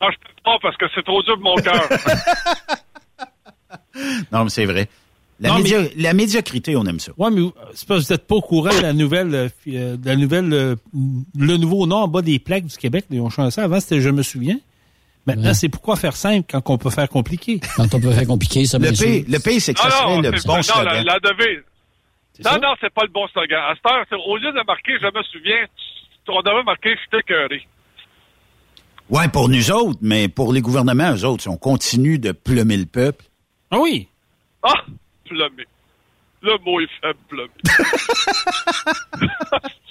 [0.00, 1.88] Non, je peux pas parce que c'est trop dur pour mon cœur.
[4.30, 4.88] Non, mais c'est vrai.
[5.42, 7.10] La, Non, mais- média- la médiocrité, on aime ça.
[7.18, 7.42] Ouais, mais
[7.74, 10.14] c'est parce que vous n'êtes pas au courant de la nouvelle, euh, euh, de la
[10.16, 10.76] nouvelle, euh,
[11.36, 13.06] le nouveau nom en bas des plaques du Québec.
[13.10, 13.64] Ils ont changé ça.
[13.64, 14.58] Avant, c'était Je me souviens.
[15.26, 17.60] Maintenant, c'est pourquoi faire simple quand on peut faire compliqué.
[17.76, 20.14] Quand on peut faire compliqué, ça Le pire, le pire, c'est que ça non, serait
[20.16, 20.84] non, le c'est bon pas- non, slogan.
[20.94, 21.62] la, la devise.
[22.34, 22.58] C'est Non, ça?
[22.58, 23.60] non, c'est pas le bon slogan.
[23.68, 25.64] À cette heure, au lieu de marquer Je me souviens,
[26.28, 27.66] on devrait marquer Je t'ai cœuré.
[29.10, 32.76] Ouais, pour nous autres, mais pour les gouvernements, eux autres, si on continue de plumer
[32.76, 33.24] le peuple.
[33.70, 34.08] Ah oui!
[34.62, 34.72] Ah!
[36.42, 37.48] Le mot est faible, plumé.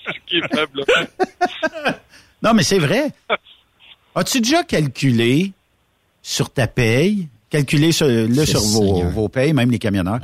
[0.06, 0.84] Ce qui est faible.
[2.44, 3.12] Non, mais c'est vrai.
[4.16, 5.54] As-tu déjà calculé
[6.22, 10.20] sur ta paye, calculé sur, là, sur vos, vos payes, même les camionneurs,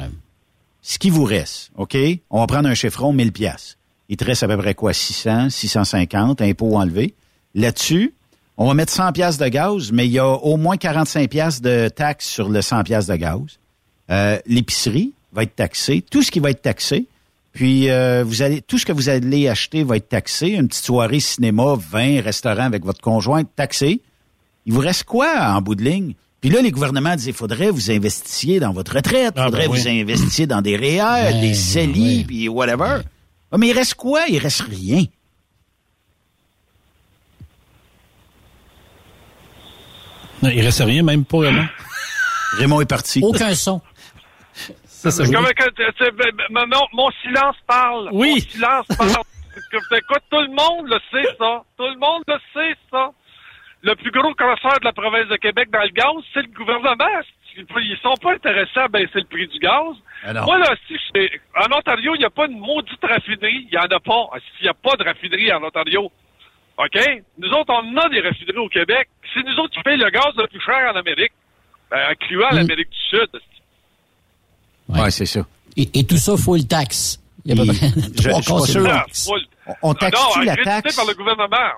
[0.81, 1.97] ce qui vous reste, OK?
[2.29, 3.77] On va prendre un chiffron, 1000 pièces.
[4.09, 4.93] Il te reste à peu près quoi?
[4.93, 7.13] 600, 650, impôts enlevés.
[7.55, 8.13] Là-dessus,
[8.57, 11.61] on va mettre 100 pièces de gaz, mais il y a au moins 45 pièces
[11.61, 13.59] de taxes sur le 100 pièces de gaz.
[14.09, 17.05] Euh, L'épicerie va être taxée, tout ce qui va être taxé.
[17.53, 20.49] Puis euh, vous allez tout ce que vous allez acheter va être taxé.
[20.49, 23.99] Une petite soirée cinéma, vin, restaurant avec votre conjoint taxé.
[24.65, 26.13] Il vous reste quoi en bout de ligne?
[26.39, 29.67] Puis là, les gouvernements disent, il faudrait vous investissiez dans votre retraite, il Ah, faudrait
[29.67, 29.79] ben oui.
[29.81, 32.99] vous investissiez dans des REER, Ben, des CELI, puis whatever.
[33.51, 34.25] Ah, mais il reste quoi?
[34.29, 35.03] Il reste rien.
[40.43, 41.65] Non, il reste rien, même pas vraiment.
[42.57, 43.19] Raymond est parti.
[43.23, 43.81] Aucun son.
[44.97, 48.09] Ça, ça C'est comme que, ben, ben, mon, mon silence parle.
[48.13, 48.31] Oui.
[48.33, 49.09] Mon silence parle.
[49.95, 51.61] Écoute, tout le monde le sait, ça.
[51.77, 53.11] Tout le monde le sait, ça.
[53.83, 57.05] Le plus gros crosseur de la province de Québec dans le gaz, c'est le gouvernement.
[57.55, 59.95] Ils sont pas intéressés à baisser le prix du gaz.
[60.23, 60.33] Ah.
[60.45, 63.67] Moi, là, si je- en Ontario, il n'y a pas une maudite raffinerie.
[63.71, 64.29] Il n'y en a pas.
[64.57, 66.11] S'il n'y a pas de raffinerie en Ontario.
[66.77, 66.99] OK?
[67.37, 69.09] Nous autres, on a des raffineries au Québec.
[69.33, 71.33] C'est nous autres qui payons le gaz le plus cher en Amérique.
[71.91, 73.29] Ben, incluant l'Amérique du Sud.
[74.89, 75.45] Ouais, c'est ça.
[75.75, 77.19] Et, et tout ça, full taxe.
[77.45, 78.81] Il y a pas je- trois je pas sûr.
[78.81, 79.29] le taxe.
[79.67, 80.95] On- on taxe-tu non, la accrédité taxe?
[80.95, 81.71] par le gouvernement.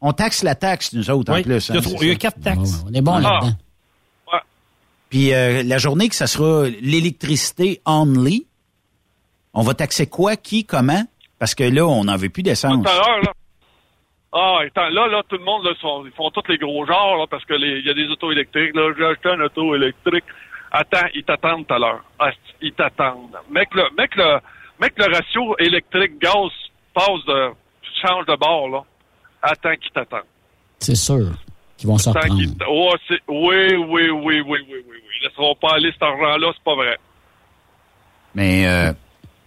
[0.00, 1.68] On taxe la taxe, nous autres, en Oui, plus.
[1.68, 2.84] il y a hein, il y a quatre taxes.
[2.88, 3.20] On est bon Ah.
[3.20, 3.56] là-dedans.
[5.08, 8.46] Puis euh, la journée que ça sera l'électricité only,
[9.54, 11.04] on va taxer quoi, qui, comment?
[11.38, 12.82] Parce que là, on n'en veut plus d'essence.
[12.82, 13.32] Tout à l'heure, là.
[14.32, 17.16] Ah, étant, là, là, tout le monde, là, sont, ils font tous les gros genres,
[17.16, 18.74] là, parce que il y a des autos électriques.
[18.74, 20.24] Là, j'ai acheté un auto électrique.
[20.78, 22.04] Attends, ils t'attendent tout à l'heure.
[22.18, 22.30] Ah,
[22.60, 23.36] ils t'attendent.
[23.50, 24.38] Mec, le, mec, le,
[24.80, 26.50] mec, le ratio électrique-gaz
[26.94, 27.50] passe de,
[28.02, 28.82] change de bord, là.
[29.42, 30.20] Attends qu'ils t'attendent.
[30.80, 31.30] C'est sûr
[31.78, 32.40] qu'ils vont s'en Attends reprendre.
[32.42, 32.92] qu'ils t- oh,
[33.28, 34.96] oui, oui, oui, oui, oui, oui, oui.
[35.20, 36.98] Ils laisseront pas aller cet argent-là, c'est pas vrai.
[38.34, 38.98] Mais, euh, tu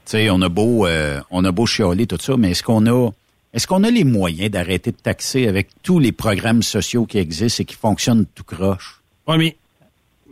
[0.06, 3.12] sais, on a beau, euh, on a beau chialer tout ça, mais est-ce qu'on a,
[3.54, 7.62] est-ce qu'on a les moyens d'arrêter de taxer avec tous les programmes sociaux qui existent
[7.62, 9.02] et qui fonctionnent tout croche?
[9.28, 9.58] Oui, mais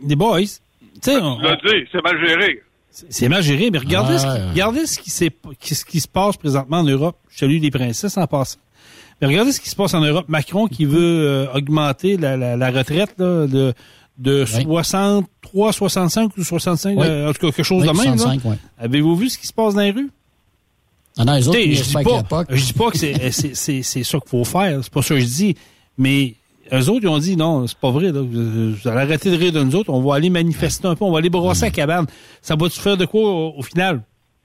[0.04, 0.40] les boys,
[1.02, 1.38] tu sais, on-
[1.92, 2.62] c'est mal géré.
[2.90, 6.36] c'est mal géré, mais regardez, Ah, ce, qui, regardez ce, qui ce qui se passe
[6.36, 7.16] présentement en Europe.
[7.30, 8.58] Je salue les princesses en passant.
[9.20, 10.26] Mais regardez ce qui se passe en Europe.
[10.28, 13.74] Macron qui veut euh, augmenter la, la, la retraite là, de,
[14.18, 17.06] de 63, 65 ou 65, Oui.
[17.06, 18.10] euh, en tout cas quelque chose Oui, de même.
[18.12, 18.16] là.
[18.18, 18.56] 65, oui.
[18.78, 20.10] Avez-vous vu ce qui se passe dans les rues?
[21.16, 21.92] Ah non, les autres, je dis
[22.28, 24.78] pas je dis pas que c'est, c'est, c'est, c'est ça qu'il faut faire.
[24.84, 25.56] C'est pas ça que je dis.
[25.96, 26.34] Mais
[26.72, 28.12] eux autres, ils ont dit non, c'est pas vrai.
[28.12, 28.20] Là.
[28.20, 29.90] Vous, allez arrêter de rire de nous autres.
[29.90, 31.04] On va aller manifester un peu.
[31.04, 32.06] On va aller brosser la cabane.
[32.42, 34.02] Ça va-tu faire de quoi au, au final?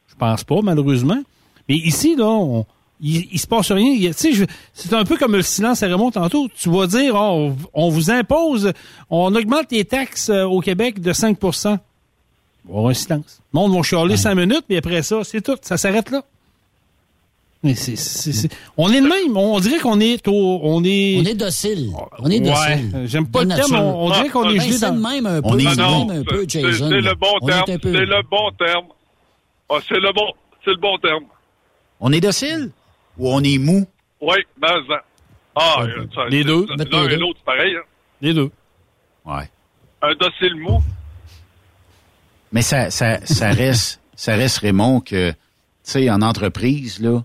[0.07, 1.21] Je pense pas, malheureusement.
[1.67, 2.65] Mais ici, là, on-
[3.01, 3.95] il, il se passe rien.
[3.97, 6.47] Tu sais, C'est un peu comme le silence à Raymond tantôt.
[6.57, 8.71] Tu vas dire, oh, on, vous impose,
[9.09, 11.67] on augmente les taxes euh, au Québec de 5%
[12.69, 13.41] On va avoir un silence.
[13.53, 15.57] Le monde va chialer 5 minutes, puis après ça, c'est tout.
[15.61, 16.23] Ça s'arrête là.
[17.63, 19.37] Mais c'est, c'est- c'est- on est de même.
[19.37, 21.17] On dirait qu'on est au, on est.
[21.21, 21.91] On est docile.
[22.19, 22.39] On est Ouais.
[22.41, 23.03] docile.
[23.05, 23.75] J'aime pas De le terme.
[23.75, 24.93] On, on dirait qu'on est Ben, gelé c'est dans.
[24.95, 25.47] même un peu.
[25.47, 26.89] On est Ah même un peu, Jason.
[26.89, 27.65] C'est le bon On est terme.
[27.71, 28.85] un peu- C'est le bon terme.
[29.69, 30.27] Ah, c'est le bon,
[30.65, 31.23] c'est le bon terme.
[32.01, 32.71] On est docile
[33.17, 33.85] ou on est mou?
[34.19, 35.03] Oui, mais ça.
[35.55, 36.65] Ah, ça- les deux.
[36.91, 37.75] L'un et l'autre, c'est pareil.
[37.77, 37.83] Hein.
[38.21, 38.49] Les deux.
[39.25, 39.49] Ouais.
[40.01, 40.79] Un docile mou.
[42.51, 45.35] Mais ça, ça, ça reste, ça reste Raymond que, tu
[45.83, 47.23] sais, en entreprise là,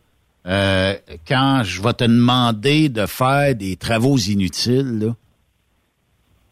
[0.48, 0.94] euh,
[1.26, 5.16] quand je vais te demander de faire des travaux inutiles, là,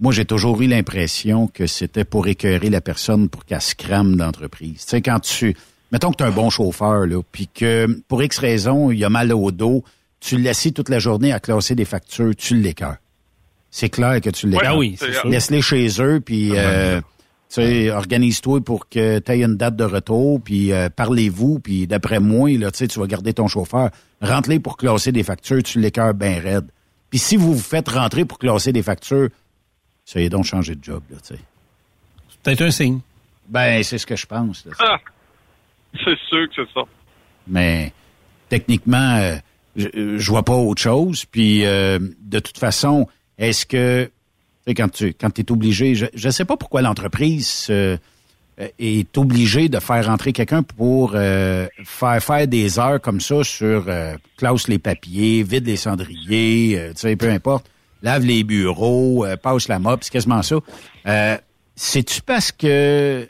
[0.00, 4.16] moi j'ai toujours eu l'impression que c'était pour écœurer la personne pour qu'elle se crame
[4.16, 4.84] d'entreprise.
[4.84, 5.56] Tu sais, quand tu,
[5.92, 9.08] mettons que tu es un bon chauffeur là, puis que pour X raison il a
[9.08, 9.82] mal au dos,
[10.20, 12.96] tu le laisses toute la journée à classer des factures, tu l'écœures.
[13.70, 14.72] C'est clair que tu l'écœures.
[14.72, 14.98] Ben oui.
[15.24, 17.00] Laisse-les chez eux, puis euh,
[17.48, 21.86] tu sais, organise-toi pour que tu aies une date de retour, puis euh, parlez-vous, puis
[21.86, 23.90] d'après moi, là, tu sais, tu vas garder ton chauffeur.
[24.20, 26.66] Rentre-les pour classer des factures, tu l'écœures bien raide.
[27.10, 29.28] Puis si vous vous faites rentrer pour classer des factures,
[30.06, 31.40] essayez donc de changer de job, là, tu sais.
[32.28, 33.00] C'est peut-être un signe.
[33.48, 34.64] Ben, c'est ce que je pense.
[34.66, 34.72] là.
[34.80, 34.98] Ah,
[35.94, 36.82] c'est sûr que c'est ça.
[37.46, 37.92] Mais
[38.48, 39.36] techniquement, euh,
[39.76, 41.24] je, je vois pas autre chose.
[41.26, 43.06] Puis euh, de toute façon,
[43.38, 44.10] est-ce que
[44.66, 47.96] sais, quand tu quand es obligé, je ne sais pas pourquoi l'entreprise euh,
[48.60, 53.44] euh, est obligée de faire rentrer quelqu'un pour euh, faire faire des heures comme ça
[53.44, 57.66] sur euh, classe les papiers, vide les cendriers, euh, tu sais, peu importe,
[58.02, 60.56] lave les bureaux, euh, passe la mop, c'est quasiment ça.
[61.06, 61.36] Euh,
[61.74, 63.28] C'est-tu parce que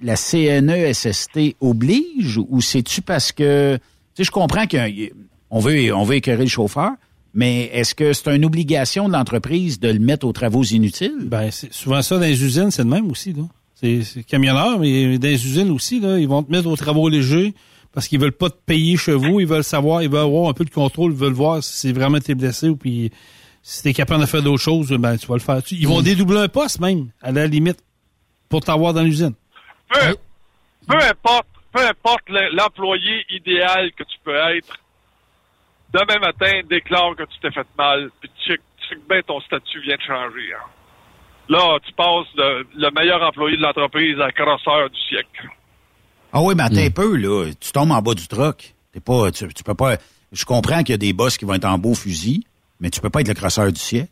[0.00, 3.82] la CNESST oblige ou c'est-tu parce que tu
[4.14, 6.92] sais je comprends qu'on veut on veut écœurer le chauffeur,
[7.34, 11.14] mais est-ce que c'est une obligation de l'entreprise de le mettre aux travaux inutiles?
[11.22, 13.42] Ben, c'est souvent ça dans les usines, c'est le même aussi, là.
[13.74, 17.08] C'est c'est camionneur, mais dans les usines aussi, là, ils vont te mettre aux travaux
[17.08, 17.54] légers
[17.92, 20.52] parce qu'ils veulent pas te payer chez vous, ils veulent savoir, ils veulent avoir un
[20.52, 23.10] peu de contrôle, ils veulent voir si c'est vraiment t'es blessé ou puis
[23.62, 25.60] si t'es capable de faire d'autres choses, ben tu vas le faire.
[25.70, 27.78] Ils vont dédoubler un poste même, à la limite,
[28.48, 29.34] pour t'avoir dans l'usine.
[29.90, 30.16] Peu,
[30.88, 34.76] peu importe, peu importe le- l'employé idéal que tu peux être,
[35.92, 39.96] demain matin, déclare que tu t'es fait mal, puis check, check bien ton statut vient
[39.96, 40.52] de changer.
[40.54, 40.66] hein.
[41.48, 45.48] Là, tu passes de le meilleur employé de l'entreprise à crosseur du siècle.
[46.32, 48.74] Ah oui, mais attends un peu là, tu tombes en bas du troc.
[48.92, 49.96] T'es pas tu, tu peux pas
[50.30, 52.44] je comprends qu'il y a des boss qui vont être en beau fusil,
[52.80, 54.10] mais tu peux pas être le crosseur du siècle.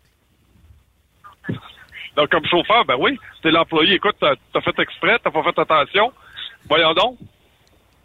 [2.16, 3.96] Donc, comme chauffeur, ben oui, t'es l'employé.
[3.96, 6.10] Écoute, t'as as fait exprès, t'as pas fait attention.
[6.68, 7.18] Voyons donc.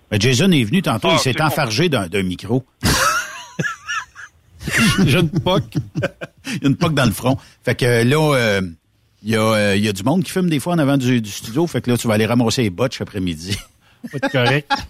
[0.10, 2.66] Ben, Jason est venu tantôt, Ah, il s'est c'est enfargé d'un d'un micro.
[5.06, 5.76] J'ai une poque.
[6.48, 7.38] Il y a une poque dans le front.
[7.64, 8.62] Fait que là, euh,
[9.24, 10.98] il y, a, euh, il y a du monde qui fume des fois en avant
[10.98, 11.68] du, du studio.
[11.68, 13.58] Fait que là, tu vas aller ramasser les botches après-midi.
[14.12, 14.72] Va être correct.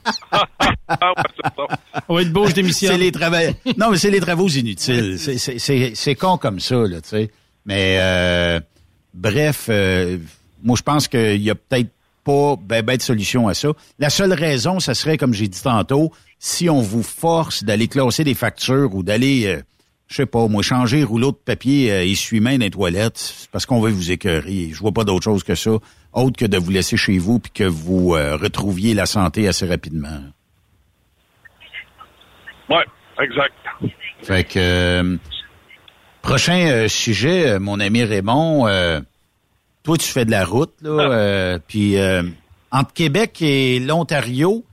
[0.93, 1.13] Ah.
[2.09, 2.91] On va être beau, je démissionne.
[2.91, 3.37] C'est les travaux.
[3.77, 5.17] Non, mais c'est les travaux inutiles.
[5.17, 7.31] C'est- con comme ça, là, tu sais.
[7.65, 8.59] Mais euh,
[9.13, 10.17] bref, euh,
[10.63, 11.89] moi je pense qu'il y a peut-être
[12.23, 13.69] pas ben, ben de solution à ça.
[13.99, 16.11] La seule raison, ça serait, comme j'ai dit tantôt,
[16.43, 19.61] si on vous force d'aller classer des factures ou d'aller, euh,
[20.07, 23.49] je sais pas, moi, changer le rouleau de papier euh, essuie-main dans les toilettes, c'est
[23.51, 24.71] parce qu'on veut vous écœurer.
[24.73, 25.71] Je vois pas d'autre chose que ça,
[26.13, 29.67] autre que de vous laisser chez vous puis que vous euh, retrouviez la santé assez
[29.67, 30.19] rapidement.
[32.69, 32.85] Ouais,
[33.21, 33.53] Exact.
[34.23, 35.17] Fait que euh,
[36.23, 38.99] prochain euh, sujet, mon ami Raymond, euh,
[39.83, 42.23] toi tu fais de la route là, euh, puis euh,
[42.71, 44.63] entre Québec et l'Ontario,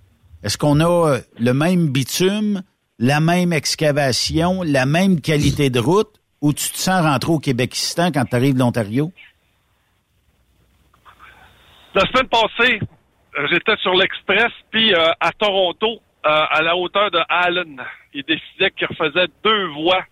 [0.48, 2.62] est-ce qu'on a euh, le même bitume,
[2.98, 6.08] la même excavation, la même qualité de route,
[6.40, 9.12] ou tu te sens rentrer au Québékistan quand tu arrives de l'Ontario?
[11.94, 12.80] La semaine passée,
[13.50, 17.82] j'étais sur l'Express, puis euh, à Toronto, euh, à la hauteur de Allen,
[18.14, 20.02] il décidait qu'il refaisait deux voies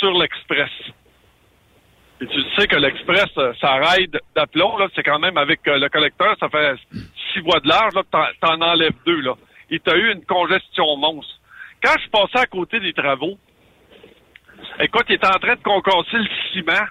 [0.00, 0.68] sur l'Express.
[2.20, 6.50] Et tu sais que l'Express, ça ride d'aplomb, c'est quand même avec le collecteur, ça
[6.50, 6.76] fait
[7.32, 8.02] six voies de large, là,
[8.42, 9.32] t'en enlèves deux, là.
[9.70, 11.34] Et t'as eu une congestion monstre.
[11.82, 13.38] Quand je passais à côté des travaux,
[14.80, 16.86] écoute, il était en train de concasser le ciment.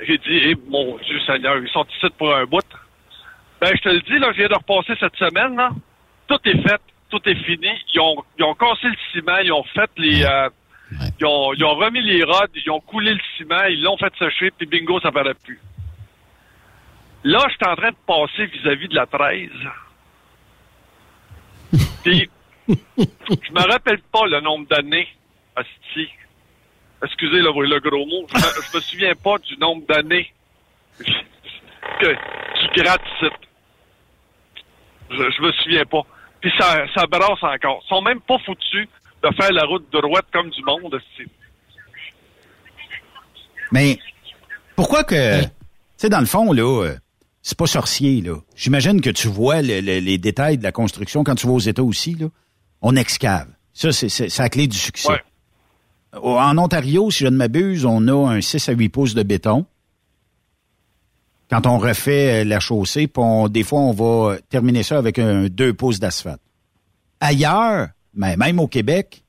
[0.00, 2.60] J'ai dit, eh, mon Dieu Seigneur, ils sont ici pour un bout.
[3.60, 5.70] Ben, je te le dis, là, je viens de repasser cette semaine, là.
[6.26, 6.80] Tout est fait,
[7.10, 7.68] tout est fini.
[7.94, 10.48] Ils ont, ils ont cassé le ciment, ils ont fait les, euh,
[11.20, 14.12] ils, ont, ils ont remis les rods, ils ont coulé le ciment, ils l'ont fait
[14.18, 15.60] sécher, puis bingo, ça paraît plus.
[17.24, 19.48] Là, je suis en train de passer vis-à-vis de la 13.
[22.02, 22.28] Puis,
[22.68, 25.08] je me rappelle pas le nombre d'années,
[25.56, 26.08] asti.
[27.04, 28.26] Excusez le, le gros mot.
[28.28, 30.32] Je me, je me souviens pas du nombre d'années
[30.98, 32.14] que
[32.60, 33.32] qui gratte ici.
[35.10, 36.02] Je, je me souviens pas.
[36.40, 37.82] Puis ça, ça brasse encore.
[37.84, 38.88] Ils sont même pas foutus
[39.22, 40.94] de faire la route droite comme du monde.
[40.94, 41.30] asti.
[43.72, 43.98] Mais
[44.76, 45.48] pourquoi que, tu
[45.96, 46.96] sais, dans le fond, là, euh,
[47.42, 48.36] c'est pas sorcier, là.
[48.56, 51.58] J'imagine que tu vois le- le- les détails de la construction quand tu vas aux
[51.58, 52.26] États aussi, là.
[52.80, 53.48] On excave.
[53.74, 55.08] Ça, c'est la clé du succès.
[56.22, 59.64] En Ontario, si je ne m'abuse, on a un 6 à 8 pouces de béton.
[61.50, 65.18] Quand on refait euh, la chaussée, puis on- des fois, on va terminer ça avec
[65.18, 66.40] un 2 pouces d'asphalte.
[67.20, 69.21] Ailleurs, mais même au Québec,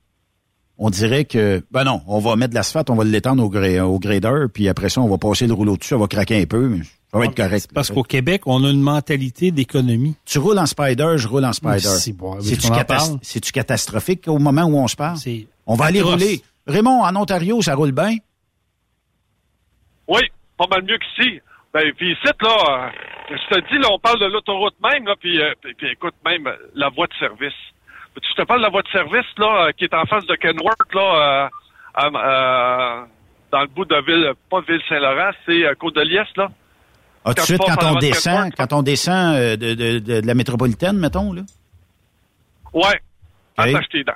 [0.78, 3.80] on dirait que, ben non, on va mettre de l'asphalte, on va l'étendre au, gra-
[3.82, 6.46] au grader, puis après ça, on va passer le rouleau dessus, ça va craquer un
[6.46, 6.82] peu, mais
[7.12, 7.68] ça va être correct.
[7.72, 10.16] Parce qu'au Québec, on a une mentalité d'économie.
[10.24, 11.78] Tu roules en spider, je roule en spider.
[12.38, 15.16] Oui, C'est-tu on catas- catastrophique au moment où on se parle?
[15.66, 16.42] On va aller rouler.
[16.66, 18.16] Raymond, en Ontario, ça roule bien?
[20.08, 20.20] Oui,
[20.58, 21.40] pas mal mieux qu'ici.
[21.72, 22.56] Ben, puis ici, là,
[23.30, 25.88] euh, je te dis, là, on parle de l'autoroute même, là, puis, euh, puis, puis
[25.92, 27.52] écoute, même la voie de service.
[28.22, 30.34] Tu te parles de la voie de service, là, euh, qui est en face de
[30.36, 31.48] Kenworth, là, euh,
[31.94, 33.04] à- euh,
[33.50, 36.48] dans le bout de ville, pas Ville-Saint-Laurent, c'est euh, Côte-de-Liesse, là.
[37.24, 39.98] Ah, tout de Quand suite, quand on de descend, Kenworth, quand on descend de, de-
[39.98, 41.42] de- de la métropolitaine, mettons, là?
[42.72, 43.00] Ouais,
[43.56, 44.12] attache tes dents.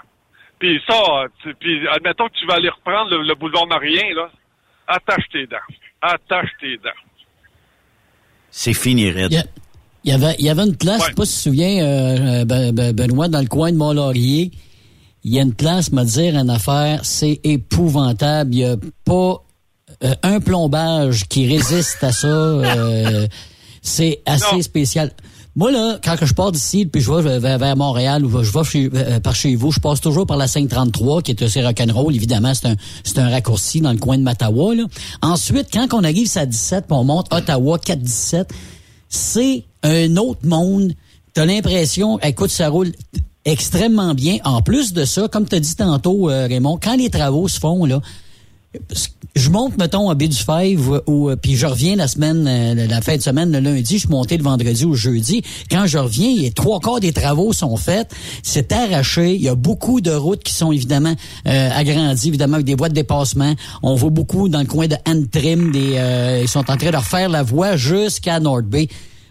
[0.59, 4.29] Puis ça, tu- puis admettons que tu vas aller reprendre le, le boulevard Marien, là,
[4.89, 5.57] attache tes dents.
[6.03, 6.91] Attache tes dents.
[8.51, 9.33] C'est fini, Red.
[10.09, 11.85] Il y avait, il y avait une place, je sais pas si tu te souviens,
[11.85, 14.51] euh, Ben- Ben- Benoît, dans le coin de Mont-Laurier.
[15.23, 18.55] Il y a une place, me dire une affaire, c'est épouvantable.
[18.55, 19.43] Il n'y a pas
[20.05, 22.27] euh, un plombage qui résiste à ça.
[22.27, 23.27] euh,
[23.83, 25.13] c'est assez spécial.
[25.57, 28.65] Moi, là, quand je pars d'ici, puis je vais vers, vers Montréal ou je vais
[28.65, 32.15] chez- euh, par chez vous, je passe toujours par la 533, qui est assez rock'n'roll.
[32.15, 34.75] Évidemment, c'est un, c'est un raccourci dans le coin de Mattawa.
[34.75, 34.85] Là.
[35.21, 38.49] Ensuite, quand on arrive à 17, puis on monte Ottawa 417,
[39.09, 40.93] c'est un autre monde.
[41.35, 42.93] T'as l'impression, écoute, ça roule
[43.45, 44.39] extrêmement bien.
[44.45, 47.85] En plus de ça, comme tu dit tantôt, euh, Raymond, quand les travaux se font,
[47.85, 48.01] là,
[49.35, 53.01] je monte, mettons, à du Fèvre, ou, euh, puis je reviens la semaine, euh, la
[53.01, 55.43] fin de semaine, le lundi, je suis monté le vendredi ou le jeudi.
[55.71, 58.11] Quand je reviens, trois quarts des travaux sont faits,
[58.43, 61.15] c'est arraché, il y a beaucoup de routes qui sont évidemment
[61.47, 63.55] euh, agrandies, évidemment, avec des voies de dépassement.
[63.83, 66.97] On voit beaucoup dans le coin de Antrim, des, euh, ils sont en train de
[66.97, 68.89] refaire la voie jusqu'à North Bay.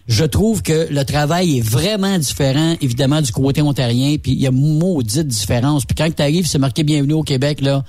[0.08, 4.48] Je trouve que le travail est vraiment différent, évidemment, du côté ontarien, puis il y
[4.48, 5.86] a maudite différence.
[5.86, 7.84] Puis quand tu arrives, c'est marqué Bienvenue au Québec, là,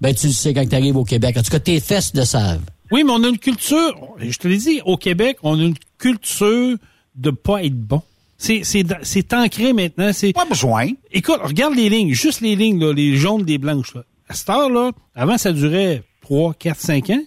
[0.00, 1.36] ben tu le sais quand tu arrives au Québec.
[1.36, 2.64] En tout cas, tes fesses le savent.
[2.90, 5.76] Oui, mais on a une culture, je te l'ai dit, au Québec, on a une
[5.96, 6.76] culture
[7.14, 8.02] de pas être bon.
[8.36, 10.12] C'est, c'est, c'est ancré maintenant.
[10.12, 10.32] C'est...
[10.32, 10.88] Pas besoin.
[11.12, 13.94] Écoute, regarde les lignes, juste les lignes, là, les jaunes, les blanches.
[13.94, 14.02] Là.
[14.28, 17.22] À cette heure-là, avant, ça durait 3, 4, 5 ans.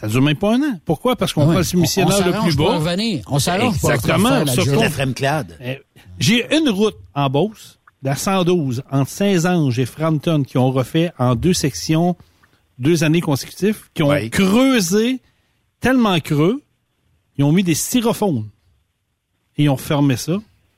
[0.00, 0.80] Ça dure même pas un an.
[0.84, 1.16] Pourquoi?
[1.16, 2.76] Parce qu'on Ah prend le on le s'arrange plus pour bas.
[2.78, 3.24] revenir.
[3.28, 4.44] On s'arrange pour Exactement.
[4.80, 5.56] La Fremclade.
[5.60, 5.74] Euh,
[6.18, 11.34] J'ai une route en Beauce, la 112, entre Saint-Ange et Frampton, qui ont refait en
[11.34, 12.16] deux sections,
[12.78, 15.20] deux années consécutives, qui ont creusé
[15.80, 16.62] tellement creux,
[17.36, 18.48] ils ont mis des styrophones.
[19.56, 20.36] Et ils ont fermé ça.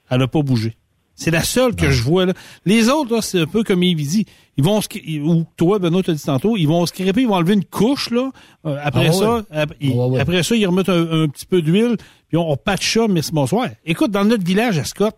[0.09, 0.77] Elle n'a pas bougé.
[1.23, 2.33] C'est la seule que je vois là.
[2.65, 4.25] Les autres, c'est un peu comme Yves dit.
[4.57, 4.81] Ils vont,
[5.25, 8.31] ou toi, Benoît, t'as dit tantôt, ils vont scraper, ils vont enlever une couche, là.
[8.67, 9.43] Euh, après Ah ça, ouais.
[9.51, 11.97] ap- ils- après ça, ils remettent un, un petit peu d'huile,
[12.29, 13.69] puis on, on patche ça, mais c'est bonsoir.
[13.85, 15.15] Écoute, dans notre village à Scott,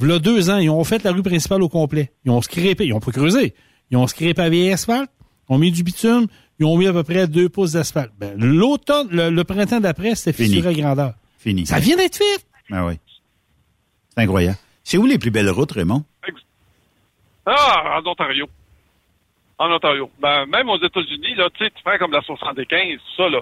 [0.00, 2.12] là, deux ans, ils ont fait la rue principale au complet.
[2.24, 3.54] Ils ont scrépé, ils ont pas creusé.
[3.90, 5.10] Ils ont scrépé à vieille asphalte,
[5.48, 6.26] ils ont mis du bitume,
[6.58, 8.12] ils ont mis à peu près deux pouces d'asphalte.
[8.18, 10.48] Ben, l'automne, le, le printemps d'après, c'était Fini.
[10.56, 11.14] fissuré à grandeur.
[11.38, 11.66] Fini.
[11.66, 12.44] Ça vient d'être fait.
[12.72, 12.94] Ah oui.
[14.14, 14.58] C'est incroyable.
[14.88, 16.04] C'est où les plus belles routes, Raymond?
[17.44, 18.48] Ah, en Ontario.
[19.58, 20.08] En Ontario.
[20.20, 23.40] Ben, même aux États-Unis, là, tu sais, tu prends comme la 75, ça, là,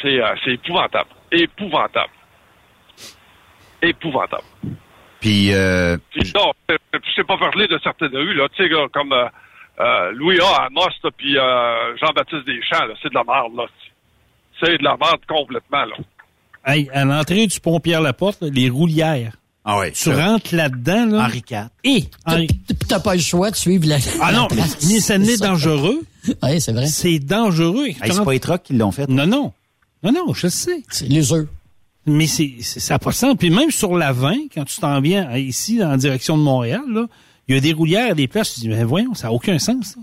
[0.00, 1.10] c'est, euh, c'est épouvantable.
[1.32, 2.12] Épouvantable.
[3.82, 4.44] Épouvantable.
[5.18, 8.70] Puis, euh, Puis non, euh, je sais pas parler de certaines rues, là, tu sais,
[8.92, 9.26] comme euh,
[9.80, 10.62] euh, Louis A.
[10.62, 13.66] à Amos, là, puis euh, Jean-Baptiste Deschamps, là, c'est de la merde, là.
[14.62, 15.96] C'est de la merde complètement, là.
[16.64, 19.32] Hey, à l'entrée du pont Pierre-Laporte, les roulières.
[19.68, 19.90] Ah ouais.
[19.90, 21.24] Tu rentres là-dedans, là.
[21.24, 21.68] Henri IV.
[21.82, 22.04] Et,
[22.88, 23.96] t'as pas le choix de suivre la.
[24.20, 26.02] Ah non, mais, ça n'est dangereux.
[26.42, 26.86] Oui, c'est vrai.
[26.86, 27.88] C'est dangereux.
[28.04, 29.08] C'est pas les trucks qui l'ont fait.
[29.08, 29.52] Non, non.
[30.04, 30.84] Non, non, je sais.
[30.88, 31.48] C'est les œufs.
[32.06, 33.34] Mais c'est, c'est- ça n'a pas de sens.
[33.36, 37.06] Puis même sur la 20, quand tu t'en viens ici, en direction de Montréal, là,
[37.48, 39.58] il y a des roulières, des places, tu te dis, mais voyons, ça n'a aucun
[39.58, 39.96] sens.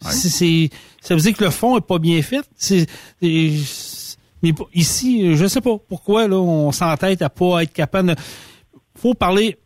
[0.00, 0.10] ça.
[0.12, 0.70] C'est, c'est-
[1.00, 2.42] ça veut dire que le fond est pas bien fait.
[2.56, 2.86] C'est,
[3.20, 8.14] c'est- mais ici, je sais pas pourquoi là, on s'entête à pas être capable de...
[8.98, 9.58] faut parler,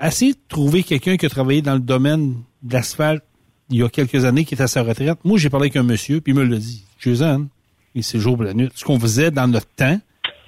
[0.00, 3.24] de trouver quelqu'un qui a travaillé dans le domaine de l'asphalte
[3.70, 5.18] il y a quelques années, qui est à sa retraite.
[5.24, 6.84] Moi, j'ai parlé avec un monsieur, puis il me l'a dit.
[6.98, 7.48] Jason,
[7.94, 8.68] et c'est jour pour la nuit.
[8.74, 9.98] Ce qu'on faisait dans notre temps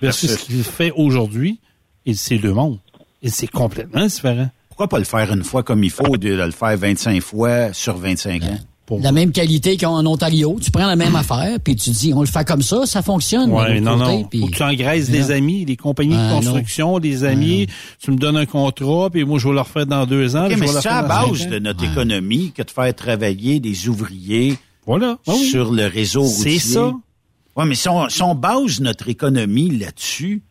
[0.01, 1.61] versus ce qu'il fait aujourd'hui,
[2.05, 2.81] et c'est deux mondes.
[3.23, 4.51] Et c'est complètement différent.
[4.69, 7.97] Pourquoi pas le faire une fois comme il faut, de le faire 25 fois sur
[7.97, 8.59] 25 ans?
[9.01, 10.59] La même qualité qu'ils ont en Ontario.
[10.61, 13.51] Tu prends la même affaire, puis tu dis, on le fait comme ça, ça fonctionne.
[13.51, 14.25] Ouais, non, côté, non.
[14.25, 16.53] puis- Faut que tu engraisses des amis, des compagnies Ah, de non.
[16.53, 17.67] construction, des amis.
[18.01, 20.49] Tu me donnes un contrat, puis moi, je vais le refaire dans deux ans.
[20.49, 25.17] Mais c'est à dans base de notre économie que de faire travailler des ouvriers voilà.
[25.27, 25.45] Ah oui.
[25.49, 26.59] sur le réseau C'est routier.
[26.59, 26.93] ça.
[27.57, 30.43] Oui, mais si on, si on base notre économie là-dessus,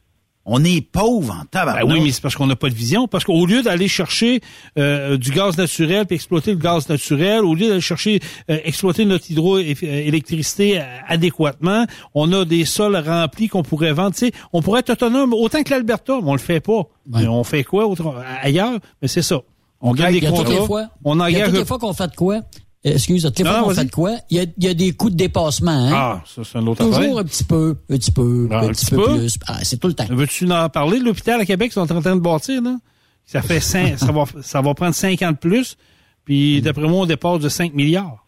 [0.46, 1.86] on est pauvre en Ben tabarnak.
[1.88, 3.08] oui, mais c'est parce qu'on n'a pas de vision.
[3.08, 4.42] Parce qu'au lieu d'aller chercher
[4.80, 8.20] euh, du gaz naturel puis exploiter le gaz naturel, au lieu d'aller chercher
[8.50, 14.12] euh, exploiter notre hydroélectricité adéquatement, on a des sols remplis qu'on pourrait vendre.
[14.16, 16.84] Tu sais, on pourrait être autonome autant que l'Alberta, mais on le fait pas.
[17.08, 18.80] Mais on fait quoi autre- ailleurs?
[19.02, 19.42] Mais c'est ça.
[19.82, 20.66] On gagne Il des y a toutes les contrats.
[20.68, 20.84] fois.
[21.04, 21.50] On il y a engage.
[21.50, 22.40] toutes les fois qu'on fait de quoi?
[22.84, 23.76] Excuse, les Non, fois qu'on vas-y.
[23.76, 24.18] fait de quoi?
[24.32, 25.92] Il y a, il y a des coûts de dépassement, hein?
[25.94, 27.18] Ah, ça c'est un autre Toujours affaire.
[27.20, 29.38] un petit peu, un petit peu, Ah, un, petit peu, plus.
[29.46, 30.08] Ah, c'est tout le temps.
[30.10, 31.00] Veux-tu en parler?
[31.00, 32.78] L'hôpital à Québec, ils sont en train de bâtir, là.
[33.26, 35.78] Ça fait cinq, ça va, ça va prendre 5 ans de plus.
[36.26, 38.26] Puis, d'après moi, on dépasse de 5 milliards.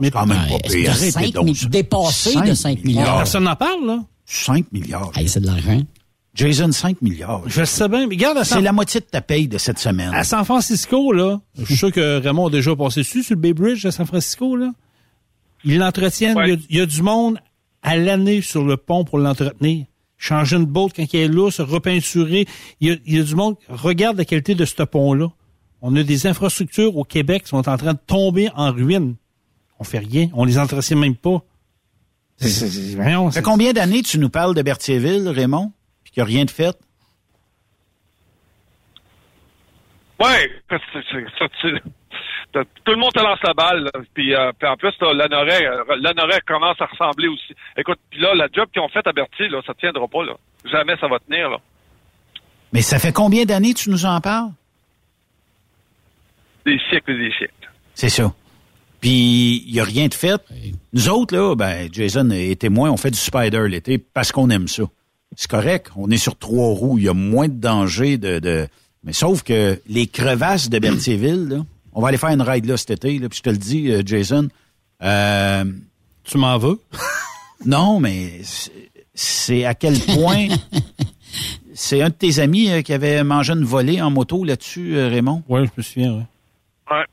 [0.00, 0.94] Mais quand même pas pire.
[0.96, 1.34] 5
[1.70, 3.18] dépassé de 5 milliards?
[3.18, 3.98] Personne n'en parle, là.
[4.26, 5.12] 5 milliards.
[5.16, 5.80] Hey, c'est de l'argent.
[6.48, 7.42] Jason, 5 milliards.
[7.46, 10.12] Je sais bien, mais regarde à C'est la moitié de ta paye de cette semaine.
[10.14, 11.40] à San Francisco, là.
[11.58, 14.06] Je suis sûr que Raymond a déjà passé dessus, sur le Bay Bridge de San
[14.06, 14.72] Francisco, là.
[15.64, 16.36] Ils l'entretiennent.
[16.36, 16.48] Ouais.
[16.48, 17.38] Il, y a, il y a du monde
[17.82, 19.86] à l'année sur le pont pour l'entretenir.
[20.16, 22.46] Changer une botte quand il est là, se repeinturer.
[22.80, 23.56] Il y, a, il y a du monde.
[23.68, 25.28] Regarde la qualité de ce pont-là.
[25.82, 29.16] On a des infrastructures au Québec qui sont en train de tomber en ruine.
[29.78, 30.28] On fait rien.
[30.34, 31.42] On les entretient même pas.
[32.36, 35.72] C'est- c'est- c'est- voyons, Ça combien d'années tu nous parles de Berthierville, Raymond?
[36.10, 36.76] Puis qu'il n'y a rien de fait?
[42.52, 43.88] T'as- tout le monde te lance la balle.
[44.12, 45.64] Puis, euh, puis en plus, Lanoret.
[45.66, 47.54] euh, commence à ressembler aussi.
[47.76, 50.24] Écoute, puis là, la job qu'ils ont faite à Berthier, là, ça tiendra pas.
[50.24, 50.34] Là.
[50.64, 51.48] Jamais ça va tenir.
[51.48, 51.58] Là.
[52.72, 54.50] Mais ça fait combien d'années tu nous en parles?
[56.66, 57.70] Des siècles et des siècles.
[57.94, 58.32] C'est ça.
[59.00, 60.42] Puis, il n'y a rien de fait.
[60.92, 64.68] Nous autres, là, ben, Jason est témoin, on fait du spider l'été parce qu'on aime
[64.68, 64.82] ça.
[65.36, 65.90] C'est correct.
[65.96, 66.98] On est sur trois roues.
[66.98, 68.66] Il y a moins de danger de, de...
[69.04, 71.56] Mais sauf que les crevasses de Berthierville, là,
[71.92, 73.90] on va aller faire une ride là cet été, là, puis je te le dis,
[73.90, 74.48] euh, Jason.
[75.02, 75.64] euh,
[76.24, 76.78] Tu m'en veux?
[77.64, 78.72] non, mais c'est-
[79.14, 80.48] c'est à quel point...
[81.74, 85.08] c'est un de tes amis euh, qui avait mangé une volée en moto là-dessus, euh,
[85.08, 85.42] Raymond?
[85.48, 86.22] Oui, je me souviens, oui.
[86.90, 87.04] Ouais.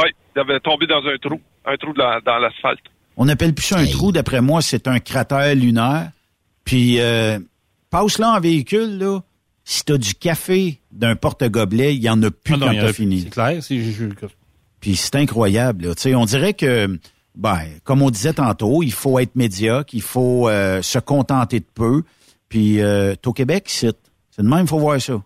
[0.00, 1.40] Ouais, il avait tombé dans un trou.
[1.64, 2.80] Un trou de la- dans l'asphalte.
[3.16, 6.10] On appelle plus ça un trou, d'après moi, c'est un cratère lunaire.
[6.64, 7.38] Puis, euh,
[7.98, 9.20] passe là en véhicule, là.
[9.64, 12.92] Si t'as du café d'un porte-gobelet, il y en a plus Ah non, quand t'as
[12.92, 13.22] fini.
[13.22, 13.62] C'est clair.
[13.62, 13.80] c'est-
[14.80, 15.86] Puis c'est incroyable.
[15.86, 15.94] Là.
[15.94, 16.98] Tu sais, on dirait que,
[17.34, 21.64] ben, comme on disait tantôt, il faut être médiocre, il faut euh, se contenter de
[21.74, 22.02] peu.
[22.50, 23.96] Puis euh, t'es au Québec, c'est
[24.30, 25.22] c'est de même, il faut voir ça.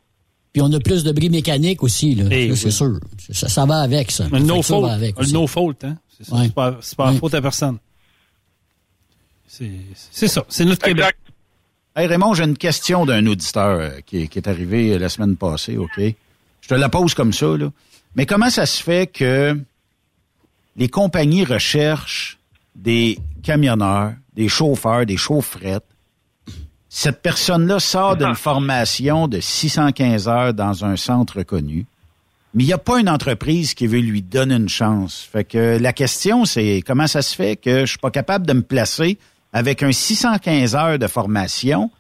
[0.53, 2.24] Puis on a plus de bris mécaniques aussi, là.
[2.31, 3.01] Eh Ça, c'est sûr.
[3.32, 4.27] Ça, ça va avec, ça.
[4.31, 4.82] Un no fault.
[4.82, 5.32] va avec Un aussi.
[5.32, 5.97] no fault, hein.
[6.20, 6.32] C'est.
[6.32, 6.49] Ouais.
[6.51, 7.19] Pas, c'est pas Ouais.
[7.19, 7.78] faute à personne.
[9.47, 9.70] C'est
[10.11, 10.45] c'est ça.
[10.49, 11.16] C'est notre Québec.
[11.99, 15.37] Hey Raymond, j'ai une question d'un auditeur euh, qui, qui est arrivé euh, la semaine
[15.37, 15.99] passée, OK?
[15.99, 17.73] Je te la pose comme ça, là.
[18.15, 19.59] Mais comment ça se fait que
[20.77, 22.39] les compagnies recherchent
[22.77, 25.83] des camionneurs, des chauffeurs, des chaufferettes?
[26.89, 31.85] Cette personne-là sort d'une formation de 615 heures dans un centre connu.
[32.55, 35.29] mais il n'y a pas une entreprise qui veut lui donner une chance.
[35.33, 38.53] Fait que la question, c'est comment ça se fait que je suis pas capable de
[38.53, 39.19] me placer
[39.53, 41.91] avec un 615 heures de formation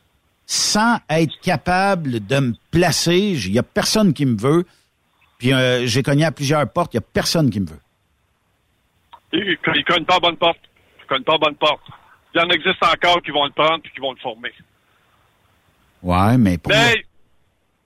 [0.46, 3.18] sans être capable de me placer.
[3.18, 4.64] Il n'y a personne qui me veut.
[5.38, 7.80] Puis euh, j'ai cogné à plusieurs portes, il n'y a personne qui me veut.
[9.32, 10.60] Il ne cogne pas à bonne porte.
[11.00, 11.84] Il cogne pas à bonne porte.
[12.34, 14.52] Il y en existe encore qui vont le prendre puis qui vont le former.
[16.02, 17.04] Ouais, mais pour Mais,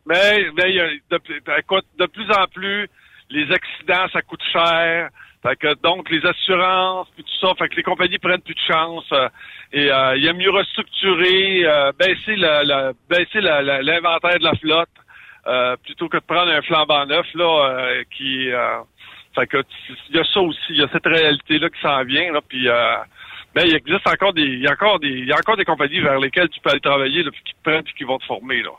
[0.06, 0.72] mais, mais
[1.10, 2.88] de, écoute, de plus en plus,
[3.30, 5.08] les accidents, ça coûte cher.
[5.42, 8.60] Fait que, donc, les assurances, puis tout ça, fait que les compagnies prennent plus de
[8.60, 9.04] chance.
[9.12, 9.28] euh,
[9.72, 14.54] et euh, il y a mieux restructurer, euh, baisser la, la- baisser l'inventaire de la
[14.54, 14.88] flotte,
[15.48, 18.50] euh, plutôt que de prendre un flambant neuf, là, euh, qui...
[18.52, 18.78] euh,
[19.34, 19.62] fait que,
[20.10, 22.68] il y a ça aussi, il y a cette réalité-là qui s'en vient, là, puis...
[23.54, 25.66] Ben, il existe encore des, il y a encore des, il y a encore des
[25.66, 28.16] compagnies vers lesquelles tu peux aller travailler, là, puis qui te prennent, puis qui vont
[28.18, 28.70] te former, là.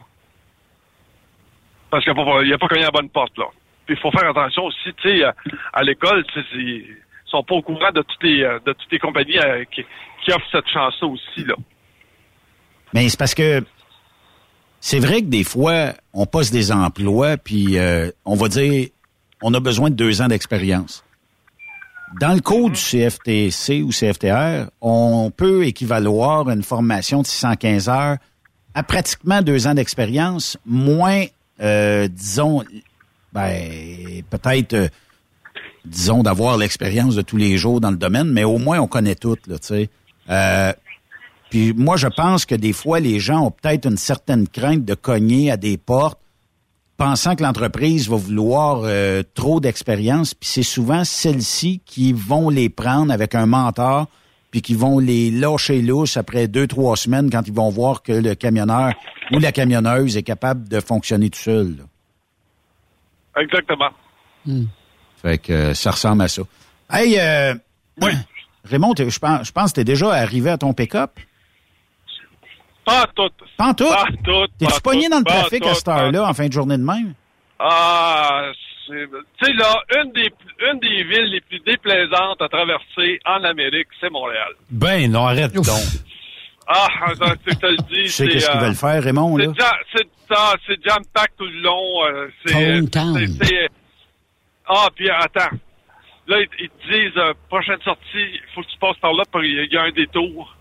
[1.91, 3.45] Parce qu'il n'y a pas, il y a pas cogné à la bonne porte, là.
[3.85, 5.23] Puis il faut faire attention aussi, tu sais,
[5.73, 6.23] à, l'école,
[6.55, 6.95] ils
[7.25, 8.59] sont pas au courant de toutes les, euh,
[9.01, 9.83] compagnies euh, qui,
[10.31, 11.55] offrent cette chance-là aussi, là.
[12.93, 13.63] Mais c'est parce que
[14.79, 18.87] c'est vrai que des fois, on poste des emplois, puis euh, on va dire,
[19.41, 21.03] on a besoin de deux ans d'expérience.
[22.21, 28.17] Dans le code du CFTC ou CFTR, on peut équivaloir une formation de 615 heures
[28.75, 31.25] à pratiquement deux ans d'expérience, moins,
[31.59, 32.63] disons,
[33.33, 34.87] ben, peut-être, euh,
[35.85, 39.15] disons, d'avoir l'expérience de tous les jours dans le domaine, mais au moins on connaît
[39.15, 39.89] tout, tu sais.
[40.29, 40.71] Euh,
[41.49, 44.95] puis moi, je pense que des fois, les gens ont peut-être une certaine crainte de
[44.95, 46.19] cogner à des portes,
[46.97, 50.33] pensant que l'entreprise va vouloir euh, trop d'expérience.
[50.33, 54.07] Puis c'est souvent celles-ci qui vont les prendre avec un mentor,
[54.51, 58.13] puis qui vont les lâcher lousse après deux, trois semaines quand ils vont voir que
[58.13, 58.93] le camionneur
[59.31, 61.77] ou la camionneuse est capable de fonctionner tout seul.
[61.77, 61.83] là.
[63.37, 63.89] Exactement.
[65.21, 66.41] Fait que euh, ça ressemble à ça.
[66.91, 67.53] Hey, euh,
[68.65, 71.11] Raymond, t'es- je pense, je pense que tu es déjà arrivé à ton pick-up?
[72.85, 73.29] Pas tout.
[73.57, 73.87] Pas tout?
[73.89, 74.47] Pas tout.
[74.59, 77.13] T'es-tu pogné dans le trafic à cette heure-là, en fin de journée de même?
[77.59, 78.51] Ah,
[78.85, 79.07] c'est-
[79.39, 79.73] tu sais, là,
[80.03, 80.29] une des,
[80.71, 84.51] une des villes les plus déplaisantes à traverser en Amérique, c'est Montréal.
[84.69, 85.65] Ben non, arrête donc.
[86.67, 88.03] Ah, je te le dis.
[88.03, 89.45] Tu sais c'est, qu'est-ce qu'ils euh, veulent faire, Raymond, là?
[89.95, 92.05] C'est jam, c'est, c'est jam-pack tout le long.
[92.05, 92.53] euh, c'est,
[93.15, 93.69] c'est, c'est-
[94.67, 95.55] ah, puis attends.
[96.27, 99.23] Là, ils, ils te disent, euh, prochaine sortie, il faut que tu passes par là,
[99.33, 100.55] puis il y a un détour.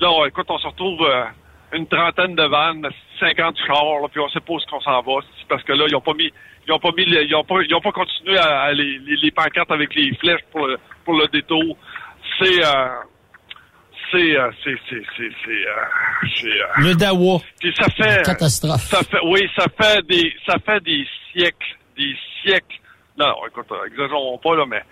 [0.00, 1.24] Là, écoute, on se retrouve euh,
[1.72, 2.88] une trentaine de vannes,
[3.20, 5.12] 50 chars, là, puis on sait pas où qu'on s'en va.
[5.38, 6.32] C'est parce que là, ils ont pas mis,
[6.66, 9.16] ils ont pas mis, ils ont pas, ils ont pas continué à, à les, les,
[9.16, 11.76] les pancartes avec les flèches pour le, pour le détour.
[12.40, 12.86] C'est, euh,
[14.14, 17.40] c'est, euh, c'est, c'est, c'est, c'est, euh, euh, Le Dawa.
[17.60, 18.82] puis ça fait Catastrophe.
[18.82, 22.80] Ça fait oui, ça fait des ça fait des siècles, des siècles.
[23.18, 24.82] Non, non, écoute, exagérons pas là, mais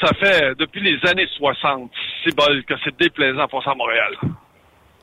[0.00, 1.90] ça fait depuis les années 60,
[2.24, 4.14] c'est bol que c'est déplaisant pour ça à Montréal.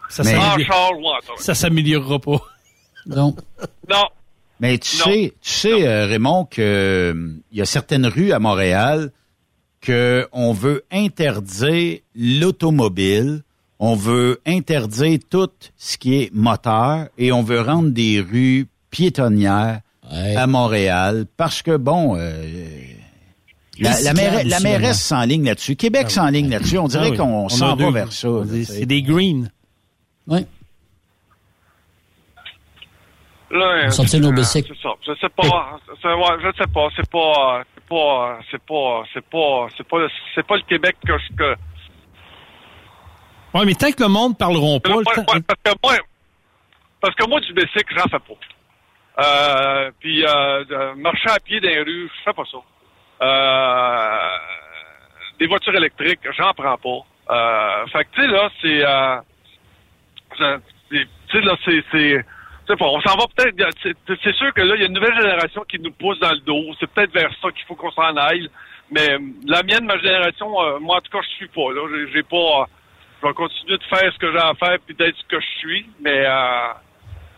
[0.09, 2.39] Ça, s'améliorera pas.
[3.05, 3.35] Non.
[3.89, 4.07] Non.
[4.59, 5.03] Mais tu Non.
[5.05, 7.13] sais, tu sais, euh, Raymond, que euh,
[7.51, 9.11] il y a certaines rues à Montréal
[9.81, 13.43] que on veut interdire l'automobile,
[13.79, 19.79] on veut interdire tout ce qui est moteur et on veut rendre des rues piétonnières
[20.11, 22.15] à Montréal parce que bon.
[22.17, 22.43] euh,
[23.79, 25.75] la, la, maire- la mairesse s'enligne là-dessus.
[25.77, 26.77] Québec s'enligne là-dessus.
[26.77, 27.17] On dirait Ah oui.
[27.17, 28.27] qu'on On s'en va deux- vers ça.
[28.65, 29.49] C'est des greens.
[30.27, 30.45] Oui.
[33.51, 34.73] Là, Sortir nos euh, bicycles.
[34.75, 34.93] C'est ça.
[35.07, 35.79] Je sais pas.
[36.01, 36.87] c'est- ouais, je sais pas.
[36.95, 37.63] C'est pas.
[37.89, 38.39] C'est pas.
[38.51, 39.03] C'est pas.
[39.13, 39.67] C'est pas.
[39.77, 39.97] C'est pas.
[39.99, 41.33] le- C'est pas le Québec que je.
[41.35, 41.55] Que,
[43.53, 45.95] Ouais, mais tant que le monde parleront pas, le ouais, parce que moi,
[47.01, 49.23] parce que moi, du bicycle, j'en fais pas.
[49.25, 52.57] Euh, puis, euh, marcher à pied dans les rues, je fais pas ça.
[53.25, 54.37] Euh,
[55.39, 57.33] des voitures électriques, j'en prends pas.
[57.33, 58.85] Euh, fait que, tu sais, là, c'est-
[60.91, 62.25] tu sais, là, c'est,
[62.79, 65.63] on s'en va peut-être, c'est c'est sûr que là, il y a une nouvelle génération
[65.69, 66.73] qui nous pousse dans le dos.
[66.79, 68.49] C'est peut-être vers ça qu'il faut qu'on s'en aille.
[68.91, 71.81] Mais euh, la mienne, ma génération, euh, moi, en tout cas, je suis pas, là.
[72.13, 72.65] J'ai- pas, euh,
[73.21, 75.59] je vais continuer de faire ce que j'ai à faire puis d'être ce que je
[75.59, 76.73] suis, mais euh,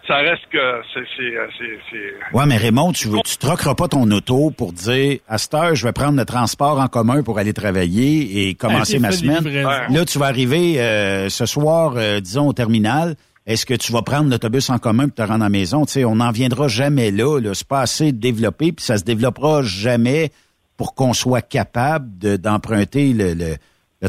[0.08, 3.76] ça reste que c'est c'est euh, c'est c'est Ouais, mais Raymond, tu veux, tu troqueras
[3.76, 7.22] pas ton auto pour dire, à cette heure, je vais prendre le transport en commun
[7.24, 9.44] pour aller travailler et commencer Ah, ma semaine.
[9.90, 13.16] Là, tu vas arriver euh, ce soir, euh, disons, au terminal.
[13.48, 15.86] Est-ce que tu vas prendre l'autobus en commun pour te rendre à la maison?
[15.86, 17.40] Tu on n'en viendra jamais là.
[17.40, 17.54] là.
[17.54, 20.32] C'est pas assez développé, puis ça se développera jamais
[20.78, 23.58] pour qu'on soit capable de- d'emprunter le,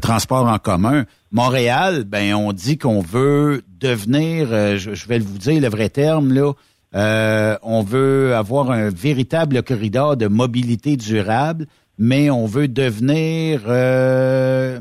[0.01, 1.05] transport en commun.
[1.31, 6.33] Montréal, ben on dit qu'on veut devenir, euh, je, vais vous dire le vrai terme
[6.33, 6.53] là,
[6.95, 14.79] Euh, on veut avoir un véritable corridor de mobilité durable, mais on veut devenir euh,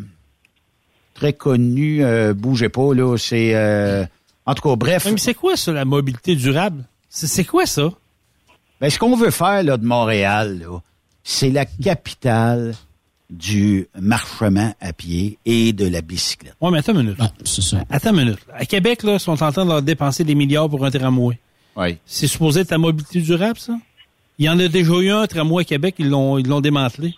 [1.13, 2.03] très connu.
[2.35, 3.53] Bougez pas là, c'est
[4.45, 5.07] en tout cas bref.
[5.09, 6.83] Mais c'est quoi ça la mobilité durable?
[7.09, 7.89] C'est c'est quoi ça?
[8.79, 10.65] Ben, ce qu'on veut faire là, de Montréal,
[11.23, 12.73] c'est la capitale
[13.29, 16.55] du marchement à pied et de la bicyclette.
[16.59, 17.19] Ouais, mais attends une minute.
[17.45, 17.83] c'est ça.
[17.89, 18.39] Attends une minute.
[18.53, 21.39] À Québec, là, ils sont en train de leur dépenser des milliards pour un tramway.
[21.75, 21.97] Oui.
[22.05, 23.77] C'est supposé être la mobilité durable, ça?
[24.37, 27.13] Il y en a déjà eu un tramway à Québec, ils l'ont, ils l'ont démantelé.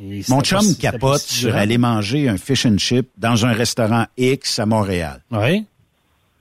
[0.00, 4.06] Et Mon chum pas capote sur aller manger un fish and chip dans un restaurant
[4.16, 5.22] X à Montréal.
[5.30, 5.64] Oui.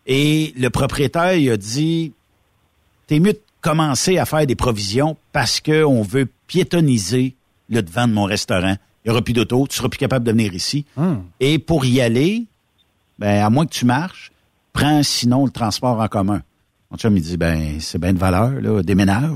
[0.08, 2.14] Et le propriétaire, il a dit,
[3.06, 7.36] t'es mieux de commencer à faire des provisions parce qu'on veut piétoniser
[7.70, 8.78] le devant de mon restaurant.
[9.04, 10.86] Il n'y aura plus d'auto, tu seras plus capable de venir ici.
[10.96, 11.24] Hum.
[11.40, 12.46] Et pour y aller,
[13.20, 14.32] ben, à moins que tu marches,
[14.72, 16.42] prends sinon le transport en commun.
[16.90, 19.32] Mon chum, il dit, ben, c'est bien de valeur, là, déménage.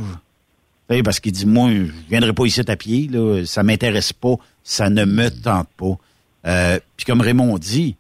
[1.04, 4.90] Parce qu'il dit, moi, je viendrai pas ici à pied, là, ça m'intéresse pas, ça
[4.90, 5.98] ne me tente pas.
[6.46, 7.96] Euh, Puis comme Raymond dit,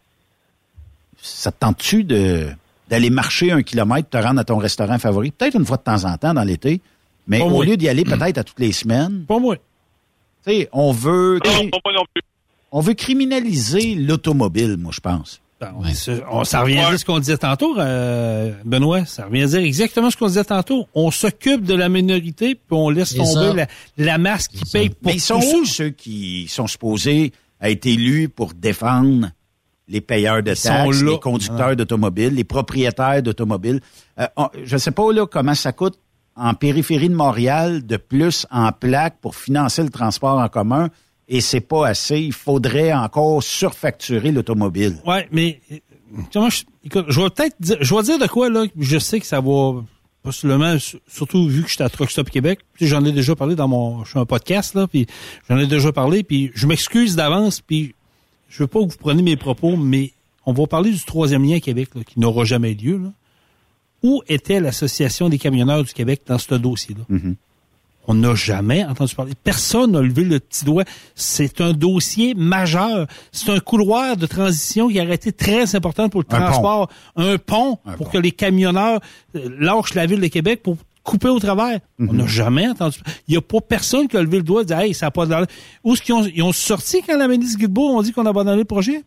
[1.21, 2.49] ça te tente-tu de
[2.91, 6.03] d'aller marcher un kilomètre, te rendre à ton restaurant favori, peut-être une fois de temps
[6.05, 6.81] en temps dans l'été,
[7.25, 7.65] mais Pas au moi.
[7.65, 9.23] lieu d'y aller peut-être à toutes les semaines.
[9.27, 9.55] Pas moi.
[9.55, 12.21] Tu sais, on veut Non, pas moi non plus.
[12.71, 15.41] on veut criminaliser l'automobile, moi je pense.
[15.61, 15.73] Ben,
[16.31, 19.05] on- ça revient à dire ce qu'on disait tantôt, euh, Benoît.
[19.05, 20.87] Ça revient à dire exactement ce qu'on disait tantôt.
[20.95, 24.97] On s'occupte de la minorité, puis on laisse tomber la, la masse qui paye pour
[25.05, 27.31] Mais ils sont où ceux qui sont supposés
[27.61, 29.29] être élus pour défendre
[29.91, 33.81] les payeurs de taxes, les conducteurs d'automobiles, les propriétaires d'automobiles?
[34.19, 34.25] Euh,
[34.63, 35.99] je ne sais pas là comment ça coûte
[36.35, 40.89] en périphérie de Montréal de plus en plaques pour financer le transport en commun
[41.27, 42.19] et c'est pas assez.
[42.19, 44.97] Il faudrait encore surfacturer l'automobile.
[45.05, 45.61] Ouais, mais
[46.33, 48.65] comment je, écoute, je vais peut-être dire, je vais dire de quoi là.
[48.77, 49.83] Je sais que ça va
[50.23, 52.59] possiblement, su- surtout vu que je suis à Truck Stop Québec.
[52.79, 55.07] J'en ai déjà parlé dans mon, je fais un podcast là, puis
[55.49, 56.23] j'en ai déjà parlé.
[56.23, 57.59] Puis je m'excuse d'avance.
[57.61, 57.95] Puis
[58.51, 60.11] je veux pas que vous preniez mes propos, mais
[60.45, 62.97] on va parler du troisième lien à Québec là, qui n'aura jamais lieu.
[62.97, 63.11] Là.
[64.03, 67.03] Où était l'association des camionneurs du Québec dans ce dossier-là?
[68.07, 69.33] On n'a jamais entendu parler.
[69.43, 70.83] Personne n'a levé le petit doigt.
[71.15, 73.05] C'est un dossier majeur.
[73.31, 76.45] C'est un couloir de transition qui aurait été très important pour le Un pont.
[76.45, 76.89] transport.
[77.15, 78.99] Un pont pour que les camionneurs
[79.35, 81.79] euh, lâchent la ville de Québec pour couper au travers.
[81.99, 82.99] On n'a jamais entendu.
[83.27, 85.11] Il n'y a pas personne qui a levé le doigt et dit Hey, ça n'a
[85.11, 85.35] pas de
[85.83, 88.57] Où est-ce qu'ils ont, ils ont sorti quand la ministre Guilbeault ont dit qu'on abandonnait
[88.57, 89.03] le projet?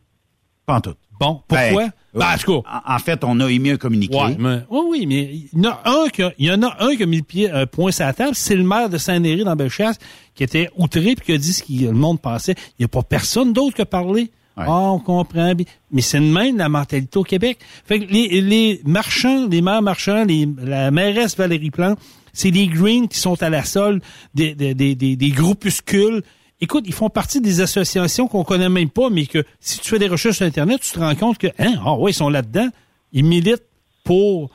[0.66, 0.95] Pas en tout.
[1.21, 1.85] Bon, pourquoi?
[1.85, 2.83] Ben, Ben, en tout cas.
[2.87, 4.16] En, fait, on a émis un communiqué.
[4.16, 5.23] Ouais, mais, oui, oui, mais
[5.53, 7.19] il y en a un qui a, il y en a un qui a mis
[7.19, 9.99] le pied, un point sur la table, c'est le maire de Saint-Néry dans Bellechasse
[10.35, 12.55] qui était outré puis qui a dit ce que le monde pensait.
[12.79, 14.31] Il n'y a pas personne d'autre qui a parlé.
[14.57, 15.67] Ah, on comprend bien.
[15.91, 17.59] Mais c'est de même la mentalité au Québec.
[17.85, 21.99] Fait que les, les marchands, les maires marchands, les, la mairesse Valérie Plante,
[22.33, 24.03] c'est les Greens qui sont à la solde
[24.35, 26.23] des, des, des, des, des groupuscules.
[26.61, 29.99] Écoute, ils font partie des associations qu'on connaît même pas, mais que si tu fais
[29.99, 32.69] des recherches sur Internet, tu te rends compte que, hein, ah ouais, ils sont là-dedans.
[33.13, 33.63] Ils militent
[34.05, 34.51] pour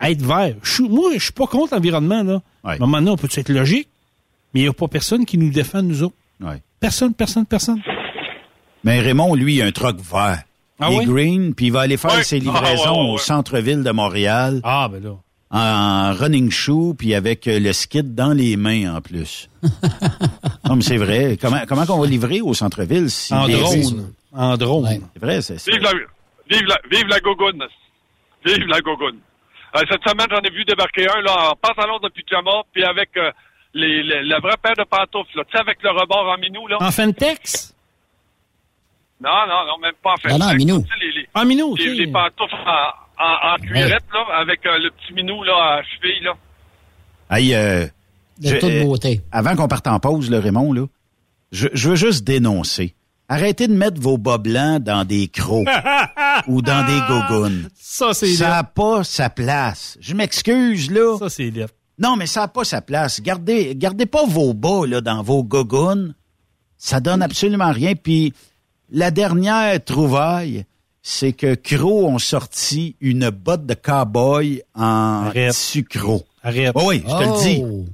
[0.00, 0.56] être vert.
[0.62, 2.42] Je moi, je suis pas contre l'environnement, là.
[2.64, 3.88] À un moment donné, on peut être logique,
[4.52, 6.16] mais il n'y a pas personne qui nous défend, nous autres.
[6.40, 6.60] Ouais.
[6.80, 7.80] Personne, personne, personne.
[8.84, 10.42] Mais Raymond, lui, il a un truck vert.
[10.80, 11.02] Ah il oui?
[11.04, 13.90] est green, puis il va aller faire ses Ah, livraisons ouais, ouais, au centre-ville de
[13.90, 14.60] Montréal.
[14.64, 15.10] Ah, ben là.
[15.50, 19.48] En running shoe, puis avec euh, le skid dans les mains en plus.
[20.68, 21.38] non, mais c'est vrai.
[21.40, 24.12] Comment, comment qu'on va livrer au centre-ville si En drone.
[24.32, 25.00] En drone.
[25.14, 25.92] C'est vrai, c'est c'est- Vive la,
[26.50, 27.62] vive la, vive la gogoune.
[28.44, 29.18] Vive la gogoune.
[29.76, 33.10] Euh, cette semaine, j'en ai vu débarquer un, là, en pantalon de pyjama, puis avec
[33.16, 33.30] euh,
[33.74, 35.44] les, les- la vraie paire de pantoufles, là.
[35.44, 36.78] Tu sais, avec le rebord en minou, là.
[36.80, 37.73] En Fentex?
[39.20, 40.28] Non, non, non, même pas en fait.
[40.32, 40.82] Ah non, minou.
[40.82, 41.94] Tu sais, les, les, En minou, les, sais.
[41.94, 46.22] les pantoufles en, en, en cuirette, là, avec euh, le petit minou, là, à cheville,
[46.24, 46.34] là.
[47.30, 47.86] Hey, euh,
[48.38, 49.20] De je- toute euh, beauté.
[49.32, 50.86] avant qu'on parte en pause, le Raymond, là,
[51.52, 52.94] je, je veux juste dénoncer.
[53.28, 55.66] Arrêtez de mettre vos bas blancs dans des crocs
[56.46, 57.68] ou dans des gougounes.
[57.74, 59.96] Ça, c'est Ça n'a pas sa place.
[60.00, 61.16] Je m'excuse, là.
[61.18, 61.66] Ça, c'est laid.
[61.98, 63.22] Non, mais ça n'a pas sa place.
[63.22, 66.14] Gardez, gardez pas vos bas là, dans vos gougounes.
[66.76, 67.94] Ça donne absolument rien.
[67.94, 68.34] Puis
[68.92, 70.64] la dernière trouvaille,
[71.02, 76.22] c'est que Crow ont sorti une botte de cow-boy en tissu Crow.
[76.42, 76.72] Arrête.
[76.74, 77.62] Oh oui, je te le dis.
[77.64, 77.84] Oh.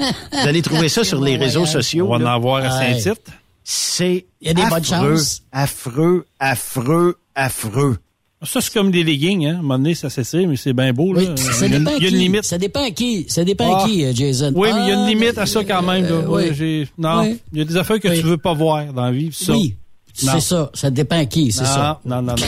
[0.32, 2.06] Vous allez trouver ça sur les réseaux sociaux.
[2.08, 2.30] On va là.
[2.32, 3.26] en avoir à Saint-Tite.
[3.62, 5.42] C'est Il y a des bonnes affreux, chances.
[5.52, 7.96] affreux, affreux, affreux.
[8.42, 9.54] Ça, c'est comme des leggings, hein.
[9.54, 11.20] À un moment donné, ça s'essire, mais c'est bien beau, là.
[11.22, 12.20] Oui, ça il y a, une- dépend il y a une qui.
[12.20, 12.44] limite.
[12.44, 13.24] Ça dépend à qui.
[13.28, 13.84] Ça dépend Ah.
[13.84, 14.52] à qui, euh, Jason.
[14.54, 16.10] Oui, mais il y a une Ah, limite à ça quand même, là.
[16.10, 16.86] euh, oui.
[16.98, 17.38] Non, Oui.
[17.54, 18.18] il y a des affaires que Oui.
[18.18, 19.52] tu veux pas voir dans la vie, ça.
[19.54, 19.76] Oui.
[20.14, 20.70] C'est ça.
[20.74, 22.00] Ça dépend à qui, c'est ça.
[22.04, 22.46] Non, non, non.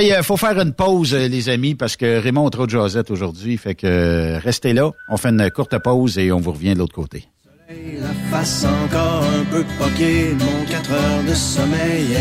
[0.00, 2.70] Il euh, faut faire une pause, euh, les amis, parce que Raymond a trop de
[2.70, 3.56] jasette aujourd'hui.
[3.56, 4.90] Fait que euh, restez là.
[5.08, 7.28] On fait une courte pause et on vous revient de l'autre côté.
[7.68, 12.16] La face encore un peu poquée, mon 4 heures de sommeil.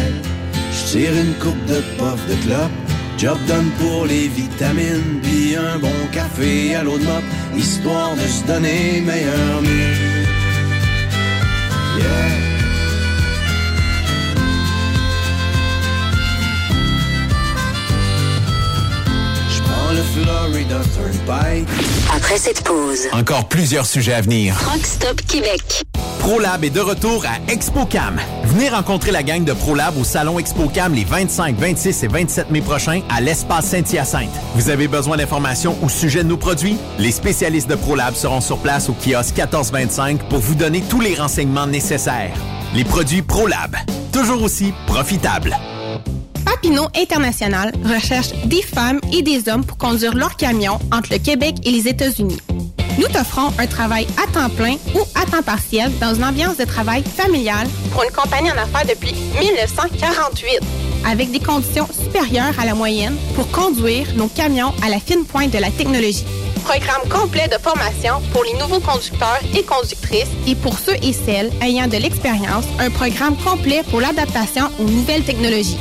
[0.72, 2.72] Je tire une coupe de puff de clope.
[3.18, 7.24] Job done pour les vitamines, puis un bon café à l'eau de mop,
[7.56, 10.16] histoire de se donner meilleur mieux.
[11.98, 12.45] Yeah.
[19.96, 21.68] Le Florida Turnpike.
[22.14, 24.56] Après cette pause, Encore plusieurs sujets à venir.
[24.70, 25.84] Rockstop Québec.
[26.20, 28.20] ProLab est de retour à ExpoCam.
[28.46, 32.62] Venez rencontrer la gang de ProLab au salon ExpoCam les 25, 26 et 27 mai
[32.62, 34.30] prochains à l'espace Saint-Hyacinthe.
[34.56, 36.78] Vous avez besoin d'informations au sujet de nos produits?
[37.00, 41.16] Les spécialistes de ProLab seront sur place au kiosque 1425 pour vous donner tous les
[41.16, 42.34] renseignements nécessaires.
[42.74, 43.76] Les produits ProLab,
[44.12, 45.56] toujours aussi profitables.
[46.46, 51.56] Papineau International recherche des femmes et des hommes pour conduire leur camion entre le Québec
[51.64, 52.40] et les États-Unis.
[52.98, 56.64] Nous t'offrons un travail à temps plein ou à temps partiel dans une ambiance de
[56.64, 60.60] travail familiale pour une compagnie en affaires depuis 1948,
[61.06, 65.52] avec des conditions supérieures à la moyenne pour conduire nos camions à la fine pointe
[65.52, 66.26] de la technologie.
[66.64, 71.52] Programme complet de formation pour les nouveaux conducteurs et conductrices et pour ceux et celles
[71.62, 75.78] ayant de l'expérience, un programme complet pour l'adaptation aux nouvelles technologies.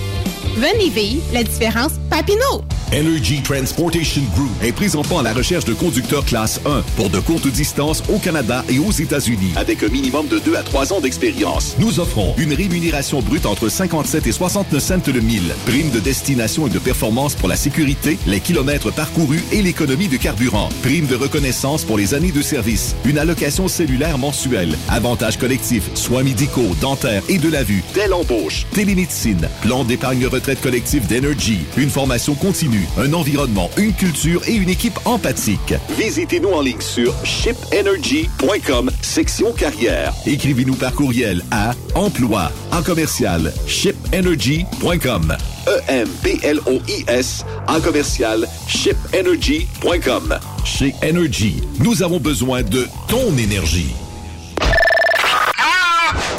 [0.56, 2.62] Venez vivre la différence Papineau.
[2.92, 7.48] Energy Transportation Group est présentement à la recherche de conducteurs classe 1 pour de courtes
[7.48, 11.74] distances au Canada et aux États-Unis avec un minimum de 2 à 3 ans d'expérience.
[11.80, 16.68] Nous offrons une rémunération brute entre 57 et 69 cents le mille, prime de destination
[16.68, 21.16] et de performance pour la sécurité, les kilomètres parcourus et l'économie de carburant, prime de
[21.16, 27.24] reconnaissance pour les années de service, une allocation cellulaire mensuelle, avantages collectifs, soins médicaux, dentaires
[27.28, 32.86] et de la vue, dès l'embauche, télémédecine, plan d'épargne retraite collective d'Energy, une formation continue,
[32.98, 35.74] un environnement, une culture et une équipe empathique.
[35.98, 40.12] Visitez-nous en ligne sur shipenergy.com, section carrière.
[40.26, 45.36] Écrivez-nous par courriel à emploi en commercial shipenergy.com.
[45.66, 50.38] E-M-P-L-O-I-S en commercial shipenergy.com.
[50.64, 53.94] Chez Energy, nous avons besoin de ton énergie.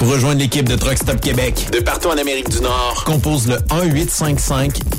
[0.05, 3.55] Pour rejoindre l'équipe de Truck Stop Québec, de partout en Amérique du Nord, compose le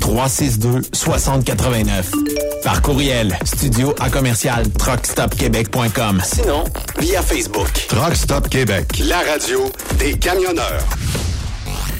[0.01, 2.61] 1-855-362-6089.
[2.61, 6.21] Par courriel, studio à commercial truckstopquebec.com.
[6.25, 6.65] Sinon,
[6.99, 7.69] via Facebook.
[7.87, 10.83] Truck Stop Québec, la radio des camionneurs.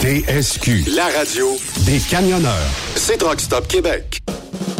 [0.02, 1.48] TSQ, la radio
[1.86, 2.68] des camionneurs.
[2.98, 4.22] C'est Truck Stop Québec.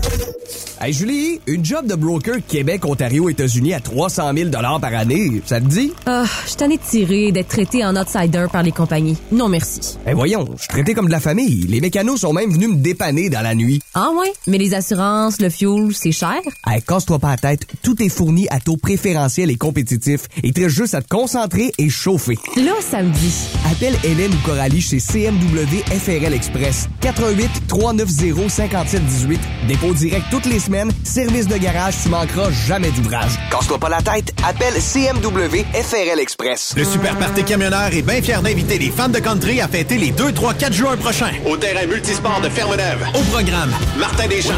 [0.85, 5.61] Hey Julie, une job de broker Québec, Ontario, États-Unis à 300 000 par année, ça
[5.61, 5.93] te dit?
[6.05, 9.15] Ah, je t'en ai tiré d'être traité en outsider par les compagnies.
[9.31, 9.97] Non merci.
[10.05, 11.67] Eh voyons, je suis traité comme de la famille.
[11.69, 13.81] Les mécanos sont même venus me dépanner dans la nuit.
[13.93, 14.33] Ah ouais?
[14.45, 16.41] Mais les assurances, le fuel, c'est cher?
[16.67, 20.27] Hey, casse-toi pas la tête, tout est fourni à taux préférentiel et compétitif.
[20.43, 22.37] Il te reste juste à te concentrer et chauffer.
[22.57, 23.33] Là, ça me dit.
[23.71, 26.89] Appelle Hélène ou Coralie chez CMW FRL Express.
[26.99, 29.39] 88 390 5718.
[29.69, 30.72] Dépôt direct toutes les semaines.
[31.03, 33.33] Service de garage, tu manqueras jamais d'ouvrage.
[33.51, 36.73] Casse-toi pas la tête, appelle CMW FRL Express.
[36.75, 40.09] Le Super Party Camionneur est bien fier d'inviter les fans de country à fêter les
[40.09, 41.31] 2, 3, 4 juin prochains.
[41.45, 43.05] Au terrain multisport de Fermeneuve.
[43.13, 44.53] Au programme, Martin Deschamps.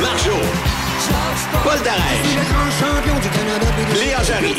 [0.00, 0.38] Marjo.
[1.64, 2.32] Paul Darèche.
[4.04, 4.54] Léa Jarry.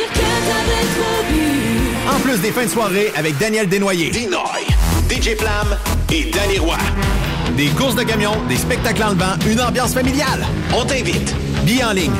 [2.13, 4.09] en plus des fins de soirée avec Daniel Desnoyers.
[4.09, 4.67] Dinoy.
[5.09, 5.77] DJ Plam
[6.11, 6.77] et Danny Roy.
[7.57, 10.45] Des courses de camions, des spectacles en levant, une ambiance familiale.
[10.75, 11.35] On t'invite.
[11.65, 12.11] Billets en ligne.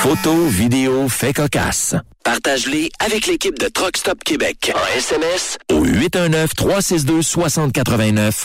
[0.00, 1.96] Photos, vidéos, faits cocasse.
[2.22, 4.70] Partage-les avec l'équipe de Truck Stop Québec.
[4.74, 8.44] En SMS au 819-362-6089.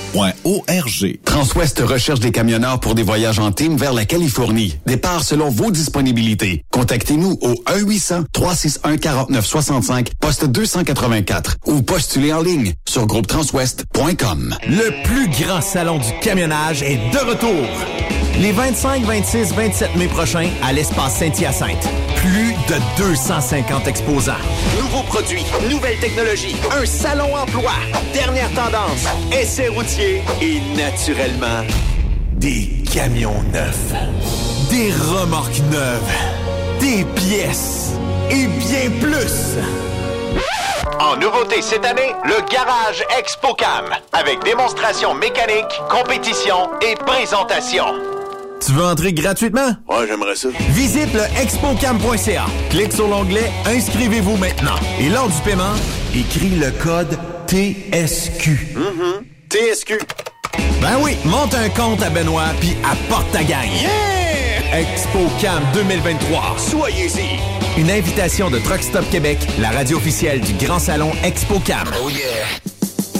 [0.13, 1.19] arpq.org.
[1.25, 4.77] Transwest recherche des camionneurs pour des voyages en team vers la Californie.
[4.85, 6.63] Départ selon vos disponibilités.
[6.71, 14.55] Contactez-nous au 1-800-361-4965, poste 284 ou postulez en ligne sur groupetranswest.com.
[14.67, 17.65] Le plus grand salon du camionnage est de retour.
[18.39, 21.87] Les 25, 26, 27 mai prochains à l'espace Saint-Hyacinthe.
[22.15, 24.33] Plus de 250 exposants.
[24.79, 27.71] Nouveaux produits, nouvelles technologies, un salon emploi,
[28.13, 31.65] dernière tendance, essais routiers et naturellement,
[32.33, 33.93] des camions neufs.
[34.69, 36.11] Des remorques neuves.
[36.79, 37.91] Des pièces.
[38.29, 39.57] Et bien plus.
[40.99, 48.20] En nouveauté cette année, le Garage ExpoCam, avec démonstration mécanique, compétition et présentation.
[48.65, 49.75] Tu veux entrer gratuitement?
[49.89, 50.49] Ouais, j'aimerais ça.
[50.69, 52.45] Visite le expocam.ca.
[52.69, 54.75] Clique sur l'onglet Inscrivez-vous maintenant.
[54.99, 55.73] Et lors du paiement,
[56.13, 57.17] écris le code
[57.47, 58.75] TSQ.
[58.75, 59.49] Mm-hmm.
[59.49, 59.99] TSQ.
[60.81, 63.87] Ben oui, monte un compte à Benoît puis apporte ta gagne.
[64.73, 66.55] ExpoCam 2023.
[66.57, 67.79] Soyez-y.
[67.79, 71.87] Une invitation de Truck Stop Québec, la radio officielle du Grand Salon ExpoCam.
[72.01, 72.70] Oh yeah.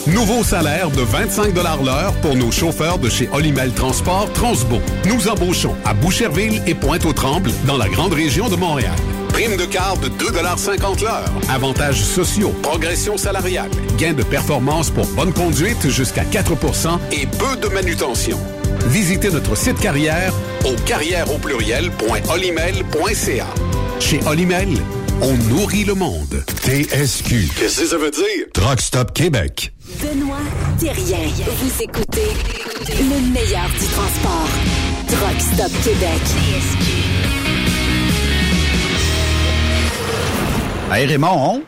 [0.08, 4.80] Nouveau salaire de 25 l'heure pour nos chauffeurs de chez Olimel Transport Transbo.
[5.06, 8.96] Nous embauchons à Boucherville et Pointe-aux-Trembles dans la grande région de Montréal.
[9.30, 11.32] Prime de carte de 2,50 l'heure.
[11.50, 13.70] Avantages sociaux, progression salariale,
[14.00, 18.40] gains de performance pour bonne conduite jusqu'à 4% et peu de manutention.
[18.88, 20.34] Visitez notre site carrière
[20.66, 23.48] au carrière au pluriel.olimel.ca.
[24.00, 24.80] Chez Olimel,
[25.22, 26.44] on nourrit le monde.
[26.64, 27.50] TSQ.
[27.56, 28.48] Qu'est-ce que ça veut dire?
[28.54, 29.74] Truck Stop Québec.
[30.02, 30.38] Benoît
[30.80, 31.28] Thérien.
[31.46, 32.28] Vous écoutez
[32.88, 34.50] le meilleur du transport.
[35.08, 36.22] Truck Stop Québec.
[40.94, 41.64] Hey Raymond,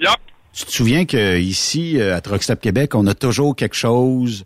[0.00, 0.10] Yup.
[0.52, 4.44] tu te souviens qu'ici, à Truck Stop Québec, on a toujours quelque chose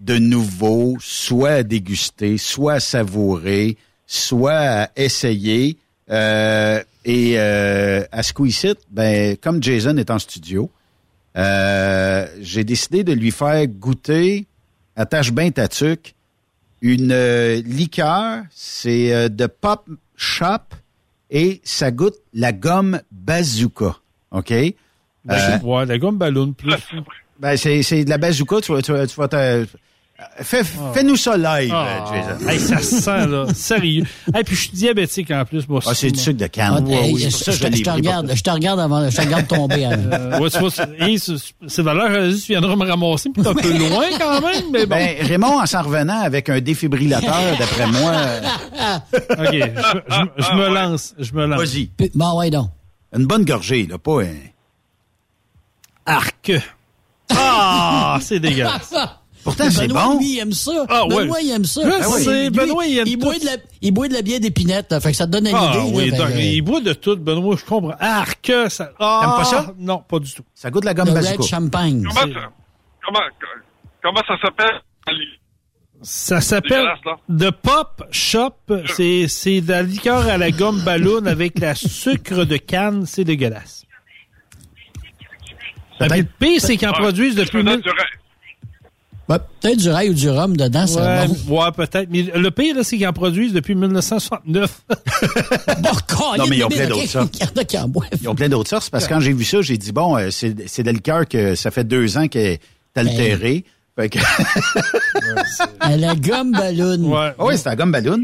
[0.00, 3.76] de nouveau, soit à déguster, soit à savourer,
[4.06, 5.78] soit à essayer.
[6.10, 10.70] Euh, et euh, à Squeeze ben, comme Jason est en studio,
[11.36, 14.46] euh, j'ai décidé de lui faire goûter,
[14.96, 16.14] attache bien ta tuque,
[16.80, 20.74] une euh, liqueur, c'est euh, de Pop Shop
[21.30, 23.96] et ça goûte la gomme bazooka.
[24.32, 24.50] OK?
[24.50, 26.74] Euh, ouais, la gomme ballon plus.
[27.38, 29.28] ben, c'est, c'est de la bazooka, tu vas, tu tu vas
[30.42, 32.06] Fais, Fais-nous ça live, Ah.
[32.12, 32.48] euh, Jason.
[32.48, 33.46] Hey, ça se sent, là.
[33.54, 34.04] Sérieux.
[34.38, 35.80] Et puis, je suis diabétique en plus, moi.
[35.86, 36.86] Ah, c'est du sucre de canne.
[36.88, 39.46] Ah, hey, oui, je, ça te- je regarde, je te regarde avant, je te regarde
[39.46, 39.84] tomber.
[39.84, 40.02] avant.
[40.12, 43.48] Euh, ouais, tu vois, tu- hey, c'est valeur, euh, tu viendras me ramasser, puis t'es
[43.48, 44.96] un peu loin quand même, mais bon.
[44.96, 48.12] Ben, Raymond, en s'en revenant avec un défibrillateur, d'après moi.
[48.14, 48.98] euh,
[49.30, 49.72] OK,
[50.38, 51.58] je me lance, je me lance.
[51.60, 51.90] Vas-y.
[52.14, 52.68] Bon, ouais, donc.
[53.16, 54.34] Une bonne gorgée, là, pas un.
[56.06, 56.52] Arc.
[57.34, 58.94] Ah, c'est dégueulasse.
[59.44, 60.18] Pourtant, c'est Benoît, bon.
[60.18, 60.86] lui, il aime ça.
[60.88, 61.16] Ah, ouais.
[61.24, 61.80] Benoît, il aime ça.
[61.84, 62.22] Ah oui.
[62.22, 64.92] sais, Lui, Benoît, il aime il boit de la, il boit de la bière d'épinette,
[64.92, 65.90] là, fait que ça te donne une Ah idée.
[65.94, 67.96] oui, là, donc, fait que- il boit de tout, Benoît, je comprends.
[67.98, 68.92] Arc, ça...
[69.00, 69.74] Ah, T'aimes pas ça?
[69.78, 70.44] Non, pas du tout.
[70.54, 71.14] Ça goûte la gomme le.
[71.14, 72.04] Red Champagne.
[72.06, 72.40] Comment ça,
[73.04, 73.20] comment,
[74.02, 74.80] comment ça s'appelle?
[76.02, 76.86] Ça s'appelle.
[77.28, 78.54] The Pop Shop.
[78.94, 83.06] C'est, c'est de la liqueur à la gomme ballon avec la sucre de canne.
[83.06, 83.84] C'est dégueulasse.
[86.00, 87.62] Le pire, c'est qu'ils en produisent depuis...
[87.62, 87.82] mille-.
[89.28, 91.62] Ouais, Peut-être du rail ou du rhum dedans, ça Ouais, bon.
[91.62, 92.08] ouais, peut-être.
[92.10, 94.82] Mais le pire, là, c'est qu'ils en produisent depuis 1969.
[96.38, 97.34] Non, mais ils ont plein d'autres sortes.
[97.40, 98.08] Il y en a qui en boivent.
[98.20, 98.90] Ils ont plein d'autres sortes.
[98.90, 101.26] Parce que quand j'ai vu ça, j'ai dit, bon, euh, c'est, c'est de la liqueur
[101.28, 102.60] que ça fait deux ans qu'elle est
[102.94, 103.64] altérée.
[103.96, 104.18] Fait que...
[105.80, 106.98] À la gomme ballon.
[107.12, 107.32] ouais.
[107.38, 108.22] Ah oui, c'est la gomme ballon.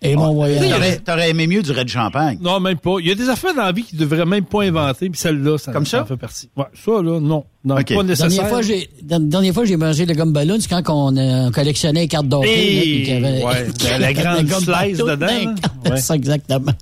[0.00, 0.68] Et mon voyage.
[0.70, 2.38] T'aurais, t'aurais aimé mieux du Red Champagne.
[2.40, 2.96] Non, même pas.
[3.00, 5.58] Il y a des affaires dans la vie qu'ils devraient même pas inventer, puis celle-là,
[5.58, 6.02] ça, Comme ça?
[6.02, 6.48] en fait partie.
[6.56, 7.44] Ouais, ça, là, non.
[7.64, 7.94] Non, Ok.
[7.94, 8.28] pas nécessaire.
[8.28, 11.46] Dernière fois, j'ai, la dernière fois, j'ai mangé le gomme ballon, c'est quand on, euh,
[11.48, 12.48] on collectionnait les cartes d'hockey.
[12.48, 15.54] Hey, là, puis qu'il y avait- ouais, la grande gomme slice dedans.
[15.90, 16.00] Ouais.
[16.00, 16.72] Ça, exactement.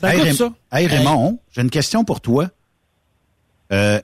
[0.00, 0.52] Ça Hey, coûte Ray- ça?
[0.72, 2.46] hey, Raymond, j'ai une question pour toi.
[3.72, 4.00] Euh,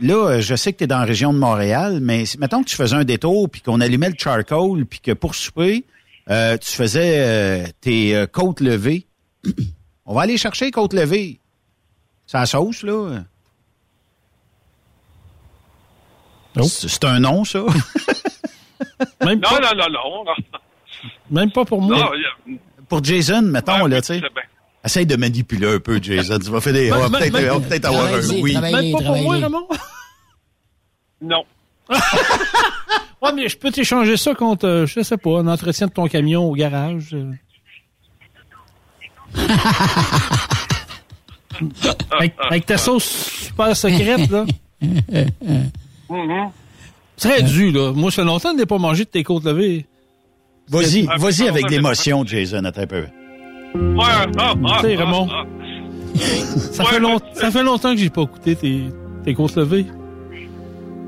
[0.00, 2.68] là, euh, je sais que tu es dans la région de Montréal, mais mettons que
[2.68, 5.84] tu faisais un détour puis qu'on allumait le charcoal puis que pour souper,
[6.30, 9.06] euh, tu faisais euh, tes euh, côtes levées.
[10.06, 11.40] On va aller chercher les côtes levées.
[12.26, 13.24] C'est la sauce, là.
[16.62, 17.60] C'est c'est un nom, ça?
[19.24, 20.24] Même Non, pas, non, non, non.
[20.24, 20.58] non.
[21.30, 21.96] même pas pour moi.
[21.96, 24.22] Non, a- Pour Jason, mettons, Ouais, là, tu sais.
[24.84, 26.38] Essaye de manipuler un peu, Jason.
[26.38, 26.90] Tu vas faire des...
[26.90, 28.56] Ben, on va ben, peut-être ben, avoir un oui.
[28.56, 29.38] Même pas pour moi.
[29.38, 29.68] Ramon.
[31.22, 31.44] Non.
[33.22, 36.06] Ouais, mais je peux t'échanger ça contre, euh, je sais pas, un entretien de ton
[36.08, 37.14] camion au garage.
[37.14, 37.32] euh.
[42.18, 44.44] avec, avec ta sauce super secrète, là.
[46.10, 46.50] Mhm.
[47.16, 47.92] Serait dû, là.
[47.92, 49.86] Moi, ça fait longtemps que je n'ai pas mangé de tes côtes levées.
[50.68, 53.04] Vas-y, vas-y avec l'émotion, Jason, attends un peu.
[53.74, 55.28] Ouais, ah, ah, Tu sais, ah, Raymond.
[55.30, 55.44] ah.
[56.72, 58.82] Ça, Ouais, fait long- ça fait longtemps que j'ai pas goûté tes,
[59.24, 59.86] tes côtes levées.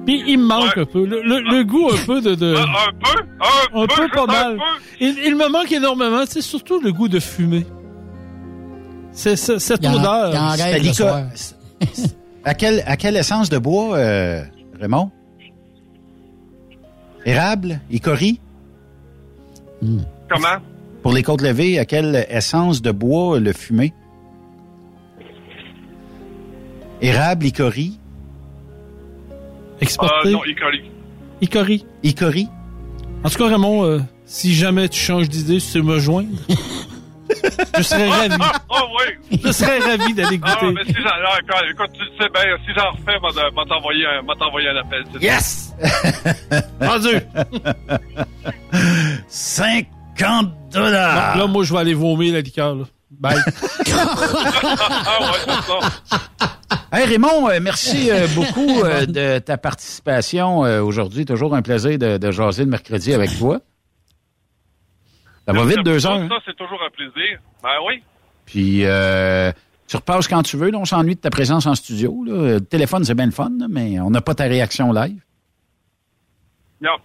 [0.06, 0.82] Puis il me manque Ouais.
[0.82, 1.04] un peu.
[1.04, 2.34] Le, le- le goût un peu de...
[2.36, 3.22] de Ah, Un peu,
[3.78, 4.56] un, un peu, pas un mal.
[4.56, 4.62] peu.
[5.00, 6.22] Il, il me manque énormément.
[6.28, 7.66] C'est surtout le goût de fumée.
[9.12, 10.30] C'est c'est- cette Il en- odeur.
[10.32, 11.22] il en C'est rêve le lico- soir.
[12.44, 14.42] À quelle, à quelle essence de bois, euh,
[14.80, 15.10] Raymond?
[17.24, 17.80] Érable?
[17.90, 18.40] Icori?
[19.82, 20.58] Comment?
[21.02, 23.92] Pour les côtes levées, à quelle essence de bois le fumer?
[27.00, 27.98] Érable, icori?
[29.80, 30.28] Exporté?
[30.28, 30.82] Euh, non, Icori.
[31.40, 31.86] Icori.
[32.02, 32.48] Icori?
[33.24, 36.28] En tout cas, Raymond, euh, si jamais tu changes d'idée, tu sais me joindre.
[37.76, 38.36] je serais ravi.
[38.40, 38.82] Ah, ah,
[39.30, 39.38] oui.
[39.44, 40.72] Je serais ravi d'aller Ah, goûter.
[40.72, 44.22] mais si j'en, ah, écoute, tu le sais bien, si j'en refais, moi t'envoyer un,
[44.22, 45.04] moi t'envoyer un appel.
[45.20, 45.74] Yes!
[46.80, 47.20] Rendu!
[49.28, 49.76] 50
[50.18, 51.36] Bon, dollars!
[51.36, 52.74] là, moi, je vais aller vomir la liqueur.
[52.74, 52.84] Là.
[53.10, 53.38] Bye.
[56.10, 56.90] ah.
[56.92, 61.24] Hey Raymond, euh, merci euh, beaucoup euh, de ta participation aujourd'hui.
[61.24, 63.60] Toujours un plaisir de, de jaser le mercredi avec toi.
[65.46, 66.14] Ça va vite, deux heures.
[66.14, 66.28] hein?
[66.28, 67.38] Ça, c'est toujours un plaisir.
[67.62, 68.02] Ben oui.
[68.46, 69.52] Puis, euh,
[69.86, 70.70] tu repasses quand tu veux.
[70.70, 72.24] là, on s'ennuie de ta présence en studio.
[72.24, 72.54] Là.
[72.54, 75.20] Le téléphone, c'est bien le fun, là, mais on n'a pas ta réaction live.
[76.80, 76.90] Yep.
[76.90, 76.98] À un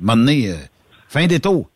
[0.00, 0.56] moment donné, euh,
[1.08, 1.68] fin des tours.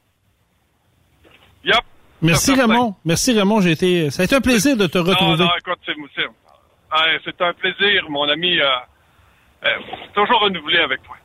[1.65, 1.77] Yep.
[2.23, 2.95] Merci Raymond.
[3.05, 3.61] Merci Raymond.
[3.61, 4.11] J'ai été.
[4.11, 5.33] Ça a été un plaisir de te retrouver.
[5.33, 5.79] Non, non, écoute,
[7.25, 8.59] c'est un plaisir, mon ami.
[8.59, 8.65] Euh,
[9.65, 9.69] euh,
[10.15, 11.17] toujours renouvelé avec toi.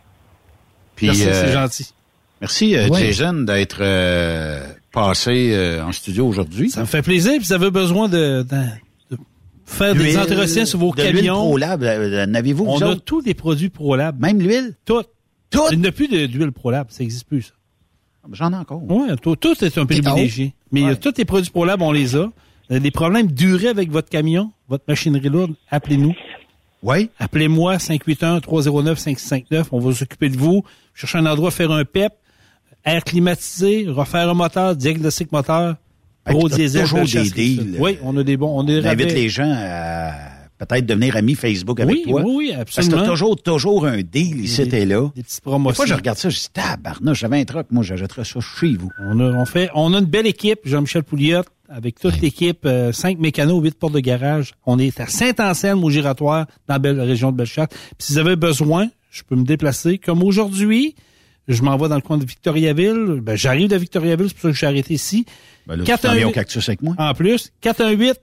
[0.95, 1.93] Puis, Merci, euh, c'est gentil.
[2.41, 3.11] Merci, euh, Ouais.
[3.11, 6.69] Jason, d'être euh, passé euh, en studio aujourd'hui.
[6.71, 7.33] Ça me fait plaisir.
[7.37, 9.17] Puis vous avez besoin de, de- de
[9.65, 11.35] faire des entretiens sur vos de camions.
[11.35, 11.83] ProLab,
[12.27, 14.19] n'avez-vous, On vous a tous les produits ProLab.
[14.19, 14.75] Même l'huile?
[14.85, 15.03] Tout.
[15.51, 15.61] Tout.
[15.71, 16.87] Il n'y a plus de- d'huile ProLab.
[16.89, 17.53] Ça n'existe plus, ça.
[18.31, 18.81] J'en ai encore.
[18.87, 20.53] Oui, tout, tout est un privilégié.
[20.71, 22.31] Mais euh, tous les produits ProLab, on les a.
[22.69, 26.13] Avez des problèmes durés avec votre camion, votre machinerie lourde, appelez-nous.
[26.83, 27.09] Oui.
[27.19, 29.65] Appelez-moi 581-309-5659.
[29.71, 30.63] On va s'occuper de vous.
[30.93, 32.13] Cherchez un endroit, faire un PEP,
[32.85, 35.75] air climatisé, refaire un moteur, diagnostic moteur,
[36.25, 36.83] que gros diesel.
[36.83, 37.77] toujours des deals.
[37.79, 38.49] Oui, on a des bons.
[38.59, 40.13] On, On invite les gens à
[40.65, 42.21] peut-être devenir amis Facebook avec Oui, toi.
[42.25, 43.05] oui, oui, Parce que absolument.
[43.07, 45.09] toujours, toujours un deal ici Des- et là.
[45.15, 45.75] Des petites Des promotions.
[45.75, 48.89] fois, je regarde ça, je dis, tabarnouche, j'avais un truc, moi, j'achèterais ça chez vous.
[48.99, 52.91] On a, on fait, on a une belle équipe, Jean-Michel Pouliot, avec toute l'équipe, euh,
[52.91, 54.53] cinq mécanos, huit portes de garage.
[54.65, 57.69] On est à Saint-Anselme au Giratoire, dans la belle région de Bellechasse.
[57.69, 59.97] Puis si vous avez besoin, je peux me déplacer.
[59.97, 60.95] Comme aujourd'hui,
[61.47, 63.19] je m'envoie dans le coin de Victoriaville.
[63.21, 65.25] Ben, j'arrive de Victoriaville, c'est pour ça que je suis arrêté ici.
[65.65, 66.95] Ben là, tu t'en viens au cactus avec moi.
[66.97, 68.15] En plus, 418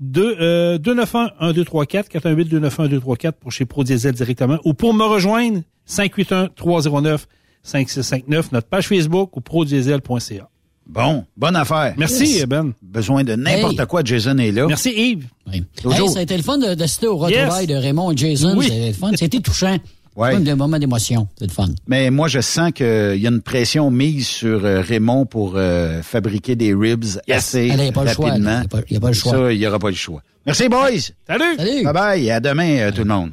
[0.00, 5.04] 2, euh, 291 1234 418 291 1234 pour chez Pro Diesel directement ou pour me
[5.04, 7.26] rejoindre 581 309
[7.62, 10.48] 5659 notre page Facebook ou prodiesel.ca.
[10.86, 11.94] Bon, bonne affaire.
[11.96, 12.44] Merci, Yes.
[12.44, 12.72] Ben.
[12.82, 13.86] Besoin de n'importe Hey.
[13.86, 14.66] quoi, Jason est là.
[14.66, 15.26] Merci Yves.
[15.82, 16.08] Toujours.
[16.08, 17.66] Hey, ça a été le fun de- d'assister au retrouvailles Yes.
[17.68, 18.54] de Raymond et Jason.
[18.58, 18.66] Oui.
[18.66, 19.10] C'était le fun.
[19.16, 19.78] C'était touchant.
[20.16, 20.32] Ouais.
[20.32, 21.26] Comme des moments d'émotion.
[21.38, 21.68] C'est le fun.
[21.88, 22.86] Mais moi, je sens qu'il
[23.16, 27.74] y a une pression mise sur euh, Raymond pour euh, fabriquer des ribs assez là,
[27.74, 28.32] il y a pas le choix, là.
[28.32, 28.80] rapidement.
[28.88, 29.32] Il y a pas- a le choix.
[29.32, 30.22] Ça, il n'y aura pas le choix.
[30.46, 30.90] Merci, boys.
[31.26, 31.56] Salut.
[31.56, 31.84] Salut.
[31.84, 32.30] Bye bye.
[32.30, 33.30] À demain, euh, tout le monde.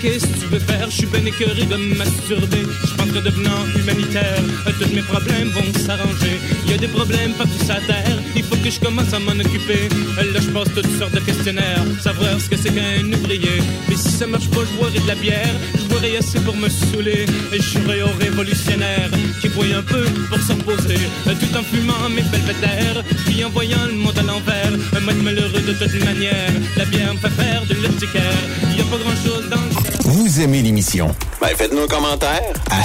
[0.00, 0.90] Qu'est-ce que tu veux faire?
[0.90, 2.64] Je suis ben écœuré de masturber.
[3.00, 4.42] Pense que devenant humanitaire,
[4.78, 6.36] tous mes problèmes vont s'arranger.
[6.66, 9.18] Il y a des problèmes pas tous à terre, il faut que je commence à
[9.18, 9.88] m'en occuper.
[10.16, 13.62] Là, je passe toutes sortes de questionnaires, savoir ce que c'est qu'un ouvrier.
[13.88, 16.68] Mais si ça marche pas, je boirai de la bière, je boirai assez pour me
[16.68, 17.24] saouler.
[17.54, 19.10] Et je serai au révolutionnaire
[19.40, 23.86] qui voyait un peu pour se reposer, tout en fumant mes belvédères, puis en voyant
[23.86, 24.72] le monde à l'envers.
[25.00, 28.40] Moi, être malheureux de toute manière, la bière me fait faire de l'urticaire.
[28.72, 31.14] Il y a pas grand chose dans le Vous aimez l'émission?
[31.40, 32.52] Ben, faites-nous un commentaire.
[32.70, 32.84] À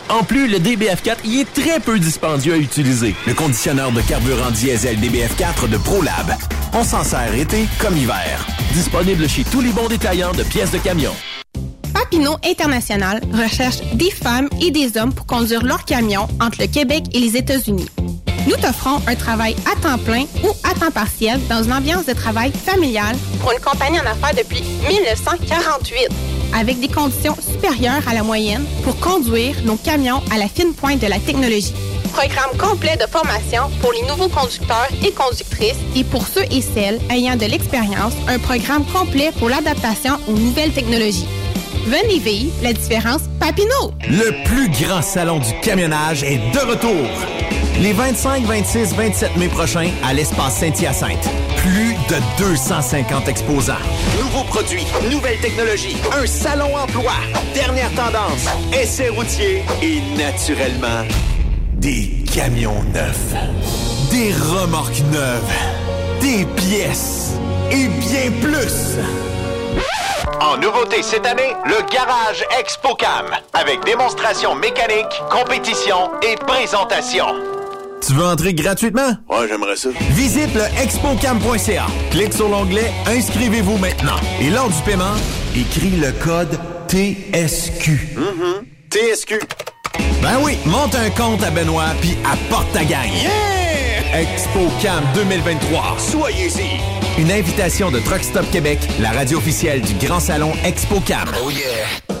[0.11, 3.15] En plus, le DBF4 y est très peu dispendieux à utiliser.
[3.25, 6.35] Le conditionneur de carburant diesel DBF4 de ProLab.
[6.73, 8.45] On s'en sert été comme hiver.
[8.73, 11.13] Disponible chez tous les bons détaillants de pièces de camion.
[11.93, 17.05] Papineau International recherche des femmes et des hommes pour conduire leur camion entre le Québec
[17.13, 17.87] et les États-Unis.
[18.47, 22.13] Nous t'offrons un travail à temps plein ou à temps partiel dans une ambiance de
[22.13, 26.09] travail familiale pour une compagnie en affaires depuis 1948,
[26.55, 30.99] avec des conditions supérieures à la moyenne pour conduire nos camions à la fine pointe
[30.99, 31.73] de la technologie.
[32.13, 36.99] Programme complet de formation pour les nouveaux conducteurs et conductrices et pour ceux et celles
[37.09, 41.27] ayant de l'expérience, un programme complet pour l'adaptation aux nouvelles technologies.
[41.85, 43.91] Venez vivre la différence Papineau.
[44.07, 47.40] Le plus grand salon du camionnage est de retour.
[47.79, 51.29] Les 25, 26, 27 mai prochains à l'espace Saint-Hyacinthe.
[51.57, 53.73] Plus de 250 exposants.
[54.19, 57.13] Nouveaux produits, nouvelles technologies, un salon emploi,
[57.53, 61.05] dernière tendance, essais routiers et naturellement,
[61.73, 63.33] des camions neufs.
[64.11, 65.51] Des remorques neuves.
[66.19, 67.33] Des pièces.
[67.71, 68.97] Et bien plus.
[70.39, 77.25] En nouveauté cette année, le Garage ExpoCam, avec démonstration mécanique, compétition et présentation.
[78.05, 79.15] Tu veux entrer gratuitement?
[79.29, 79.89] Ouais, j'aimerais ça.
[80.11, 81.85] Visite le expocam.ca.
[82.09, 84.15] Clique sur l'onglet Inscrivez-vous maintenant.
[84.41, 85.15] Et lors du paiement,
[85.55, 88.15] écris le code TSQ.
[88.89, 89.39] TSQ.
[90.21, 93.07] Ben oui, monte un compte à Benoît puis apporte ta gang.
[93.21, 93.60] Yeah!
[94.13, 95.95] Expo Cam 2023.
[95.97, 97.21] Soyez-y.
[97.21, 101.29] Une invitation de Truck Stop Québec, la radio officielle du Grand Salon Expo Cam.
[101.41, 102.20] Oh yeah.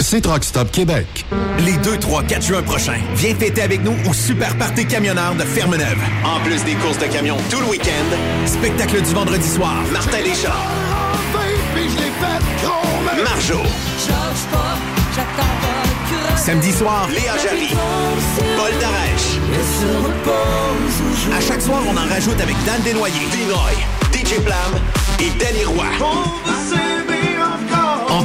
[0.00, 1.26] C'est Truck Stop Québec.
[1.58, 5.42] Les 2, 3, 4 juin prochains, viens fêter avec nous au Super Party Camionneur de
[5.42, 5.98] Fermeneuve.
[6.24, 10.66] En plus des courses de camions tout le week-end, spectacle du vendredi soir, Martin Léchard,
[13.22, 13.60] Marjo,
[16.36, 17.68] Samedi soir, Léa Jarry,
[18.56, 19.38] Paul Darèche.
[21.36, 23.76] À chaque soir, on en rajoute avec Dan Desnoyers, Dinoy,
[24.12, 24.80] DJ Plam
[25.20, 26.89] et Danny Roy.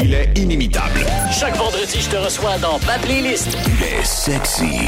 [0.00, 1.04] Il est inimitable.
[1.32, 3.48] Chaque vendredi, je te reçois dans ma playlist.
[3.66, 4.78] Il est sexy.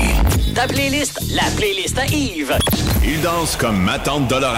[0.55, 2.57] Ta playlist, la playlist à Yves.
[3.05, 4.57] Il danse comme ma tante Dolores.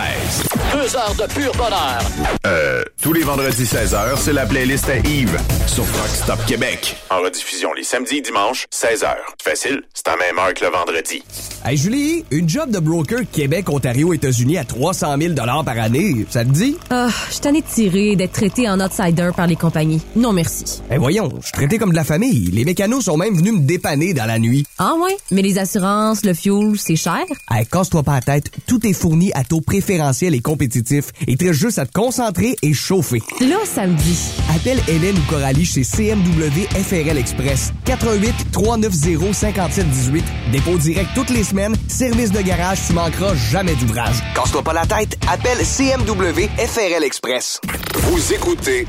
[0.72, 2.00] Deux heures de pur bonheur.
[2.46, 6.96] Euh, tous les vendredis 16h, c'est la playlist à Yves sur Rock Stop Québec.
[7.10, 9.14] En rediffusion les samedis et dimanches, 16h.
[9.42, 11.22] Facile, c'est à même heure que le vendredi.
[11.64, 16.44] Hey Julie, une job de broker Québec, Ontario, États-Unis à 300 000 par année, ça
[16.44, 16.76] te dit?
[16.90, 20.02] Ah, je t'en ai tiré d'être traité en outsider par les compagnies.
[20.14, 20.82] Non merci.
[20.90, 22.50] Eh voyons, je suis traité comme de la famille.
[22.52, 24.66] Les mécanos sont même venus me dépanner dans la nuit.
[24.78, 25.16] Ah ouais?
[25.30, 27.22] Mais les assurances, le fuel, c'est cher?
[27.50, 31.06] Hey, casse-toi pas la tête, tout est fourni à taux préférentiel et compétitif.
[31.26, 33.22] Il te reste juste à te concentrer et chauffer.
[33.40, 34.18] Là, ça me dit.
[34.54, 37.72] Appelle Hélène ou Coralie chez CMW FRL Express.
[37.86, 40.24] 88 390 5718.
[40.52, 41.74] Dépôt direct toutes les semaines.
[41.88, 44.16] Service de garage, tu manqueras jamais d'ouvrage.
[44.34, 47.60] Casse-toi pas la tête, appelle CMW FRL Express.
[47.94, 48.86] Vous écoutez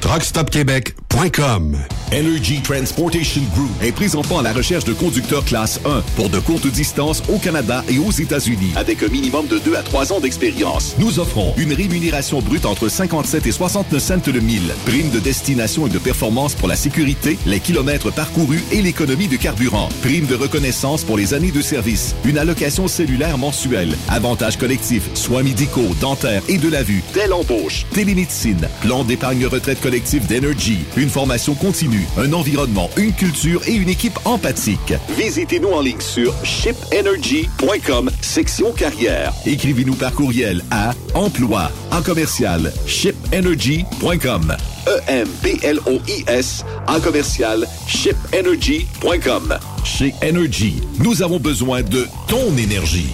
[1.14, 1.78] TruckStopQuébec.com
[2.14, 6.68] Energy Transportation Group est présentement à la recherche de conducteurs classe 1 pour de courtes
[6.68, 8.72] distances au Canada et aux États-Unis.
[8.76, 10.96] Avec un minimum de 2 à 3 ans d'expérience.
[11.00, 15.88] Nous offrons une rémunération brute entre 57 et 69 cents le mille, prime de destination
[15.88, 20.36] et de performance pour la sécurité, les kilomètres parcourus et l'économie de carburant, prime de
[20.36, 26.44] reconnaissance pour les années de service, une allocation cellulaire mensuelle, avantages collectifs, soins médicaux, dentaires
[26.48, 32.08] et de la vue, dès l'embauche, télémédecine, plan d'épargne retraite collective d'Energy, une formation continue,
[32.18, 34.94] un environnement, une culture et une équipe empathique.
[35.18, 39.34] Visitez-nous en ligne sur shipenergy.com, section carrière.
[39.46, 44.56] Écrivez-nous par courriel à emploi en commercial shipenergy.com.
[44.88, 49.58] E-M-P-L-O-I-S en commercial shipenergy.com.
[49.84, 53.14] Chez Energy, nous avons besoin de ton énergie.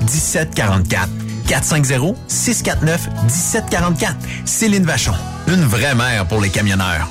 [0.00, 1.08] 1744.
[1.46, 4.14] 450-649-1744.
[4.44, 5.14] Céline Vachon,
[5.48, 7.08] une vraie mère pour les camionneurs.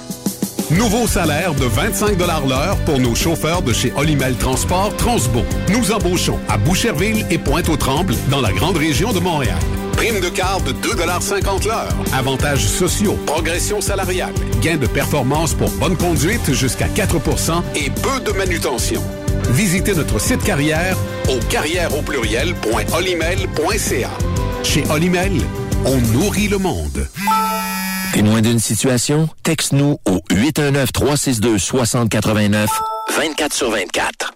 [0.71, 2.15] Nouveau salaire de 25
[2.47, 5.43] l'heure pour nos chauffeurs de chez Olimel Transport Transbo.
[5.69, 9.57] Nous embauchons à Boucherville et Pointe-aux-Trembles dans la grande région de Montréal.
[9.93, 11.93] Prime de carte de 2,50 l'heure.
[12.13, 18.31] Avantages sociaux, progression salariale, gains de performance pour bonne conduite jusqu'à 4% et peu de
[18.37, 19.01] manutention.
[19.51, 20.97] Visitez notre site carrière
[21.27, 24.09] au carrière au pluriel.olimel.ca.
[24.63, 25.33] Chez Olimel,
[25.85, 27.07] on nourrit le monde.
[28.13, 29.29] Témoin d'une situation?
[29.43, 32.67] Texte-nous au 819-362-6089,
[33.15, 34.27] 24 sur 24.